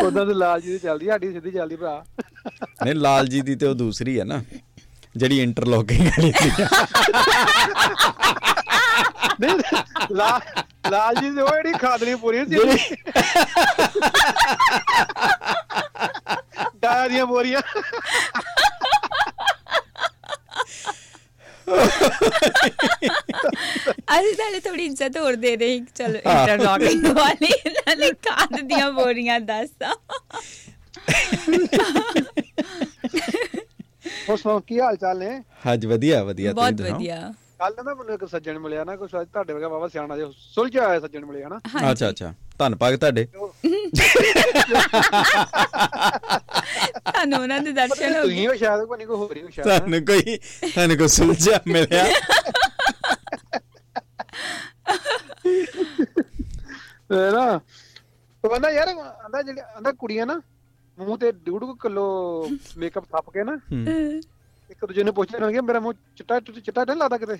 ਉਹਦਾ 0.03 0.25
ਤੇ 0.25 0.33
ਲਾਲ 0.33 0.61
ਜੀ 0.61 0.71
ਦੀ 0.71 0.77
ਚੱਲਦੀ 0.79 1.05
ਸਾਡੀ 1.05 1.31
ਸਿੱਧੀ 1.33 1.51
ਚੱਲਦੀ 1.51 1.75
ਭਰਾ। 1.75 2.03
ਨਹੀਂ 2.83 2.95
ਲਾਲ 2.95 3.27
ਜੀ 3.27 3.41
ਦੀ 3.41 3.55
ਤੇ 3.55 3.65
ਉਹ 3.65 3.75
ਦੂਸਰੀ 3.75 4.19
ਹੈ 4.19 4.23
ਨਾ 4.25 4.41
ਜਿਹੜੀ 5.17 5.39
ਇੰਟਰਲੋਕਿੰਗ 5.39 6.07
ਵਾਲੀ 6.07 6.31
ਸੀ 6.31 6.49
ਨਹੀਂ 9.39 9.55
ਲਾਲ 10.11 10.41
ਲਾਲ 10.91 11.15
ਜੀ 11.15 11.29
ਦੀ 11.29 11.41
ਉਹ 11.41 11.49
ਜਿਹੜੀ 11.49 11.73
ਖਾਦਣੀ 11.73 12.15
ਪੂਰੀ 12.15 12.45
ਸੀ 12.45 12.57
ਡਾਇਆ 16.81 17.07
ਦੀਆਂ 17.07 17.25
ਬੋਰੀਆਂ 17.25 17.61
ਅਸੀਂ 24.15 24.33
ਤਾਂ 24.37 24.59
ਥੋੜੀ 24.63 24.85
ਇੱਜ਼ਤ 24.85 25.17
ਹੋਰ 25.17 25.35
ਦੇ 25.35 25.55
ਰਹੇ 25.57 25.77
ਸੀ। 25.77 25.85
ਚਲੋ 25.95 26.15
ਇੰਟਰਲੌਕਿੰਗ 26.15 27.05
ਵਾਲੀ 27.17 27.51
ਨਾਲੇ 27.67 28.11
ਖਾਦ 28.27 28.59
ਦੀਆਂ 28.61 28.91
ਬੋਰੀਆਂ 28.91 29.39
ਦੱਸਦਾ 29.41 29.93
ਹੋਰ 34.27 34.37
ਸੁਣਾਓ 34.37 34.59
ਕੀ 34.59 34.79
ਹਾਲ 34.79 34.95
ਚਾਲ 34.97 35.17
ਨੇ? 35.19 35.39
ਅੱਜ 35.73 35.85
ਵਧੀਆ 35.85 36.23
ਵਧੀਆ 36.23 36.53
ਬਹੁਤ 36.53 36.73
ਦੱਸੋ। 36.73 36.93
ਵਧੀਆ। 36.95 37.33
ਕੱਲ 37.59 37.73
ਨਾ 37.77 37.93
ਮੈਨੂੰ 37.93 38.13
ਇੱਕ 38.13 38.25
ਸੱਜਣ 38.29 38.57
ਮਿਲਿਆ 38.59 38.83
ਨਾ 38.83 38.95
ਕੁਛ 38.95 39.11
ਤੁਹਾਡੇ 39.11 39.53
ਵਰਗਾ 39.53 39.67
ਬਾਬਾ 39.69 39.87
ਸਿਆਣਾ 39.87 40.15
ਜਿਹਾ 40.17 40.29
ਸੁਲਝਿਆ 40.53 40.87
ਹੋਇਆ 40.87 40.99
ਸੱਜਣ 40.99 41.25
ਮਿਲਿਆ 41.25 41.47
ਨਾ। 41.49 41.59
ਅੱਛਾ 41.91 42.09
ਅੱਛਾ। 42.09 42.33
ਧੰਨਵਾਦ 42.59 42.95
ਤੁਹਾਡੇ। 42.95 43.25
ਤੁਹਾਨੂੰ 47.05 47.39
ਉਹਨਾਂ 47.39 47.59
ਦੇ 47.59 47.71
ਦਰਸ਼ਨ 47.71 48.15
ਹੋ 48.15 48.21
ਤੁਸੀਂ 48.21 48.35
ਗਏ। 48.37 48.47
ਹੋ 48.47 48.53
ਸ਼ਾਇਦ 48.55 48.83
ਕੋਈ 48.85 49.05
ਹੋਰ 49.05 49.35
ਹੀ 49.37 49.41
ਹੋ 49.43 49.49
ਸ਼ਾਇਦ। 49.49 49.67
ਤੁਹਾਨੂੰ 49.67 50.05
ਕੋਈ 50.05 50.37
ਤੁਹਾਨੂੰ 50.37 50.97
ਕੋਈ 50.97 51.07
ਸੁਲਝਿਆ 51.07 51.59
ਮਿਲਿਆ। 51.67 52.05
ਤੇ 57.09 57.31
ਨਾ? 57.31 57.59
ਉਹ 58.43 58.49
ਕਹਿੰਦਾ 58.49 58.69
ਯਾਰ 58.71 58.87
ਆਂਦਾ 58.87 59.41
ਜਿਹੜੀ 59.41 59.59
ਆਂਦਾ 59.77 59.91
ਕੁੜੀਆਂ 59.91 60.25
ਨਾ 60.25 60.41
ਮੂੰਹ 60.97 61.17
ਤੇ 61.17 61.31
ਡੂਢ 61.31 61.63
ਕੁ 61.65 61.73
ਕਿਲੋ 61.75 62.05
ਮੇਕਅਪ 62.77 63.05
ਥੱਪ 63.05 63.29
ਕੇ 63.29 63.43
ਨਾ 63.43 63.55
ਹੂੰ। 63.71 63.85
ਇੱਕ 64.69 64.85
ਦੂਜੇ 64.85 65.03
ਨੂੰ 65.03 65.13
ਪੁੱਛਦੇ 65.13 65.39
ਰਹਿਣਗੇ 65.39 65.61
ਮੇਰਾ 65.61 65.79
ਮੂੰਹ 65.79 65.93
ਚਿੱਟਾ 66.17 66.39
ਚਿੱਟਾ 66.39 66.83
ਨਹੀਂ 66.83 66.97
ਲੱਗਦਾ 66.97 67.17
ਕਿਤੇ? 67.17 67.35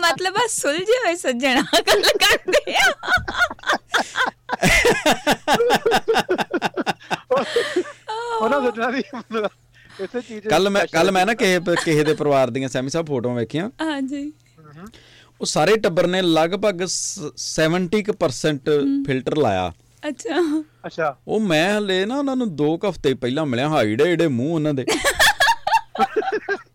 ਮਤਲਬ 0.00 0.36
ਆ 0.36 0.46
ਸੁਲਝੇ 0.50 0.98
ਹੋਏ 1.04 1.14
ਸੱਜਣਾ 1.16 1.62
ਗੱਲ 1.88 2.02
ਕਰਦੇ 2.24 2.74
ਆ। 2.76 2.90
ਉਹਨਾਂ 8.40 8.60
ਸੋਚਣਾ 8.60 8.88
ਵੀ 8.88 9.02
ਇਸੇ 10.04 10.20
ਚੀਜ਼ 10.20 10.48
ਕੱਲ 10.48 10.70
ਮੈਂ 10.70 10.86
ਕੱਲ 10.92 11.10
ਮੈਂ 11.10 11.26
ਨਾ 11.26 11.34
ਕਿਸੇ 11.34 11.60
ਕਿਸੇ 11.84 12.04
ਦੇ 12.04 12.14
ਪਰਿਵਾਰ 12.14 12.50
ਦੀਆਂ 12.50 12.68
ਸੈਮੀ 12.68 12.90
ਸਾਹਿਬ 12.90 13.06
ਫੋਟੋਆਂ 13.06 13.34
ਵੇਖੀਆਂ। 13.34 13.70
ਹਾਂਜੀ। 13.82 14.32
ਉਹ 15.40 15.46
ਸਾਰੇ 15.46 15.76
ਟੱਬਰ 15.76 16.06
ਨੇ 16.06 16.22
ਲਗਭਗ 16.22 16.84
ਸ- 16.86 17.18
70% 17.36 18.80
ਫਿਲਟਰ 19.06 19.36
ਲਾਇਆ। 19.36 19.72
ਅੱਛਾ। 20.08 20.62
ਅੱਛਾ। 20.86 21.16
ਉਹ 21.28 21.40
ਮੈਂ 21.40 21.78
ਹਲੇ 21.78 22.04
ਨਾ 22.06 22.18
ਉਹਨਾਂ 22.18 22.36
ਨੂੰ 22.36 22.56
2 22.56 22.76
ਹਫ਼ਤੇ 22.90 23.14
ਪਹਿਲਾਂ 23.14 23.46
ਮਿਲਿਆ 23.46 23.68
ਹਾਈੜੇ 23.68 24.04
ਏਡੇ 24.04 24.26
ਮੂੰਹ 24.26 24.54
ਉਹਨਾਂ 24.54 24.74
ਦੇ। 24.74 24.84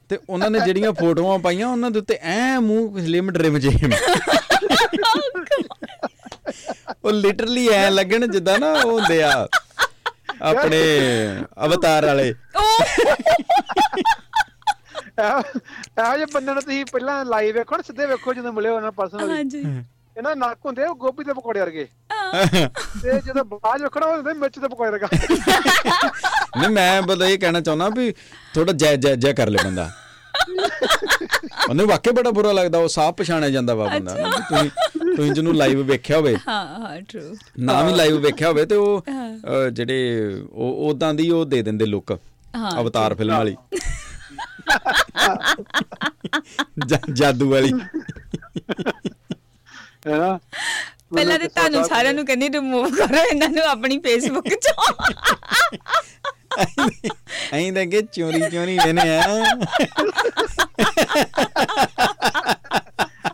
ਤੇ 0.09 0.17
ਉਹਨਾਂ 0.29 0.49
ਨੇ 0.51 0.59
ਜਿਹੜੀਆਂ 0.59 0.93
ਫੋਟੋਆਂ 0.93 1.39
ਪਾਈਆਂ 1.39 1.67
ਉਹਨਾਂ 1.67 1.91
ਦੇ 1.91 1.99
ਉੱਤੇ 1.99 2.17
ਐ 2.21 2.59
ਮੂੰਹ 2.59 2.99
ਸਲਿਮ 2.99 3.31
ਡ੍ਰਿਮ 3.31 3.57
ਜੇ 3.57 3.69
ਉਹ 7.03 7.11
ਲਿਟਰਲੀ 7.11 7.67
ਐ 7.69 7.89
ਲੱਗਣ 7.89 8.27
ਜਿੱਦਾਂ 8.27 8.57
ਨਾ 8.59 8.71
ਉਹ 8.73 8.91
ਹੁੰਦੇ 8.91 9.21
ਆ 9.23 9.47
ਆਪਣੇ 10.41 10.81
ਅਵਤਾਰ 11.65 12.05
ਵਾਲੇ। 12.05 12.33
ਇਹੋ 15.19 15.41
ਜਿਹੇ 16.15 16.25
ਬੰਦੇ 16.33 16.53
ਨੂੰ 16.53 16.61
ਤੁਸੀਂ 16.61 16.85
ਪਹਿਲਾਂ 16.91 17.23
ਲਾਈਵ 17.25 17.55
ਵੇਖੋ 17.55 17.75
ਨਾ 17.75 17.83
ਸਿੱਧੇ 17.87 18.05
ਵੇਖੋ 18.05 18.33
ਜਦੋਂ 18.33 18.53
ਮਿਲੇ 18.53 18.69
ਉਹਨਾਂ 18.69 18.91
ਪਰਸਨਲੀ 18.91 19.31
ਹਾਂਜੀ। 19.31 19.63
ਇਹਨਾਂ 20.17 20.35
ਨੱਕ 20.35 20.65
ਹੁੰਦੇ 20.65 20.83
ਆ 20.83 20.89
ਉਹ 20.89 20.95
ਗੋਭੀ 20.95 21.23
ਦੇ 21.23 21.33
ਪਕੌੜੇ 21.33 21.59
ਵਰਗੇ। 21.59 21.87
ਤੇ 23.03 23.19
ਜਦੋਂ 23.25 23.43
ਬਾਅਦ 23.45 23.81
ਵੇਖਣਾ 23.81 24.05
ਉਹ 24.05 24.15
ਹੁੰਦੇ 24.15 24.33
ਮਿਰਚ 24.33 24.59
ਦੇ 24.59 24.67
ਪਕੌੜੇ 24.67 24.91
ਵਰਗਾ। 24.91 25.07
ਨਹੀਂ 26.57 26.69
ਮੈਂ 26.69 27.01
ਬਸ 27.01 27.21
ਇਹ 27.29 27.37
ਕਹਿਣਾ 27.39 27.61
ਚਾਹੁੰਦਾ 27.61 27.89
ਵੀ 27.89 28.11
ਥੋੜਾ 28.55 28.73
ਜੈ 28.73 28.95
ਜੈ 28.95 29.15
ਜੈ 29.15 29.33
ਕਰ 29.33 29.49
ਲੈ 29.49 29.63
ਬੰਦਾ। 29.63 29.89
ਉਹਨੂੰ 31.69 31.87
ਵਾਕਿਆ 31.87 32.13
ਬੜਾ 32.13 32.31
ਬੁਰਾ 32.31 32.51
ਲੱਗਦਾ 32.51 32.77
ਉਹ 32.77 32.87
ਸਾਫ਼ 32.87 33.15
ਪਛਾਣਿਆ 33.17 33.49
ਜਾਂਦਾ 33.49 33.75
ਵਾ 33.75 33.87
ਬੰਦਾ। 33.87 34.13
ਤੁਸੀਂ 34.39 34.69
ਤੁਸੀਂ 35.21 35.33
ਜਿਹਨੂੰ 35.33 35.53
ਲਾਈਵ 35.55 35.81
ਵੇਖਿਆ 35.83 36.17
ਹੋਵੇ। 36.17 36.35
ਹਾਂ 36.47 36.79
ਹਾਂ 36.79 37.01
ਟਰੂ 37.01 37.35
ਨਾ 37.59 37.81
ਵੀ 37.83 37.93
ਲਾਈਵ 37.93 38.17
ਵੇਖਿਆ 38.17 38.47
ਹੋਵੇ 38.47 38.65
ਤੇ 38.65 38.75
ਉਹ 38.75 39.05
ਜਿਹੜੇ 39.73 39.99
ਉਹ 40.51 40.89
ਉਦਾਂ 40.89 41.13
ਦੀ 41.13 41.29
ਉਹ 41.29 41.45
ਦੇ 41.45 41.61
ਦਿੰਦੇ 41.61 41.85
ਲੁੱਕ 41.85 42.11
ਹਾਂ, 42.55 42.71
ਅਵਤਾਰ 42.81 43.15
ਫਿਲਮ 43.15 43.37
ਵਾਲੀ। 43.37 43.55
ਜਾਦੂ 47.13 47.49
ਵਾਲੀ। 47.51 47.73
ਹੈ 50.07 50.17
ਨਾ? 50.17 50.39
ਪਹਿਲਾਂ 51.15 51.39
ਤੇ 51.39 51.47
ਤੁਹਾਨੂੰ 51.47 51.83
ਸਾਰਿਆਂ 51.85 52.13
ਨੂੰ 52.13 52.25
ਕਹਿੰਦੀ 52.25 52.49
ਰਿਮੂਵ 52.49 52.95
ਕਰੋ 52.95 53.17
ਇਹਨਾਂ 53.17 53.49
ਨੂੰ 53.49 53.63
ਆਪਣੀ 53.63 53.97
ਫੇਸਬੁੱਕ 53.99 54.47
ਚੋਂ। 54.47 54.93
ਐਂ 57.53 57.73
ਤਾਂ 57.73 57.85
ਕਿ 57.85 58.01
ਚੋਰੀ 58.13 58.41
ਚੋਰੀ 58.51 58.77
ਵੇਨੇ 58.85 59.17
ਆ। 59.17 59.21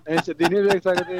ਇਹ 0.09 0.17
ਸਿੱਧੀ 0.25 0.45
ਨਹੀਂ 0.45 0.63
ਵੇਖ 0.63 0.83
ਸਕਦੇ। 0.83 1.19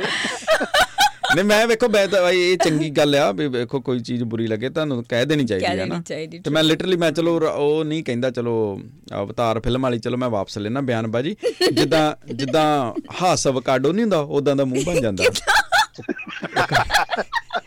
ਨਹੀਂ 1.36 1.46
ਮੈਂ 1.46 1.68
ਵੇਖੋ 1.68 1.88
ਬਈ 1.88 2.40
ਇਹ 2.42 2.58
ਚੰਗੀ 2.58 2.90
ਗੱਲ 2.90 3.16
ਆ 3.16 3.32
ਵੀ 3.32 3.48
ਵੇਖੋ 3.48 3.80
ਕੋਈ 3.82 4.00
ਚੀਜ਼ 4.00 4.24
ਬੁਰੀ 4.24 4.48
ਲੱਗੇ 4.48 4.70
ਤੁਹਾਨੂੰ 4.70 5.04
ਕਹਿ 5.10 5.26
ਦੇਣੀ 5.26 5.46
ਚਾਹੀਦੀ 5.46 5.66
ਹੈ 5.66 5.86
ਨਾ। 5.86 6.02
ਤੇ 6.44 6.50
ਮੈਂ 6.50 6.64
ਲਿਟਰਲੀ 6.64 6.98
ਮੈਂ 6.98 7.12
ਚਲੋ 7.12 7.40
ਉਹ 7.40 7.84
ਨਹੀਂ 7.86 8.04
ਕਹਿੰਦਾ 8.04 8.30
ਚਲੋ 8.32 8.82
ਅਵਤਾਰ 9.22 9.60
ਫਿਲਮ 9.60 9.82
ਵਾਲੀ 9.82 10.00
ਚਲੋ 10.00 10.18
ਮੈਂ 10.18 10.30
ਵਾਪਸ 10.30 10.58
ਲੈਣਾ 10.58 10.82
ਬਿਆਨਬਾਜੀ। 10.82 11.36
ਜਿੱਦਾਂ 11.74 12.34
ਜਿੱਦਾਂ 12.34 12.94
ਹਾਸ 13.22 13.48
ਅਵਕਾਡੋ 13.48 13.92
ਨਹੀਂ 13.94 14.04
ਹੁੰਦਾ 14.04 14.20
ਉਦਾਂ 14.20 14.56
ਦਾ 14.56 14.66
ਮੂੰਹ 14.66 14.84
ਬਣ 14.86 15.02
ਜਾਂਦਾ। 15.02 15.24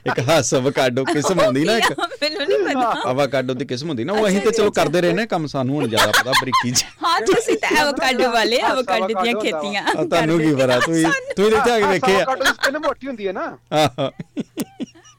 ਇੱਕ 0.07 0.19
ਹਾਸ 0.29 0.53
ਅਵਕਾਡੋ 0.55 1.05
ਕਿਸਮ 1.05 1.41
ਹੁੰਦੀ 1.41 1.65
ਨਾ 1.65 1.77
ਇੱਕ। 1.79 1.93
ਮੈਨੂੰ 2.23 2.47
ਨਹੀਂ 2.47 2.75
ਪਤਾ। 2.77 3.11
ਅਵਾਕਾਡੋ 3.11 3.55
ਦੀ 3.55 3.65
ਕਿਸਮ 3.65 3.89
ਹੁੰਦੀ 3.89 4.05
ਨਾ 4.05 4.13
ਉਹ 4.13 4.27
ਅਸੀਂ 4.29 4.41
ਤੇ 4.41 4.51
ਚਲੋ 4.51 4.71
ਕਰਦੇ 4.71 5.01
ਰਹੇ 5.01 5.13
ਨੇ 5.13 5.27
ਕੰਮ 5.27 5.47
ਸਾਨੂੰ 5.47 5.75
ਹੁਣ 5.77 5.89
ਜ਼ਿਆਦਾ 5.89 6.13
ਪਤਾ 6.21 6.33
ਬਰੀਕੀ 6.41 6.71
ਚ। 6.71 6.85
ਹਾਂ 7.05 7.21
ਤੁਸੀਂ 7.27 7.57
ਤਾਂ 7.63 7.71
ਐਵੋਕਾਡੋ 7.81 8.31
ਵਾਲੇ 8.33 8.59
ਐਵੋਕਾਡੋ 8.71 9.07
ਦੀਆਂ 9.23 9.35
ਖੇਤੀਆਂ 9.41 9.85
ਤੁਹਾਨੂੰ 10.05 10.39
ਕੀ 10.39 10.55
ਪਤਾ 10.55 10.79
ਤੁਸੀਂ 10.81 11.05
ਤੁਸੀਂ 11.37 11.57
ਇੱਥੇ 11.57 11.71
ਆ 11.73 11.79
ਕੇ 11.79 11.87
ਵੇਖੇ 11.87 12.13
ਆ। 12.13 12.17
ਆਵਾਕਾਡੋ 12.17 12.45
ਦੀ 12.45 12.51
ਸਕਿਨ 12.53 12.79
ਮੋਟੀ 12.79 13.07
ਹੁੰਦੀ 13.07 13.27
ਹੈ 13.29 13.33
ਨਾ। 13.33 13.45
ਆਹੋ। 13.73 14.11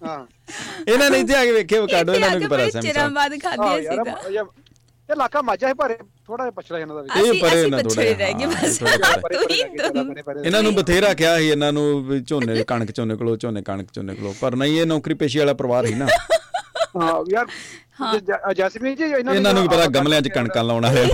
ਹਾਂ 0.06 0.26
ਇਹਨਾਂ 0.88 1.10
ਨੇ 1.10 1.20
ਇੱਥੇ 1.20 1.36
ਆ 1.36 1.44
ਕੇ 1.46 1.52
ਵੇਖੇ 1.52 1.78
ਅਵਕਾਡੋ 1.80 2.14
ਇਹਨਾਂ 2.14 2.30
ਨੂੰ 2.30 2.40
ਕੀ 2.40 2.48
ਪਤਾ 2.48 2.70
ਚਿਰਾਂ 2.70 2.82
ਸੈਮਸੰਗ। 2.82 3.16
ਬਾਅਦ 3.16 3.34
ਹਾਂ 3.34 3.40
ਖਾਦੇ 3.40 3.76
ਅਸੀਂ 3.76 3.86
ਯਾਰ 3.86 4.04
ਤਾਂ। 4.06 4.16
ਇਹ 5.10 5.14
ਇਲਾਕਾ 5.14 5.42
ਮਾਝਾ 5.42 5.68
ਹੈ 5.68 5.74
ਪਰ 5.74 5.96
ਥੋੜਾ 6.32 6.44
ਜਿਹਾ 6.44 6.52
ਪਛੜਾ 6.52 6.80
ਇਹਨਾਂ 6.80 6.96
ਦਾ 6.96 7.02
ਵੀ। 7.02 7.20
ਇਹ 7.20 7.32
ਅਸੀਂ 7.32 7.42
ਪਰੇ 7.42 7.62
ਅਸੀਂ 7.62 7.72
ਨਾ 7.72 7.82
ਜਿਹਾ, 7.82 8.14
ਰਹਿ 8.14 8.34
ਗਏ 8.34 8.44
ਹਾਂ, 8.44 8.52
ਬਸ। 8.52 8.82
ਹੀ 9.52 9.60
ਇਹਨਾਂ 10.46 10.64
ਨੂੰ 10.64 10.76
ਬਥੇਰਾ 10.76 11.14
ਕਿਹਾ 11.14 11.38
ਸੀ 11.38 11.50
ਇਹਨਾਂ 11.50 11.74
ਨੂੰ 11.74 12.06
ਵੀ 12.06 12.20
ਝੋਨੇ 12.20 12.64
ਕਣਕ 12.64 12.92
ਝੋਨੇ 12.92 13.16
ਕੋਲੋਂ 13.16 13.38
ਝੋਨੇ 13.38 13.62
ਕਣਕ 13.62 13.88
ਝੋਨੇ 13.94 14.16
ਕੋਲੋਂ। 14.16 14.34
ਪਰ 14.42 14.56
ਨਹੀਂ 14.56 14.82
ਇਹ 14.82 14.86
ਨੌਕਰੀ 14.86 15.14
ਪੇਸ਼ੀ 15.14 15.40
ਵਾਲਾ 15.40 15.54
ਪਰਿਵਾਰ 15.54 15.86
ਹੀ 15.86 15.94
ਨਾ। 15.94 16.08
ਹਾਂ 16.98 17.32
ਯਾਰ 17.32 17.46
ਜ- 18.20 18.54
ਜੈਸਮੀਨ 18.54 18.96
ਜੀ 18.96 19.04
ਇਹਨਾਂ 19.04 19.34
ਇਹਨਾਂ 19.34 19.54
ਨੂੰ 19.54 19.68
ਪਤਾ 19.68 19.86
ਗਮਲਿਆਂ 19.86 20.22
'ਚ 20.22 20.28
ਕਣਕਾਂ 20.28 20.64
ਲਾਉਣ 20.64 20.86
ਵਾਲੇ 20.86 21.10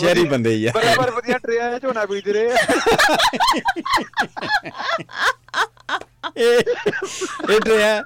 ਸ਼ਹਿਰੀ 0.00 0.24
ਬੰਦੇ 0.24 0.50
ਹੀ 0.50 0.66
ਆ। 0.66 0.72
ਬਰਾਬਰ 0.74 1.10
ਵਧੀਆ 1.10 1.38
ਟਰੇਆਂ 1.38 1.80
ਝੋਨਾ 1.80 2.06
ਬੀਜ 2.06 2.30
ਰਹੇ 2.30 2.52
ਆ। 2.52 2.56
ਇਹ 6.36 6.60
ਇਹ 7.50 7.60
ਟਰੇਆਂ 7.60 8.02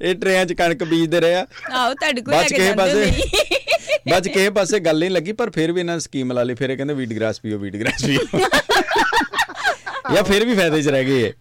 ਇਹ 0.00 0.14
ਟਰੇਆਂ 0.14 0.44
'ਚ 0.46 0.52
ਕਣਕ 0.52 0.84
ਬੀਜਦੇ 0.84 1.20
ਰਹੇ 1.20 1.34
ਆ। 1.34 1.46
ਆਓ 1.72 1.94
ਤੁਹਾਡੇ 1.94 2.20
ਕੋਲ 2.20 2.34
ਲੈ 2.34 2.42
ਕੇ 2.42 2.56
ਕੇ 2.56 2.62
ਜਾਂਦੇ 2.64 2.76
ਪਾਸੇ 2.76 3.04
ਨਹੀਂ 3.04 4.12
ਬਚ 4.12 4.28
ਕੇ 4.28 4.48
ਪਾਸੇ 4.50 4.80
ਗੱਲ 4.80 4.98
ਨਹੀਂ 4.98 5.10
ਲੱਗੀ 5.10 5.32
ਪਰ 5.32 5.50
ਫਿਰ 5.50 5.72
ਵੀ 5.72 5.80
ਇਹਨਾਂ 5.80 5.94
ਨੇ 5.94 6.00
ਸਕੀਮ 6.00 6.32
ਲਾ 6.32 6.42
ਲਈ 6.42 6.54
ਫਿਰ 6.54 6.70
ਇਹ 6.70 6.76
ਕਹਿੰਦੇ 6.76 6.94
ਵੀਟ 6.94 7.12
ਗ੍ਰਾਸ 7.12 7.40
ਪੀਓ 7.40 7.58
ਵੀਟ 7.58 7.76
ਗ੍ਰਾਸ 7.76 8.04
ਪੀਓ। 8.04 8.38
ਜਾਂ 10.14 10.22
ਫਿਰ 10.24 10.44
ਵੀ 10.44 10.54
ਫਾਇਦੇ 10.54 10.82
'ਚ 10.82 10.88
ਰਹਿ 10.88 11.04
ਗਏ 11.04 11.32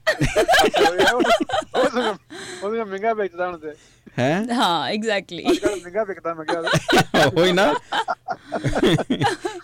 ਉਹ 1.75 1.89
ਸਗੋਂ- 1.89 2.15
ਉਹ 2.63 2.69
ਵੀ 2.69 2.84
ਮਹਿੰਗਾ 2.84 3.13
ਵੇਚਦਾ 3.13 3.47
ਹੁਣ 3.47 3.58
ਤੇ। 3.58 3.73
ਹੈ? 4.19 4.45
ਹਾਂ 4.54 4.88
ਐਗਜ਼ੈਕਟਲੀ 4.89 5.43
ਮਹਿੰਗਾ 5.43 6.04
ਵਿਕਦਾ 6.04 6.34
ਮੈਂ 6.34 6.45
ਕਿਹਾ। 6.45 7.28
ਹੋਈ 7.38 7.52
ਨਾ। 7.52 7.73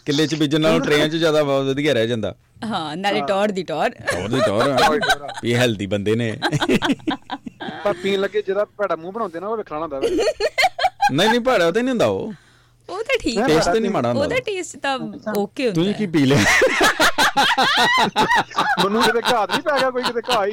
ਕਿੱਲੇ 0.05 0.27
'ਚ 0.27 0.35
ਬੀਜਣ 0.35 0.61
ਨਾਲੋਂ 0.61 0.79
ਟਰੇਆਂ 0.79 1.07
'ਚ 1.07 1.15
ਜ਼ਿਆਦਾ 1.15 1.43
ਬਹੁਤ 1.43 1.65
ਵਧੀਆ 1.65 1.93
ਰਹਿ 1.93 2.07
ਜਾਂਦਾ। 2.07 2.33
ਹਾਂ 2.65 2.95
ਨਾਲੇ 2.97 3.21
ਟੌਰ 3.21 3.51
ਦੀ 3.51 3.63
ਟੌਰ। 3.63 3.91
ਉਹਦੀ 4.17 4.39
ਟੌਰ 4.45 4.99
ਵੀ 5.43 5.53
ਹੈਲਦੀ 5.55 5.85
ਬੰਦੇ 5.85 6.15
ਨੇ। 6.15 6.31
ਪਰ 7.83 7.93
ਪੀਣ 8.03 8.19
ਲੱਗੇ 8.19 8.41
ਜਿਹੜਾ 8.41 8.65
ਭੈੜਾ 8.77 8.95
ਮੂੰਹ 8.95 9.11
ਬਣਾਉਂਦੇ 9.13 9.39
ਨਾ 9.39 9.47
ਉਹ 9.47 9.57
ਵੇਖਣਾ 9.57 9.79
ਹੁੰਦਾ 9.79 9.99
ਵਾ। 9.99 10.07
ਨਹੀਂ 11.11 11.29
ਨਹੀਂ 11.29 11.39
ਭਾੜਾ 11.39 11.71
ਤੇ 11.71 11.81
ਨਹੀਂ 11.81 11.89
ਹੁੰਦਾ 11.89 12.05
ਉਹ। 12.05 12.33
ਉਹ 12.89 13.03
ਤਾਂ 13.03 13.17
ਠੀਕ 13.21 13.39
ਟੇਸਟ 13.47 13.71
ਤੇ 13.73 13.79
ਨਹੀਂ 13.79 13.91
ਮਾੜਾ 13.91 14.09
ਉਹਦਾ 14.09 14.19
ਹੁੰਦਾ 14.21 14.35
ਟੇਸਟ 14.45 14.77
ਤਾਂ 14.77 14.97
ਓਕੇ 15.37 15.65
ਹੁੰਦਾ 15.65 15.81
ਤੁਸੀਂ 15.81 15.93
ਕੀ 15.93 16.05
ਪੀ 16.07 16.25
ਲਿਆ? 16.25 16.37
ਮੈਨੂੰ 18.83 19.01
ਕਿਤੇ 19.03 19.21
ਘਾਤ 19.33 19.51
ਨਹੀਂ 19.51 19.61
ਪੈ 19.61 19.79
ਗਿਆ 19.79 19.89
ਕੋਈ 19.91 20.03
ਕਿਤੇ 20.03 20.21
ਘਾ 20.29 20.45
ਹੀ। 20.45 20.51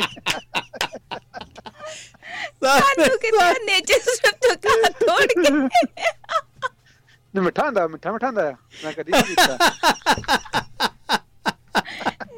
ਸਾਨੂੰ 2.67 3.19
ਕਿਤੇ 3.19 3.65
ਨੇਚਰ 3.65 3.99
ਸੁੱਟ 4.05 4.47
ਕਾ 4.67 4.89
ਤੋੜ 5.01 5.25
ਕੇ 5.27 5.51
ਨਹੀਂ 5.51 7.43
ਮਿੱਠਾ 7.45 7.65
ਹੁੰਦਾ 7.65 7.87
ਮਿੱਠਾ 7.87 8.13
ਮਿੱਠਾ 8.13 8.27
ਹੁੰਦਾ। 8.27 8.51
ਮੈਂ 8.85 8.93
ਕਦੀ 8.93 9.13
ਨਹੀਂ 9.13 9.25
ਪੀਤਾ 9.25 9.57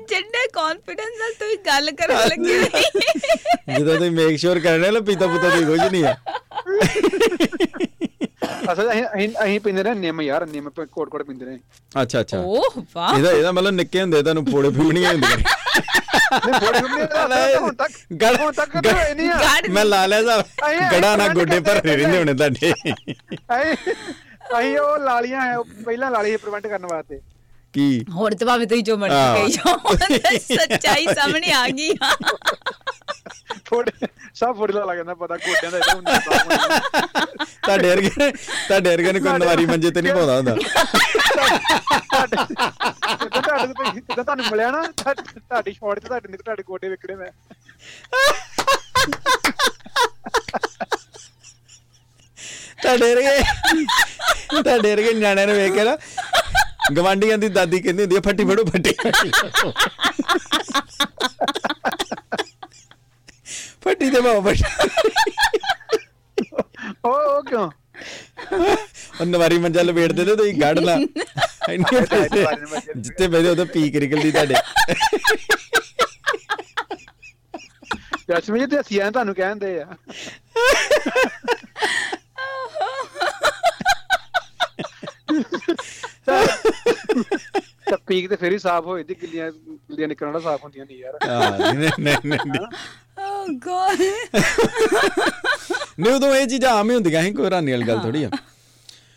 ਜਿੰਨੇ 0.09 0.47
ਕੌਨਫੀਡੈਂਸ 0.55 1.19
ਨਾਲ 1.21 1.33
ਤੁਸੀਂ 1.39 1.59
ਗੱਲ 1.67 1.91
ਕਰਨ 1.97 2.29
ਲੱਗੇ 2.29 2.59
ਜਦੋਂ 3.79 3.95
ਤੁਸੀਂ 3.97 4.11
ਮੇਕ 4.11 4.37
ਸ਼ੋਰ 4.41 4.61
ਕਰਨੇ 4.61 4.91
ਲਾ 4.91 5.01
ਪੀਤਾ 5.09 5.27
ਪੁੱਤਾ 5.27 5.49
ਦੀ 5.57 5.65
ਕੁਝ 5.65 5.81
ਨਹੀਂ 5.81 6.05
ਆ। 6.05 6.17
ਅਸਲ 8.69 8.91
ਅਸੀਂ 8.93 9.05
ਅਸੀਂ 9.07 9.29
ਅਸੀਂ 9.45 9.61
ਪੀਂਦੇ 9.61 9.83
ਰਹੇ 9.83 9.95
ਨਿੰਮ 9.97 10.21
ਯਾਰ 10.23 10.47
ਨਿੰਮ 10.47 10.69
ਕੋਟ 10.71 11.09
ਕੋਟ 11.09 11.23
ਪੀਂਦੇ 11.23 11.45
ਰਹੇ 11.47 11.59
ਅੱਛਾ 11.93 12.21
ਅੱਛਾ 12.21 12.39
ਓਹ 12.41 12.83
ਵਾਹ 12.95 13.17
ਇਹਦਾ 13.17 13.31
ਇਹਦਾ 13.33 13.53
ਮਤਲਬ 13.53 13.75
ਨਿੱਕੇ 13.75 14.01
ਹੁੰਦੇ 14.01 14.23
ਤੁਹਾਨੂੰ 14.23 14.45
ਫੋੜੇ 14.47 14.71
ਫੂੜਨੀਆਂ 14.71 15.13
ਹੁੰਦੀਆਂ 15.13 15.37
ਨਹੀਂ 15.37 16.61
ਬੋੜੀ 16.61 16.79
ਹੁੰਦੀ 16.81 17.01
ਆ, 17.03 17.59
ਹੁਣ 17.59 17.75
ਤੱਕ 17.75 17.93
ਗੜ 18.23 18.35
ਹੁਣ 18.37 18.53
ਤੱਕ 18.53 18.75
ਹੋਏ 18.77 19.15
ਨਹੀਂ 19.15 19.29
ਆ 19.31 19.39
ਮੈਂ 19.71 19.85
ਲਾ 19.85 20.05
ਲਿਆ 20.07 20.23
ਸਾਹਿਬ 20.25 20.91
ਗੜਾ 20.93 21.15
ਨਾ 21.17 21.29
ਗੋਡੇ 21.29 21.61
ਭਰੇ 21.61 21.97
ਰਹਿੰਦੇ 21.97 22.19
ਹੋਣੇ 22.19 22.35
ਤੁਹਾਡੇ 22.35 22.73
ਅਸੀਂ 24.51 24.79
ਉਹ 24.79 24.99
ਲਾਲੀਆਂ 25.01 25.41
ਪਹਿਲਾਂ 25.85 26.11
ਲਾਲੀ 26.11 26.37
ਪ੍ਰੀਵੈਂਟ 26.37 26.67
ਕਰਨ 26.67 26.87
ਵਾਸਤੇ 26.87 27.21
ਕੀ 27.79 28.05
ਹੋਰ 28.13 28.35
ਤਾਂ 28.35 28.47
ਭਾਵੇਂ 28.47 28.67
ਤੁਸੀਂ 28.67 28.83
ਜੋ 28.85 28.97
ਮਰਜ਼ੀ। 28.97 29.17
ਕਹੀ 29.35 29.51
ਜਾਓ 29.53 29.97
ਸੱਚਾਈ 30.57 31.05
ਸਾਹਮਣੇ 31.09 31.53
ਆ 31.53 31.67
ਗਈ 31.71 31.95
ਥੋੜੇ 33.67 34.07
ਸਭ 34.35 34.57
ਫੋੜੇ 34.57 34.73
ਲਾ 34.75 34.95
ਜਾਂਦਾ 34.95 35.15
ਪਤਾ 35.17 35.37
ਕੋਟਿਆਂ 35.37 35.71
ਦਾ 35.73 35.79
ਇਹਦਾ 35.79 35.95
ਹੁੰਦਾ। 35.95 36.19
ਤੁਹਾਡੇ 37.63 37.89
ਵਰਗੇ 37.89 38.11
ਨੇ- 38.19 38.31
ਤੁਹਾਡੇ 38.69 38.91
ਵਰਗੇ 38.91 39.13
ਨੂੰ 39.13 39.23
ਕੋਈ 39.23 39.39
ਨਵਾਰੀ 39.39 39.67
ਮੰਜੇ 39.67 39.91
ਤੇ 39.91 40.03
ਨਹੀਂ 40.03 40.15
ਪਾਉਂਦਾ 40.15 40.37
ਹੁੰਦਾ 40.37 40.55
ਤੁਹਾਡੇ 42.05 42.37
ਤੋਂ 43.69 43.93
ਜਿੱਦਾਂ 43.93 44.25
ਤੁਹਾਨੂੰ 44.25 44.45
ਮਿਲਿਆ 44.51 44.71
ਨਾ 44.71 44.83
ਤੁਹਾ- 44.95 45.15
ਤੁਹਾਡੀ 45.15 45.73
ਸ਼ਾਰਟ 45.73 45.99
ਤੇ 45.99 46.09
ਤੁਹਾਡੇ 46.09 46.29
ਨਿਕ 46.29 46.43
ਤੁਹਾਡੇ 46.43 46.63
ਗੋਡੇ 46.63 46.89
ਵਿਕੜੇ 46.89 47.15
ਮੈਂ 47.15 47.31
ਤੁਹਾਡੇ 52.83 53.15
ਵਰਗੇ 53.15 53.43
ਤੁਹਾਡੇ 54.53 54.91
ਵਰਗੇ 54.91 55.13
ਨਿਆਣਿਆਂ 55.15 55.47
ਨੂੰ 55.47 55.57
ਵੇਖ 55.57 55.73
ਕੇ 55.75 55.85
ਨਾ 55.85 55.97
ਗਵਾਂਡੀਆਂ 56.97 57.39
ਦੀ 57.39 57.49
ਦਾਦੀ 57.49 57.81
ਕਹਿੰਦੀ 57.81 58.03
ਹੁੰਦੀ 58.03 58.17
ਆ 58.17 58.21
ਫੱਟੀ 58.21 58.45
ਫੜੋ 58.45 58.65
ਫੱਟੀ 58.65 58.93
ਫੱਟੀ 63.85 64.11
ਤੇ 64.11 64.21
ਬਾਬਾ 64.21 64.53
ਉਹ 67.05 67.11
ਉਹ 67.11 67.43
ਕਿਉਂ? 67.43 67.71
ਉਹ 69.21 69.27
ਨਵਾਰੀ 69.27 69.59
ਮੰਜਾ 69.59 69.83
ਲਪੇਟਦੇ 69.83 70.25
ਤੇ 70.25 70.37
ਤੁਸੀਂ 70.37 70.55
ਗੜ 70.55 70.79
ਲਾ। 70.79 70.99
ਜਿੱਤੇ 72.97 73.29
ਬੈਦੇ 73.29 73.51
ਉਹਦਾ 73.51 73.65
ਪੀਕ 73.65 73.97
ਨਿਕਲਦੀ 73.97 74.33
ਤੁਹਾਡੇ। 74.33 74.55
ਜਸਮੀਨ 78.31 78.61
ਜੀ 78.61 78.67
ਤੇ 78.67 78.81
ਅਸੀਂ 78.81 79.03
ਆਂ 79.03 79.13
ਤੁਹਾਨੂੰ 79.13 79.35
ਕਹਿੰਦੇ 79.35 79.81
ਆ 79.81 79.87
ਤਾਂ 87.91 87.98
ਪੀਕ 88.09 88.29
ਤੇ 88.31 88.37
ਫੇਰ 88.37 88.53
ਹੀ 88.53 88.59
ਸਾਫ਼ 88.59 88.87
ਹੋਈ 88.87 89.03
ਦੀ 89.05 89.15
ਗਿੱਲੀਆਂ 89.23 89.51
ਗਿੱਲੀਆਂ 89.51 90.09
ਨਿਕਲਣਾ 90.09 90.39
ਸਾਫ਼ 90.39 90.63
ਹੁੰਦੀਆਂ 90.65 90.87
ਨਹੀਂ 90.87 90.99
ਯਾਰ। 90.99 91.19
ਹਾਂ 91.29 91.51
ਨਹੀਂ 91.75 91.75
ਨਹੀਂ 91.75 92.15
ਨਹੀਂ 92.25 92.39
ਨਹੀਂ। 92.47 92.67
ਓ 93.21 93.47
ਗॉड 93.65 94.03
ਨਹੀਂ 95.99 96.13
ਉਦੋਂ 96.13 96.35
ਇਹ 96.37 96.47
ਚੀਜ਼ਾਂ 96.47 96.73
ਆਮ 96.73 96.91
ਹੀ 96.91 96.95
ਹੁੰਦੀਆਂ 96.95 97.23
ਸੀ 97.23 97.33
ਕੋਈ 97.33 97.45
ਹੈਰਾਨੀ 97.45 97.73
ਵਾਲੀ 97.73 97.89
ਗੱਲ 97.89 98.01
ਥੋੜੀ 98.01 98.25
ਆ। 98.25 98.31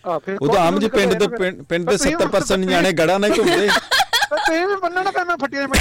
ਆ 0.06 0.18
ਫਿਰ 0.20 0.38
ਉਦੋਂ 0.42 0.60
ਆਮ 0.60 0.80
ਜੀ 0.80 0.88
ਪਿੰਡ 0.90 1.14
ਦੇ 1.14 1.28
ਪਿੰਡ- 1.30 1.90
ਦੇ 1.90 1.98
70% 2.00 2.66
ਨਿਆਣੇ 2.66 2.92
ਗੜਾ 2.94 3.18
ਨਹੀਂ 3.18 3.32
ਘੁੰਮਦੇ 3.32 3.68
ਤੇ 4.48 4.66
ਵੀ 4.66 4.76
ਮੰਨਣਾ 4.76 5.12
ਪੈ 5.12 5.24
ਮੈਂ 5.24 5.36
ਫੱਟੀਆਂ 5.38 5.68
ਮੈਂ 5.68 5.80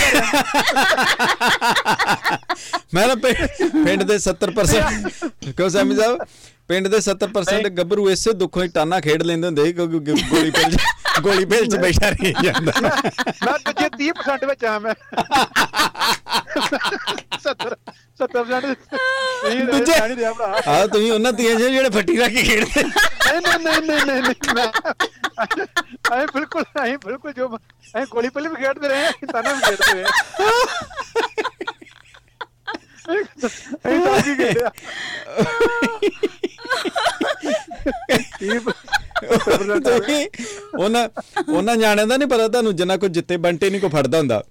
ਮੈਂ 2.95 3.07
ਨਾ 3.09 3.15
ਪਿੰਡ 3.15 4.03
ਦੇ 4.03 4.19
70% 4.19 5.53
ਕਿਉਂ 5.53 5.69
ਸੈਮੀ 5.69 5.97
ਸਾਹਿਬ 5.97 6.19
ਪਿੰਡ 6.71 6.89
ਦੇ 6.89 6.99
70% 7.01 7.69
ਗੱਭਰੂ 7.71 8.09
ਇਸੇ 8.11 8.33
ਦੁੱਖੋਂ 8.33 8.63
ਹੀ 8.63 8.69
ਟਾਨਾ 8.69 9.01
ਖੇਡ 9.01 9.23
ਲੈਂਦੇ 9.23 9.47
ਹੁੰਦੇ 9.47 9.65
ਸੀ 9.65 9.73
ਕਿਉਂਕਿ 9.73 9.99
ਗੋਲੀ 10.29 10.51
ਪੇਲ 10.51 10.77
ਗੋਲੀ 11.21 11.45
ਪੇਲ 11.45 11.67
ਚ 11.67 11.77
ਬੈਠਾ 11.77 12.09
ਰਹੀ 12.09 12.33
ਜਾਂਦਾ। 12.45 12.73
ਮੈਂ 12.81 13.59
ਦੂਜੇ 13.65 13.89
30% 13.97 14.45
ਵਿੱਚ 14.47 14.65
ਆ 14.65 14.79
ਮੈਂ। 14.79 14.95
70 17.41 17.75
70% 18.21 18.77
ਇਹ 19.47 19.65
ਦੂਜੇ- 19.65 19.67
ਦੂਜੇ 19.71 19.99
ਨਹੀਂ 19.99 20.17
ਰਿਹਾ 20.17 20.33
ਭਰਾ। 20.33 20.61
ਆ 20.69 20.87
ਤੁਸੀਂ 20.87 21.11
ਉਹਨਾਂ 21.13 21.33
ਤੀਆਂ 21.33 21.55
ਜਿਹੇ 21.55 21.71
ਜਿਹੜੇ 21.71 21.91
ਫੱਟੀ 21.91 22.17
ਰੱਖ 22.17 22.33
ਕੇ 22.33 22.43
ਖੇਡਦੇ 22.43 22.83
ਨਹੀਂ 22.83 23.41
ਨਹੀਂ 23.41 23.81
ਨਹੀਂ 23.81 24.01
ਨਹੀਂ 24.07 24.23
ਨਹੀਂ 24.23 24.55
ਮੈਂ 24.55 24.67
ਆਏ 26.13 26.27
ਬਿਲਕੁਲ 26.27 26.65
ਆਏ 26.81 26.97
ਬਿਲਕੁਲ 26.97 27.33
ਜੋ 27.33 27.49
ਆਏ 27.97 28.05
ਗੋਲੀ 28.11 28.29
ਪੱਲੀ 28.29 28.49
ਵੀ 28.49 28.57
ਖੇਡਦੇ 28.57 28.89
ਰਹੇ 28.89 29.11
ਤਾਨਾ 29.33 29.53
ਵੀ 29.53 29.61
ਖੇਡਦੇ 29.61 30.03
ਰਹੇ। 30.03 30.05
ਇਹ 33.11 34.01
ਤਾਂ 34.01 34.21
ਕੀ 34.21 34.35
ਤੁਸੀਂ 39.81 40.27
ਉਹਨਾਂ 40.79 41.09
ਉਹਨਾਂ 41.49 41.77
ਨਿਆਣਿਆਂ 41.77 42.07
ਦਾ 42.07 42.17
ਨਹੀਂ 42.17 42.29
ਪਤਾ 42.29 42.49
ਤੁਹਾਨੂੰ 42.49 42.77
ਜਿੰਨਾ 42.77 42.97
ਕੋ 42.97 43.09
ਜਿੱਤੇ 43.09 43.37
ਬੰਟੇ 43.37 43.71
ਨਹੀਂ 43.71 43.81
ਕੋ 43.81 43.89
ਫੜਦਾ 43.89 44.19
ਹੁੰਦਾ। 44.19 44.43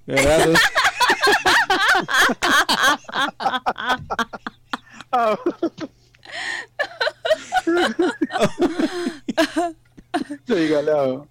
ਸਹੀ 10.49 10.71
ਗੱਲ 10.71 10.89
ਆ। 10.89 11.25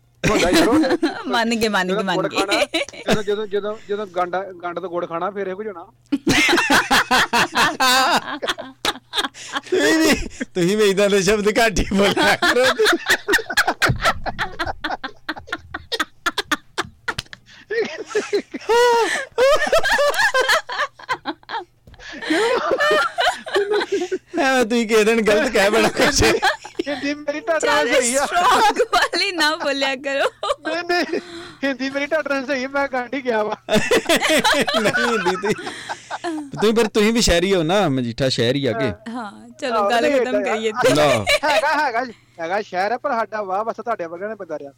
ਮੰਨ 1.26 1.55
ਗਏ 1.55 1.68
ਮੰਨ 1.68 1.95
ਗਏ 1.97 2.03
ਮੰਨ 2.03 2.29
ਗਏ। 2.29 2.81
ਜਦੋਂ 3.09 3.22
ਜਦੋਂ 3.22 3.46
ਜਦੋਂ 3.46 3.76
ਜਦੋਂ 3.88 4.06
ਗੰਡਾ 4.06 4.42
ਗੰਡ 4.62 4.78
ਤੋਂ 4.80 4.88
ਗੁੜ 4.88 5.09
ਖਾਣਾ 5.09 5.30
ਫਿਰ 5.30 5.46
ਇਹ 5.46 5.54
ਕੁਝ 5.54 5.66
ਹੋਣਾ। 5.66 5.84
ਤੁਸੀਂ 9.70 9.98
ਵੀ 9.98 10.28
ਤੁਸੀਂ 10.54 10.76
ਵੀ 10.76 10.90
ਇਦਾਂ 10.90 11.11
ਦੇ 11.11 11.22
ਸ਼ਬਦ 11.22 11.48
ਘੱਟ 11.48 11.78
ਹੀ 11.78 11.84
ਬੋਲਿਆ 11.92 12.36
ਕਰੋ। 12.36 12.64
ਐਵੇਂ 24.38 24.64
ਤੁਸੀਂ 24.64 24.88
ਕਿਸੇ 24.88 25.04
ਦਿਨ 25.04 25.20
ਗਲਤ 25.22 25.52
ਕਹਿ 25.52 25.70
ਬਣਾ 25.70 25.88
ਕੁਛ। 25.88 26.22
ਹਿੰਦੀ 26.22 27.14
ਮੇਰੀ 27.14 27.40
ਚੱਲ 27.40 27.94
ਸਹੀ 27.94 28.14
ਆ। 28.16 28.26
ਸਟਰੋਂਗ 28.26 28.80
ਵਾਲੀ 28.94 29.32
ਨਾ 29.32 29.56
ਬੋਲਿਆ 29.56 29.94
ਕਰੋ। 29.96 30.28
ਨਹੀਂ 30.68 30.82
ਨਹੀਂ 30.84 31.20
ਹਿੰਦੀ 31.64 31.88
ਮੇਰੀ 31.90 32.06
ਨਾਲ 32.12 32.44
ਸਹੀ 32.46 32.66
ਮੈਂ 32.68 32.86
ਹੀ 33.14 33.20
ਗਿਆ 33.24 33.42
ਵਾ। 33.42 33.54
ਨਹੀਂ 33.68 35.18
ਦੀਦੀ 35.20 35.52
ਤੁਸੀਂ 36.52 36.72
ਪਰ 36.74 36.86
ਤੁਸੀਂ 36.88 37.12
ਵੀ 37.12 37.20
ਸ਼ਹਿਰੀ 37.20 37.54
ਹੋ 37.54 37.62
ਨਾ 37.62 37.88
ਮਜੀਠਾ 37.88 38.28
ਸ਼ਹਿਰ 38.28 38.54
ਹੀ 38.54 38.66
ਆਗੇ 38.66 38.92
ਹਾਂ 39.10 39.30
ਚਲੋ 39.60 39.88
ਗੱਲ 39.90 40.10
ਖਤਮ 40.10 40.42
ਕਰੀਏ 40.44 40.72
ਤੇ। 40.74 40.90
ਹੈਗਾ 41.44 41.74
ਹੈਗਾ 41.76 42.04
ਹੈਗਾ 42.40 42.60
ਸ਼ਹਿਰ 42.62 42.92
ਹੈ 42.92 42.96
ਪਰ 42.98 43.12
ਸਾਡਾ 43.12 43.42
ਵਾਹ 43.42 43.64
ਬਸ 43.64 43.76
ਤੁਹਾਡੇ 43.76 44.06
ਵਰਗਾ 44.06 44.28
ਨੇ 44.28 44.34
ਬੰਦਾ 44.34 44.58
ਰਿਹਾ 44.58 44.72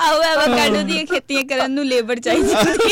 ਆਓ 0.00 0.20
ਐਵੋਕਾਡੋ 0.22 0.82
ਦੀਆਂ 0.82 1.04
ਖੇਤੀਆਂ 1.06 1.42
ਕਰਨ 1.46 1.70
ਨੂੰ 1.70 1.84
ਲੇਬਰ 1.86 2.18
ਚਾਹੀਦੀ 2.20 2.54
ਹੁੰਦੀ। 2.54 2.90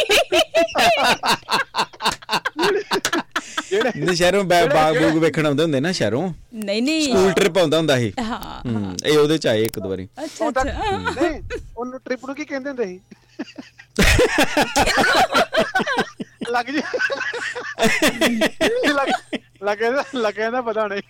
ਜਿਹੜੇ 3.71 3.91
ਨੇ 3.97 4.15
ਸ਼ਹਿਰੋਂ 4.15 4.45
ਬੈ- 4.45 4.67
ਬਾਗ 4.75 4.97
ਬੂਗ 4.99 5.17
ਵੇਖਣ 5.19 5.47
ਆਉਂਦੇ 5.47 5.63
ਹੁੰਦੇ 5.63 5.81
ਨਾ 5.81 5.93
ਸ਼ਹਿਰੋਂ? 5.93 6.33
ਨਹੀਂ 6.55 6.83
ਨਹੀਂ। 6.83 7.03
ਸਕੂਲ 7.05 7.33
ਟ੍ਰਿਪ 7.33 7.59
ਆਉਂਦਾ 7.59 7.77
ਹੁੰਦਾ 7.79 7.97
ਸੀ। 7.99 8.13
ਹਾਂ। 8.21 8.63
ਇਹ 9.07 9.19
ਉਹਦੇ 9.19 9.39
ਚ 9.39 9.47
ਆਏ 9.47 9.65
ਇੱਕ 9.65 9.79
ਦੋ 9.79 9.89
ਵਾਰੀ। 9.89 10.09
ਅੱਛਾ 10.25 10.45
ਉਹ 10.47 10.53
ਤਾਂ 10.53 10.65
ਅੱਛਾ। 10.65 10.99
ਨਹੀਂ 11.23 11.41
ਉਹਨੂੰ 11.77 12.01
ਟ੍ਰਿਪ 12.01 12.25
ਨੂੰ 12.27 12.35
ਕੀ 12.35 12.45
ਕਹਿੰਦੇ 12.45 12.71
ਹੁੰਦੇ 12.71 12.85
ਸੀ? 12.85 13.01
ਲੱਗ 16.51 16.67
ਜੀ। 16.67 16.83
ਲੱਗ 18.89 19.09
ਲੱਗੇ 19.63 19.91
ਲੱਗੇ 20.17 20.51
ਦਾ 20.51 20.61
ਪਤਾ 20.61 20.87
ਨਹੀਂ। 20.87 21.03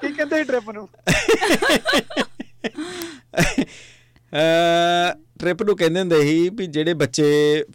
ਕੀ 0.00 0.12
ਕਹਿੰਦੇ 0.12 0.38
ਸੀ 0.38 0.44
ਟ੍ਰਿਪ 0.44 0.70
ਨੂੰ? 0.70 0.88
ਅ 4.32 5.14
ਟ੍ਰਿਪ 5.44 5.62
ਨੂੰ 5.62 5.76
ਕਹਿੰਦੇ 5.76 6.00
ਹੁੰਦੇ 6.00 6.20
ਸੀ 6.22 6.48
ਵੀ 6.48 6.66
ਜਿਹੜੇ 6.66 6.92
ਬੱਚੇ 6.94 7.24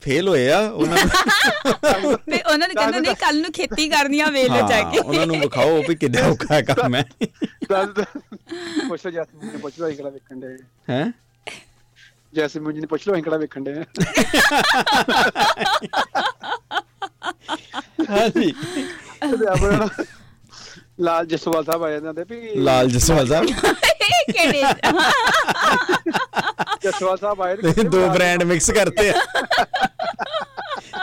ਫੇਲ 0.02 0.28
ਹੋਏ 0.28 0.50
ਆ 0.52 0.60
ਉਹਨਾਂ 0.60 0.98
ਨੂੰ 0.98 2.18
ਤੇ 2.26 2.42
ਉਹਨਾਂ 2.44 2.68
ਨੇ 2.68 2.74
ਕਹਿੰਦੇ 2.74 3.00
ਨਹੀਂ 3.00 3.16
ਕੱਲ 3.16 3.42
ਨੂੰ 3.42 3.52
ਖੇਤੀ 3.52 3.88
ਕਰਨੀ 3.90 4.20
ਆ 4.20 4.30
ਵੇਲੇ 4.32 4.62
ਜਾ 4.70 4.82
ਕੇ। 4.92 5.00
ਉਹਨਾਂ 5.00 5.26
ਨੂੰ 5.28 5.40
ਵਿਖਾਓ 5.40 5.82
ਵੀ 5.90 5.96
ਕਿੰਨਾ 5.96 6.26
ਔਖਾ 6.28 6.62
ਕੰਮ 6.64 6.96
ਹੈ। 6.96 7.04
ਦੱਸ 7.70 7.90
ਦੱਸ। 7.90 8.18
ਪੁੱਛ 8.88 9.06
ਲਓ 9.06 9.12
ਜੈਸਮੀਨ 9.12 9.52
ਨੂੰ 9.52 9.62
ਪੁੱਛ 9.62 9.80
ਲਓ 9.80 9.90
ਕਿਹੜਾ 9.92 10.10
ਵੇਖਣ 10.10 10.40
ਦੇ 10.40 10.58
ਹੈ? 10.90 11.12
ਜੈਸਮੀਨ 12.34 12.74
ਜੀ 12.74 12.80
ਨੂੰ 12.80 12.88
ਪੁੱਛ 12.90 13.08
ਲਓ 13.08 13.22
ਕਿਹੜਾ 13.22 13.38
ਵੇਖਣ 13.38 13.64
ਦੇ 13.64 13.74
ਹਾਂਜੀ। 18.10 18.54
ਲਾਲ 21.00 21.26
ਜਸਵਾਲ 21.26 21.64
ਸਾਹਿਬ 21.66 21.84
ਆ 21.84 21.90
ਜਾਂਦੇ 22.00 22.24
ਵੀ 22.30 22.56
ਲਾਲ 22.64 22.88
ਜਸਵਾਲ 22.92 23.28
ਸਾਹਿਬ? 23.28 23.46
ਕਿਹੜੇ 24.32 24.62
ਜਸਵਾਲ 26.84 27.18
ਸਾਹਿਬ 27.18 27.42
ਆਏ 27.42 27.56
ਤੁਸੀਂ 27.58 27.84
ਦੋ 27.90 28.08
ਬ੍ਰਾਂਡ 28.10 28.44
ਮਿਕਸ 28.44 28.70
ਕਰਤੇ 28.72 29.10
ਆ। 29.10 29.14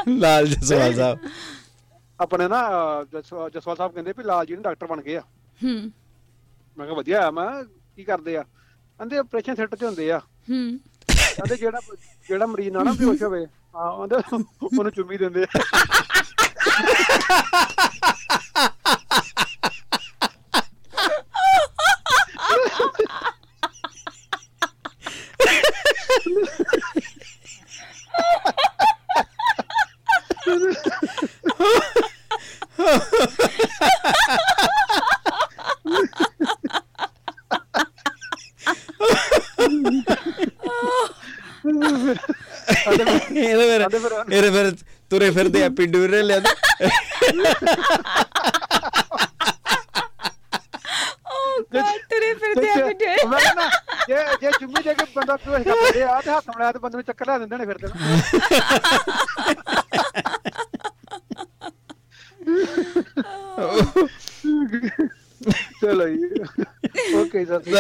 ਲਾਲ 0.08 0.46
ਜਸਵਾਲ 0.46 0.94
ਸਾਹਿਬ। 0.94 1.18
ਆਪਣੇ 2.18 2.48
ਨਾ 2.48 2.60
ਜਸਵਾਲ 3.12 3.76
ਸਾਹਿਬ 3.76 3.92
ਕਹਿੰਦੇ 3.92 4.12
ਵੀ 4.18 4.24
ਲਾਲ 4.24 4.46
ਜੀ 4.46 4.56
ਨੇ 4.56 4.62
ਡਾਕਟਰ 4.62 4.86
ਬਣ 4.86 5.00
ਗਏ 5.02 5.16
ਆ। 5.16 5.20
ਹੂੰ। 5.64 5.74
ਮੈਂ 6.76 6.86
ਕਿਹਾ 6.86 6.96
ਵਧੀਆ 6.96 7.26
ਆ 7.26 7.30
ਮੈਂ 7.30 7.48
ਕੀ 7.96 8.04
ਕਰਦੇ 8.04 8.36
ਆ? 8.36 8.42
ਕਹਿੰਦੇ 8.42 9.18
ਆਪਰੇਸ਼ਨ 9.18 9.54
ਥੀਏਟਰ 9.54 9.76
'ਚ 9.76 9.84
ਹੁੰਦੇ 9.84 10.10
ਆ। 10.12 10.18
ਹੂੰ। 10.18 10.78
ਕਹਿੰਦੇ 11.08 11.56
ਜਿਹੜਾ 11.56 11.80
ਜਿਹੜਾ 12.28 12.46
ਮਰੀਜ਼ 12.46 12.68
ਨਾ 12.76 12.82
ਨਾ 12.84 12.92
ਬੇਹੋਸ਼ 12.98 13.22
ਹੋਵੇ 13.22 13.44
ਹਾਂ 13.76 13.90
ਉਹਨੂੰ 13.92 14.90
ਚੁੰਮੀ 14.92 15.16
ਦਿੰਦੇ 15.18 15.42
ਆ। 15.44 15.46
ਇਹਦੇ 43.36 43.98
ਫਿਰ 43.98 44.12
ਇਹਦੇ 44.32 44.50
ਫਿਰ 44.50 44.70
ਤੁਰੇ 45.10 45.30
ਫਿਰਦੇ 45.30 45.62
ਐਪੀ 45.62 45.86
ਡੂਰੇ 45.86 46.22
ਲਿਆ 46.22 46.40
ਓ 51.26 51.60
ਗॉड 51.74 52.00
ਤੁਰੇ 52.10 52.34
ਫਿਰਦੇ 52.34 52.70
ਆ 52.70 52.86
ਬਿਟੇ 52.86 53.14
ਮੈਂ 53.26 53.40
ਕਹਿੰਦਾ 53.40 53.68
ਜੇ 54.08 54.16
ਜੇ 54.40 54.50
ਚੁੰਮੀ 54.50 54.82
ਦੇ 54.82 54.94
ਕੇ 54.94 55.04
ਬੰਦਾ 55.16 55.36
ਬੇਹੋਸ਼ 55.36 55.64
ਕਰ 55.64 55.92
ਦਿੰਦੇ 55.92 56.04
ਆ 56.62 56.72
ਤੇ 56.72 56.78
ਬੰਦੇ 56.78 56.96
ਨੂੰ 56.96 57.04
ਚੱਕਰ 57.04 57.26
ਲਾ 57.26 57.38
ਦਿੰਦੇ 57.38 57.56
ਨੇ 57.56 57.66
ਫਿਰ 57.66 57.78
ਤੇ। 57.78 57.88
ਚਲੋ 65.80 66.08
ਜੀ। 66.08 66.24
Okay 67.16 67.44
sir 67.44 67.60
ji, 67.62 67.72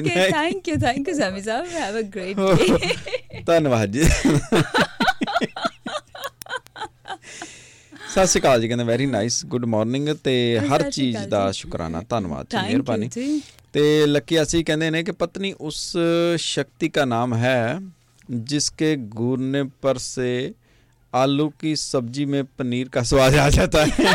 okay. 0.00 0.30
Thank 0.30 0.68
you 0.68 0.76
thank 0.80 1.08
you 1.08 1.14
Sammy 1.14 1.42
Sahib 1.42 1.66
have 1.72 1.98
a 1.98 2.02
great 2.14 2.36
day 2.38 3.42
ਧੰਨਵਾਦ 3.46 3.90
ਜੀ। 3.90 4.04
ਸਤਿ 8.10 8.26
ਸ਼੍ਰੀ 8.26 8.40
ਅਕਾਲ 8.40 8.60
ਜੀ 8.60 8.68
ਕਹਿੰਦੇ 8.68 8.84
ਵੈਰੀ 8.84 9.06
ਨਾਈਸ 9.06 9.44
ਗੁੱਡ 9.46 9.64
ਮਾਰਨਿੰਗ 9.64 10.08
ਤੇ 10.24 10.34
ਹਰ 10.70 10.90
ਚੀਜ਼ 10.90 11.16
ਦਾ। 11.28 11.50
ਸ਼ੁਕਰਾਨਾ 11.52 12.02
ਧੰਨਵਾਦ 12.08 12.46
ਜੀ 12.50 12.56
ਮਿਹਰਬਾਨੀ। 12.56 13.08
ਜੀ। 13.08 13.42
ਤੇ 13.73 14.05
ਲੱਕੀ 14.05 14.41
ਅਸੀਂ 14.41 14.63
ਕਹਿੰਦੇ 14.65 14.89
ਨੇ 14.89 15.03
ਕਿ 15.03 15.11
ਪਤਨੀ 15.19 15.53
ਉਸ 15.61 15.81
शक्ति 16.43 16.87
का 16.89 17.03
नाम 17.07 17.33
है 17.37 17.57
जिसके 18.45 18.89
घूरने 19.17 19.61
पर 19.83 19.99
से 19.99 20.29
आलू 21.13 21.45
की 21.63 21.73
सब्जी 21.77 22.25
में 22.27 22.41
पनीर 22.57 22.89
का 22.89 23.03
स्वाद 23.05 23.37
आ 23.37 23.49
जाता 23.51 23.83
है 23.91 24.13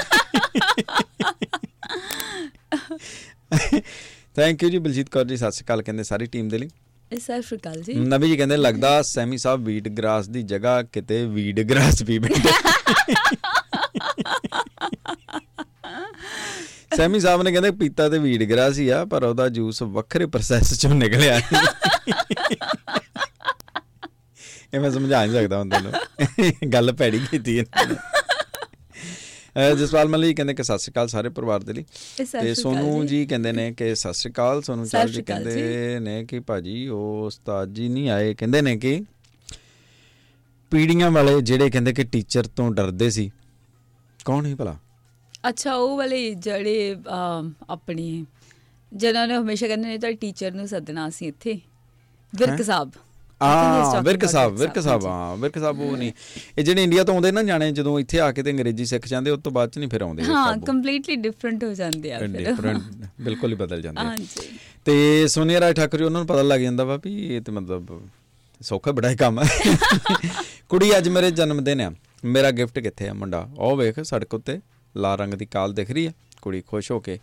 ਥੈਂਕ 4.37 4.63
ਯੂ 4.63 4.69
ਜੀ 4.71 4.79
ਬਲਜੀਤ 4.79 5.09
ਕੌਰ 5.11 5.25
ਜੀ 5.25 5.37
ਸਤਿ 5.37 5.51
ਸ਼੍ਰੀ 5.51 5.65
ਅਕਾਲ 5.65 5.83
ਕਹਿੰਦੇ 5.83 6.05
ਸਾਰੀ 6.05 6.27
ਟੀਮ 6.27 6.49
ਦੇ 6.49 6.59
ਲਈ 6.59 6.69
ਸਤਿ 7.11 7.43
ਸ਼੍ਰੀ 7.43 7.59
ਅਕਾਲ 7.59 7.81
ਜੀ 7.83 7.95
ਨਵੀ 7.95 8.29
ਜੀ 8.29 8.37
ਕਹਿੰਦੇ 8.37 8.57
ਲੱਗਦਾ 8.57 8.91
ਸੈਮੀ 9.05 9.39
ਸਾਹਿਬ 9.39 9.65
ਵੀਟ 9.65 9.89
ਗ੍ਰਾਸ 9.99 10.29
ਦੀ 10.29 10.43
ਜਗ੍ਹਾ 10.45 10.83
ਕਿਤੇ 10.93 11.25
ਵੀਡ 11.27 11.61
ਗ੍ਰਾਸ 11.71 12.03
ਵੀ 12.03 12.19
ਬੈਠੇ 12.19 12.51
ਸੈਮੀ 17.00 17.20
ਸਾਹਿਬ 17.20 17.44
ਨੇ 17.44 17.52
ਕਹਿੰਦੇ 17.52 17.72
ਪੀਤਾ 17.72 18.10
ਤੇ 18.10 18.20
ਵੀਡ 18.20 18.44
ਗ੍ਰਾਸ 18.44 18.80
ਹੀ 18.80 18.90
ਆ 18.90 19.06
ਪਰ 19.06 19.24
ਉਹਦਾ 19.24 19.50
ਜੂਸ 19.50 19.82
ਵੱਖਰੇ 19.82 20.26
ਪ੍ਰੋਸੈਸ 20.26 20.80
ਚੋਂ 20.80 20.96
ਨਿਕਲਿਆ 20.96 21.42
ਇਹ 24.74 24.80
ਮੈਂ 24.80 24.92
ਸਮਝਾ 24.92 25.26
ਨਹੀਂ 25.26 25.36
ਸਕਦਾ 25.36 25.60
ਹੁੰਦਾ 25.60 25.80
ਨੂੰ 25.80 25.92
ਗੱਲ 26.74 26.92
ਭੈੜੀ 26.92 27.22
ਕੀਤੀ 27.32 27.62
ਅਹ 27.62 29.76
ਜਸਪਾਲ 29.76 30.08
ਮਲੀ 30.08 30.34
ਕਹਿੰਦੇ 30.34 30.54
ਕਿ 30.54 30.64
ਸਤਿ 30.64 30.80
ਸ਼੍ਰੀ 30.80 30.92
ਅਕਾਲ 30.92 31.08
ਸਾਰੇ 31.08 31.30
ਪਰਿਵਾਰ 31.30 31.60
ਦੇ 31.60 31.74
ਲਈ। 31.74 31.86
ਤੇ 32.42 32.54
ਸੋਨੂ 32.54 33.04
ਜੀ। 33.04 33.26
ਕਹਿੰਦੇ 33.26 33.52
ਨੇ 33.52 33.74
ਕਿ 33.74 33.96
ਸਤਿ 33.96 34.14
ਸ਼੍ਰੀ 34.14 34.34
ਅਕਾਲ 34.34 34.62
ਸੋਨੂ 34.62 34.86
ਚਾਲ 34.86 35.10
ਜੀ 35.10 35.22
ਕਹਿੰਦੇ 35.22 36.00
ਨੇ 36.00 36.26
ਕਿ 36.26 36.40
ਭਾਜੀ 36.40 36.88
ਉਹ 36.88 37.26
ਉਸਤਾਦ 37.26 37.74
ਜੀ 37.74 37.90
ਨਹੀਂ 37.90 38.10
ਆਏ। 38.10 38.34
ਕਹਿੰਦੇ 38.34 38.62
ਨੇ 38.62 38.78
ਕਿ 38.78 39.04
ਪੀੜੀਆਂ 40.72 41.12
ਵਾਲੇ 41.12 41.42
ਜਿਹੜੇ 41.42 41.70
ਕਹਿੰਦੇ 41.70 41.94
ਕਿ 41.94 42.04
ਟੀਚਰ 42.04 42.44
ਤੋਂ 42.44 42.74
ਡਰਦੇ 42.74 43.10
ਸੀ 43.10 43.32
ਕੌਣ 44.26 44.46
ਹੀ 44.46 44.56
ਭਲਾ? 44.56 44.78
ਅੱਛਾ 45.44 45.74
ਉਹ 45.74 45.98
ਵਾਲੇ 45.98 46.34
ਜਿਹੜੇ 46.34 46.96
ਆਪਣੇ 47.70 48.26
ਜਿਨ੍ਹਾਂ 48.94 49.28
ਨੇ 49.28 49.36
ਹਮੇਸ਼ਾ 49.36 49.68
ਕਹਿੰਦੇ 49.68 49.88
ਨੇ 49.88 49.98
ਤਾਂ 49.98 50.12
ਟੀਚਰ 50.12 50.52
ਨੂੰ 50.52 50.68
ਸੱਦਣਾ 50.68 51.10
ਸੀ 51.10 51.28
ਇੱਥੇ 51.28 51.60
ਵਿਰਕ 52.34 52.62
ਸਾਹਿਬ। 52.62 52.92
ਆ 53.42 54.00
ਵਿਰਕ 54.02 54.26
ਸਾਹਿਬ 54.26 54.56
ਵਿਰਕ 54.56 54.80
ਸਾਹਿਬ। 54.80 55.06
ਹਾਂ 55.06 55.36
ਵਿਰਕ 55.38 55.58
ਸਾਹਿਬ 55.60 55.80
ਉਹ 55.80 55.98
ਨਹੀਂ। 55.98 56.12
ਇਹ 56.58 56.64
ਜਿਹੜੇ 56.64 56.84
ਇੰਡੀਆ 56.84 57.04
ਤੋਂ 57.04 57.14
ਆਉਂਦੇ 57.14 57.32
ਨਾ 57.32 57.44
ਜਾਣੇ 57.44 57.72
ਜਦੋਂ 57.72 58.00
ਇੱਥੇ 58.00 58.20
ਆ 58.20 58.32
ਕੇ 58.32 58.44
ਤੇ 58.44 58.52
ਅੰਗਰੇਜ਼ੀ 58.52 58.86
ਸਿੱਖ 58.86 59.08
ਜਾਂਦੇ 59.08 59.32
ਉਸ 59.32 59.40
ਤੋਂ 59.44 59.52
ਬਾਅਦ 59.52 59.70
ਚ 59.70 59.78
ਨਹੀਂ 59.80 59.90
ਫਿਰ 59.90 60.02
ਆਉਂਦੇ 60.02 60.24
ਹਾਂ। 60.24 60.58
ਕੰਪਲੀਟਲੀ 60.58 61.16
ਡਿਫਰੈਂਟ 61.16 61.64
ਹੋ 61.64 61.74
ਜਾਂਦੇ 61.74 62.14
ਆ 62.14 62.20
ਫਿਰ। 62.20 62.28
Different, 62.50 63.06
ਬਿਲਕੁਲ 63.22 63.52
ਹੀ 63.52 63.56
ਬਦਲ 63.56 63.82
ਜਾਂਦੇ 63.82 64.02
ਆ। 64.02 64.04
ਹਾਂਜੀ। 64.04 64.50
ਤੇ 64.86 65.28
ਸੋਨੀਆ 65.28 65.60
ਰਾਏ 65.60 65.74
ਠਾਕੁਰ 65.74 66.02
ਉਹਨਾਂ 66.02 66.20
ਨੂੰ 66.20 66.28
ਪਤਾ 66.28 66.42
ਲੱਗ 66.42 66.60
ਜਾਂਦਾ 66.60 66.84
ਵਾ 66.84 66.98
ਵੀ 66.98 67.36
ਇਹ 67.36 67.42
ਤੇ 67.42 67.52
ਮਤਲਬ 67.52 68.00
ਸੌਖਾ 68.62 68.92
ਬੜਾ 68.92 69.10
ਹੀ 69.10 69.16
ਕੰਮ 69.16 69.40
ਹੈ 69.40 69.48
ਕੁੜੀ 70.70 70.98
ਅੱਜ 70.98 71.10
ਮੇਰੇ 71.10 71.32
ਜਨਮ 71.32 71.64
ਦਿਨ 71.64 71.82
ਆ। 71.82 71.92
ਮੇਰਾ 72.26 72.52
ਗਿਫਟ 72.52 72.80
ਕਿੱਥੇ 72.80 73.08
ਆ 73.10 73.14
ਮੁੰਡਾ? 73.14 73.50
ਉਹ 73.58 73.76
ਵੇਖ 73.78 74.00
ਸੜਕ 74.00 74.34
ਉੱਤੇ। 74.34 74.60
ਲਾਲ 75.00 75.18
ਰੰਗ 75.18 75.34
ਦੀ 75.34 75.46
ਕਾਲ 75.46 75.74
ਦਿਖ 75.74 75.92
ਰਹੀ 75.92 76.06
ਆ 76.06 76.12
ਕੁੜੀ 76.42 76.62
ਖੁਸ਼ 76.62 76.92
ਹੋ 76.92 77.00
ਕੇ 77.00 77.20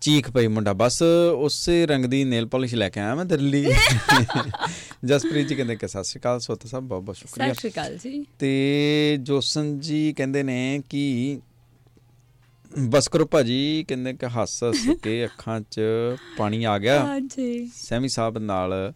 ਚੀਖ 0.00 0.30
ਪਈ 0.30 0.46
ਮੁੰਡਾ 0.46 0.72
ਬਸ 0.72 1.02
ਉਸੇ 1.36 1.86
ਰੰਗ 1.86 2.04
ਦੀ 2.04 2.24
ਨੇਲ 2.24 2.46
ਪਾਲਿਸ਼ 2.46 2.74
ਲੈ 2.74 2.88
ਕੇ 2.88 3.00
ਆਇਆ 3.00 3.14
ਮੈਂ 3.14 3.24
ਦਿੱਲੀ 3.24 3.64
ਜਸਪ੍ਰੀਤ 5.04 5.48
ਜੀ 5.48 5.54
ਕਹਿੰਦੇ 5.54 5.76
ਕਿ 5.76 5.88
ਸਤਿ 5.88 6.04
ਸ਼੍ਰੀ 6.04 6.20
ਅਕਾਲ 6.20 6.40
ਸੋਤ 6.40 6.66
ਸਾਹਿਬ 6.66 6.84
ਬਹੁਤ 6.84 7.02
ਬਹੁਤ 7.02 7.16
ਸ਼ੁਕਰੀਆ। 7.16 7.52
ਸਤਿ 7.52 7.54
ਸ਼੍ਰੀ 7.54 7.70
ਅਕਾਲ 7.70 7.96
ਜੀ। 7.96 8.26
ਤੇ 8.38 9.18
ਜੋਸਨ 9.20 9.80
ਜੀ 9.80 10.12
ਕਹਿੰਦੇ 10.12 10.42
ਨੇ 10.42 10.82
ਕਿ 10.90 11.40
ਬਸ 12.78 13.08
ਕਰੋ 13.08 13.24
ਭਾਜੀ 13.24 13.84
ਕਹਿੰਦੇ 13.88 14.12
ਕਿ 14.12 14.26
ਹੱਸ 14.26 14.64
ਹੱਸ 14.64 14.88
ਕੇ 15.02 15.24
ਅੱਖਾਂ 15.24 15.60
'ਚ 15.60 15.80
ਪਾਣੀ 16.38 16.64
ਆ 16.64 16.78
ਗਿਆ। 16.78 17.04
ਹਾਂਜੀ। 17.04 17.70
ਸੈਮੀ 17.74 18.08
ਸਾਹਿਬ 18.08 18.38
ਨਾਲ 18.38 18.92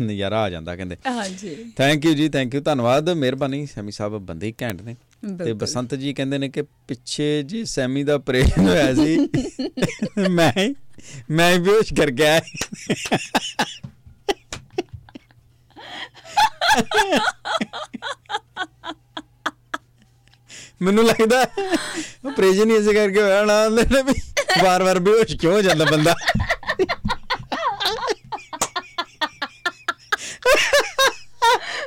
ਨਜ਼ਾਰਾ 0.00 0.42
ਆ 0.42 0.50
ਜਾਂਦਾ 0.50 0.76
ਕਹਿੰਦੇ। 0.76 0.96
ਹਾਂਜੀ। 1.06 1.72
Thank 1.76 2.04
you 2.04 2.14
ji 2.14 2.28
thank 2.28 2.54
you 2.54 2.60
ਧੰਨਵਾਦ 2.60 3.10
ਮਿਹਰਬਾਨੀ। 3.10 3.66
ਸੈਮੀ 3.66 3.92
ਸਾਹਿਬ 3.92 4.18
ਬੰਦੇ 4.18 4.46
ਹੀ 4.46 4.54
ਘੈਂਟ 4.62 4.82
ਨੇ। 4.82 4.96
ਤੇ। 5.24 5.52
ਬਸੰਤ 5.52 5.94
ਜੀ 5.94 6.12
ਕਹਿੰਦੇ 6.14 6.38
ਨੇ 6.38 6.48
ਕਿ 6.48 6.62
ਪਿੱਛੇ 6.62 7.42
ਜੀ 7.42 7.64
ਸੈਮੀ 7.64 8.04
ਦਾ 8.04 8.14
ਆਪਰੇਸ਼ਨ 8.14 8.68
ਹੋਇਆ 8.68 8.94
ਸੀ 8.94 9.28
ਮੈਂ 10.30 10.74
ਮੈਂ 11.30 11.58
ਬੇਹੋਸ਼ 11.58 11.94
ਕਰ 11.94 12.10
ਗਿਆ। 12.10 12.40
ਮੈਨੂੰ 20.82 21.04
ਲੱਗਦਾ 21.04 21.42
ਆਪਰੇਸ਼ਨ 22.28 22.70
ਹੀ 22.70 22.76
ਇਸੇ 22.76 22.92
ਕਰਕੇ 22.92 23.22
ਹੋਇਆ 23.22 23.44
ਨਾ 23.44 23.68
ਲੈਣੇ 23.68 24.02
ਵੀ 24.02 24.12
ਵਾਰ-ਵਾਰ 24.64 24.98
ਬੇਹੋਸ਼ 24.98 25.36
ਕਿਉਂ 25.36 25.52
ਹੋ 25.52 25.62
ਜਾਂਦਾ 25.62 25.84
ਬੰਦਾ? 25.84 26.14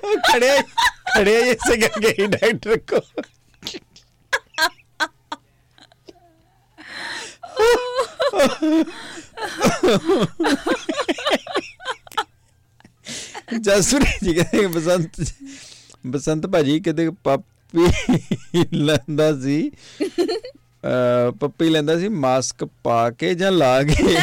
ਉਹ 0.03 0.15
ਖੜੇ 0.31 0.59
ਖੜੇ 1.17 1.39
ਇਸੇ 1.39 1.77
ਕਰਕੇ 1.77 2.15
ਹੀ 2.19 2.27
ਡਾਕਟਰ 2.27 2.77
ਕੋ 2.77 3.21
ਜਸੂਰੀ 13.59 14.05
ਜੀ 14.23 14.33
ਕਹਿੰਦੇ 14.33 14.59
ਕਿ 14.59 14.67
ਬਸੰਤ 14.67 15.33
ਬਸੰਤ 16.07 16.47
ਭਾਜੀ 16.47 16.79
ਕਿਤੇ 16.79 17.09
ਪਾਪੀ 17.09 17.87
ਲੈਂਦਾ 18.73 19.39
ਸੀ 19.39 19.71
ਅ 21.29 21.31
ਪੱਪੀ 21.39 21.69
ਲੈਂਦਾ 21.69 21.99
ਸੀ 21.99 22.07
ਮਾਸਕ 22.07 22.65
ਪਾ 22.65 23.09
ਕੇ 23.09 23.33
ਜਾਂ 23.33 23.51
ਲਾ 23.51 23.83
ਕੇ। 23.83 24.17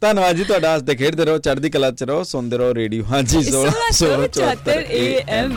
ਧੰਨਵਾਦ 0.00 0.36
ਜੀ 0.36 0.44
ਤੁਹਾਡਾ 0.44 0.74
ਹੱਸਦੇ 0.74 0.94
ਖੇਡਦੇ 0.94 1.24
ਰਹੋ 1.24 1.38
ਚੜ੍ਹਦੀ 1.38 1.70
ਕਲਾ 1.70 1.90
ਚ 1.90 2.02
ਰਹੋ 2.02 2.22
ਸੁਣਦੇ 2.24 2.56
ਰਹੋ 2.56 2.74
ਰੇਡੀਓ। 2.74 3.04
ਹਾਂਜੀ 3.04 3.38
16 3.48 3.64
1674 3.96 4.84
AM 5.00 5.52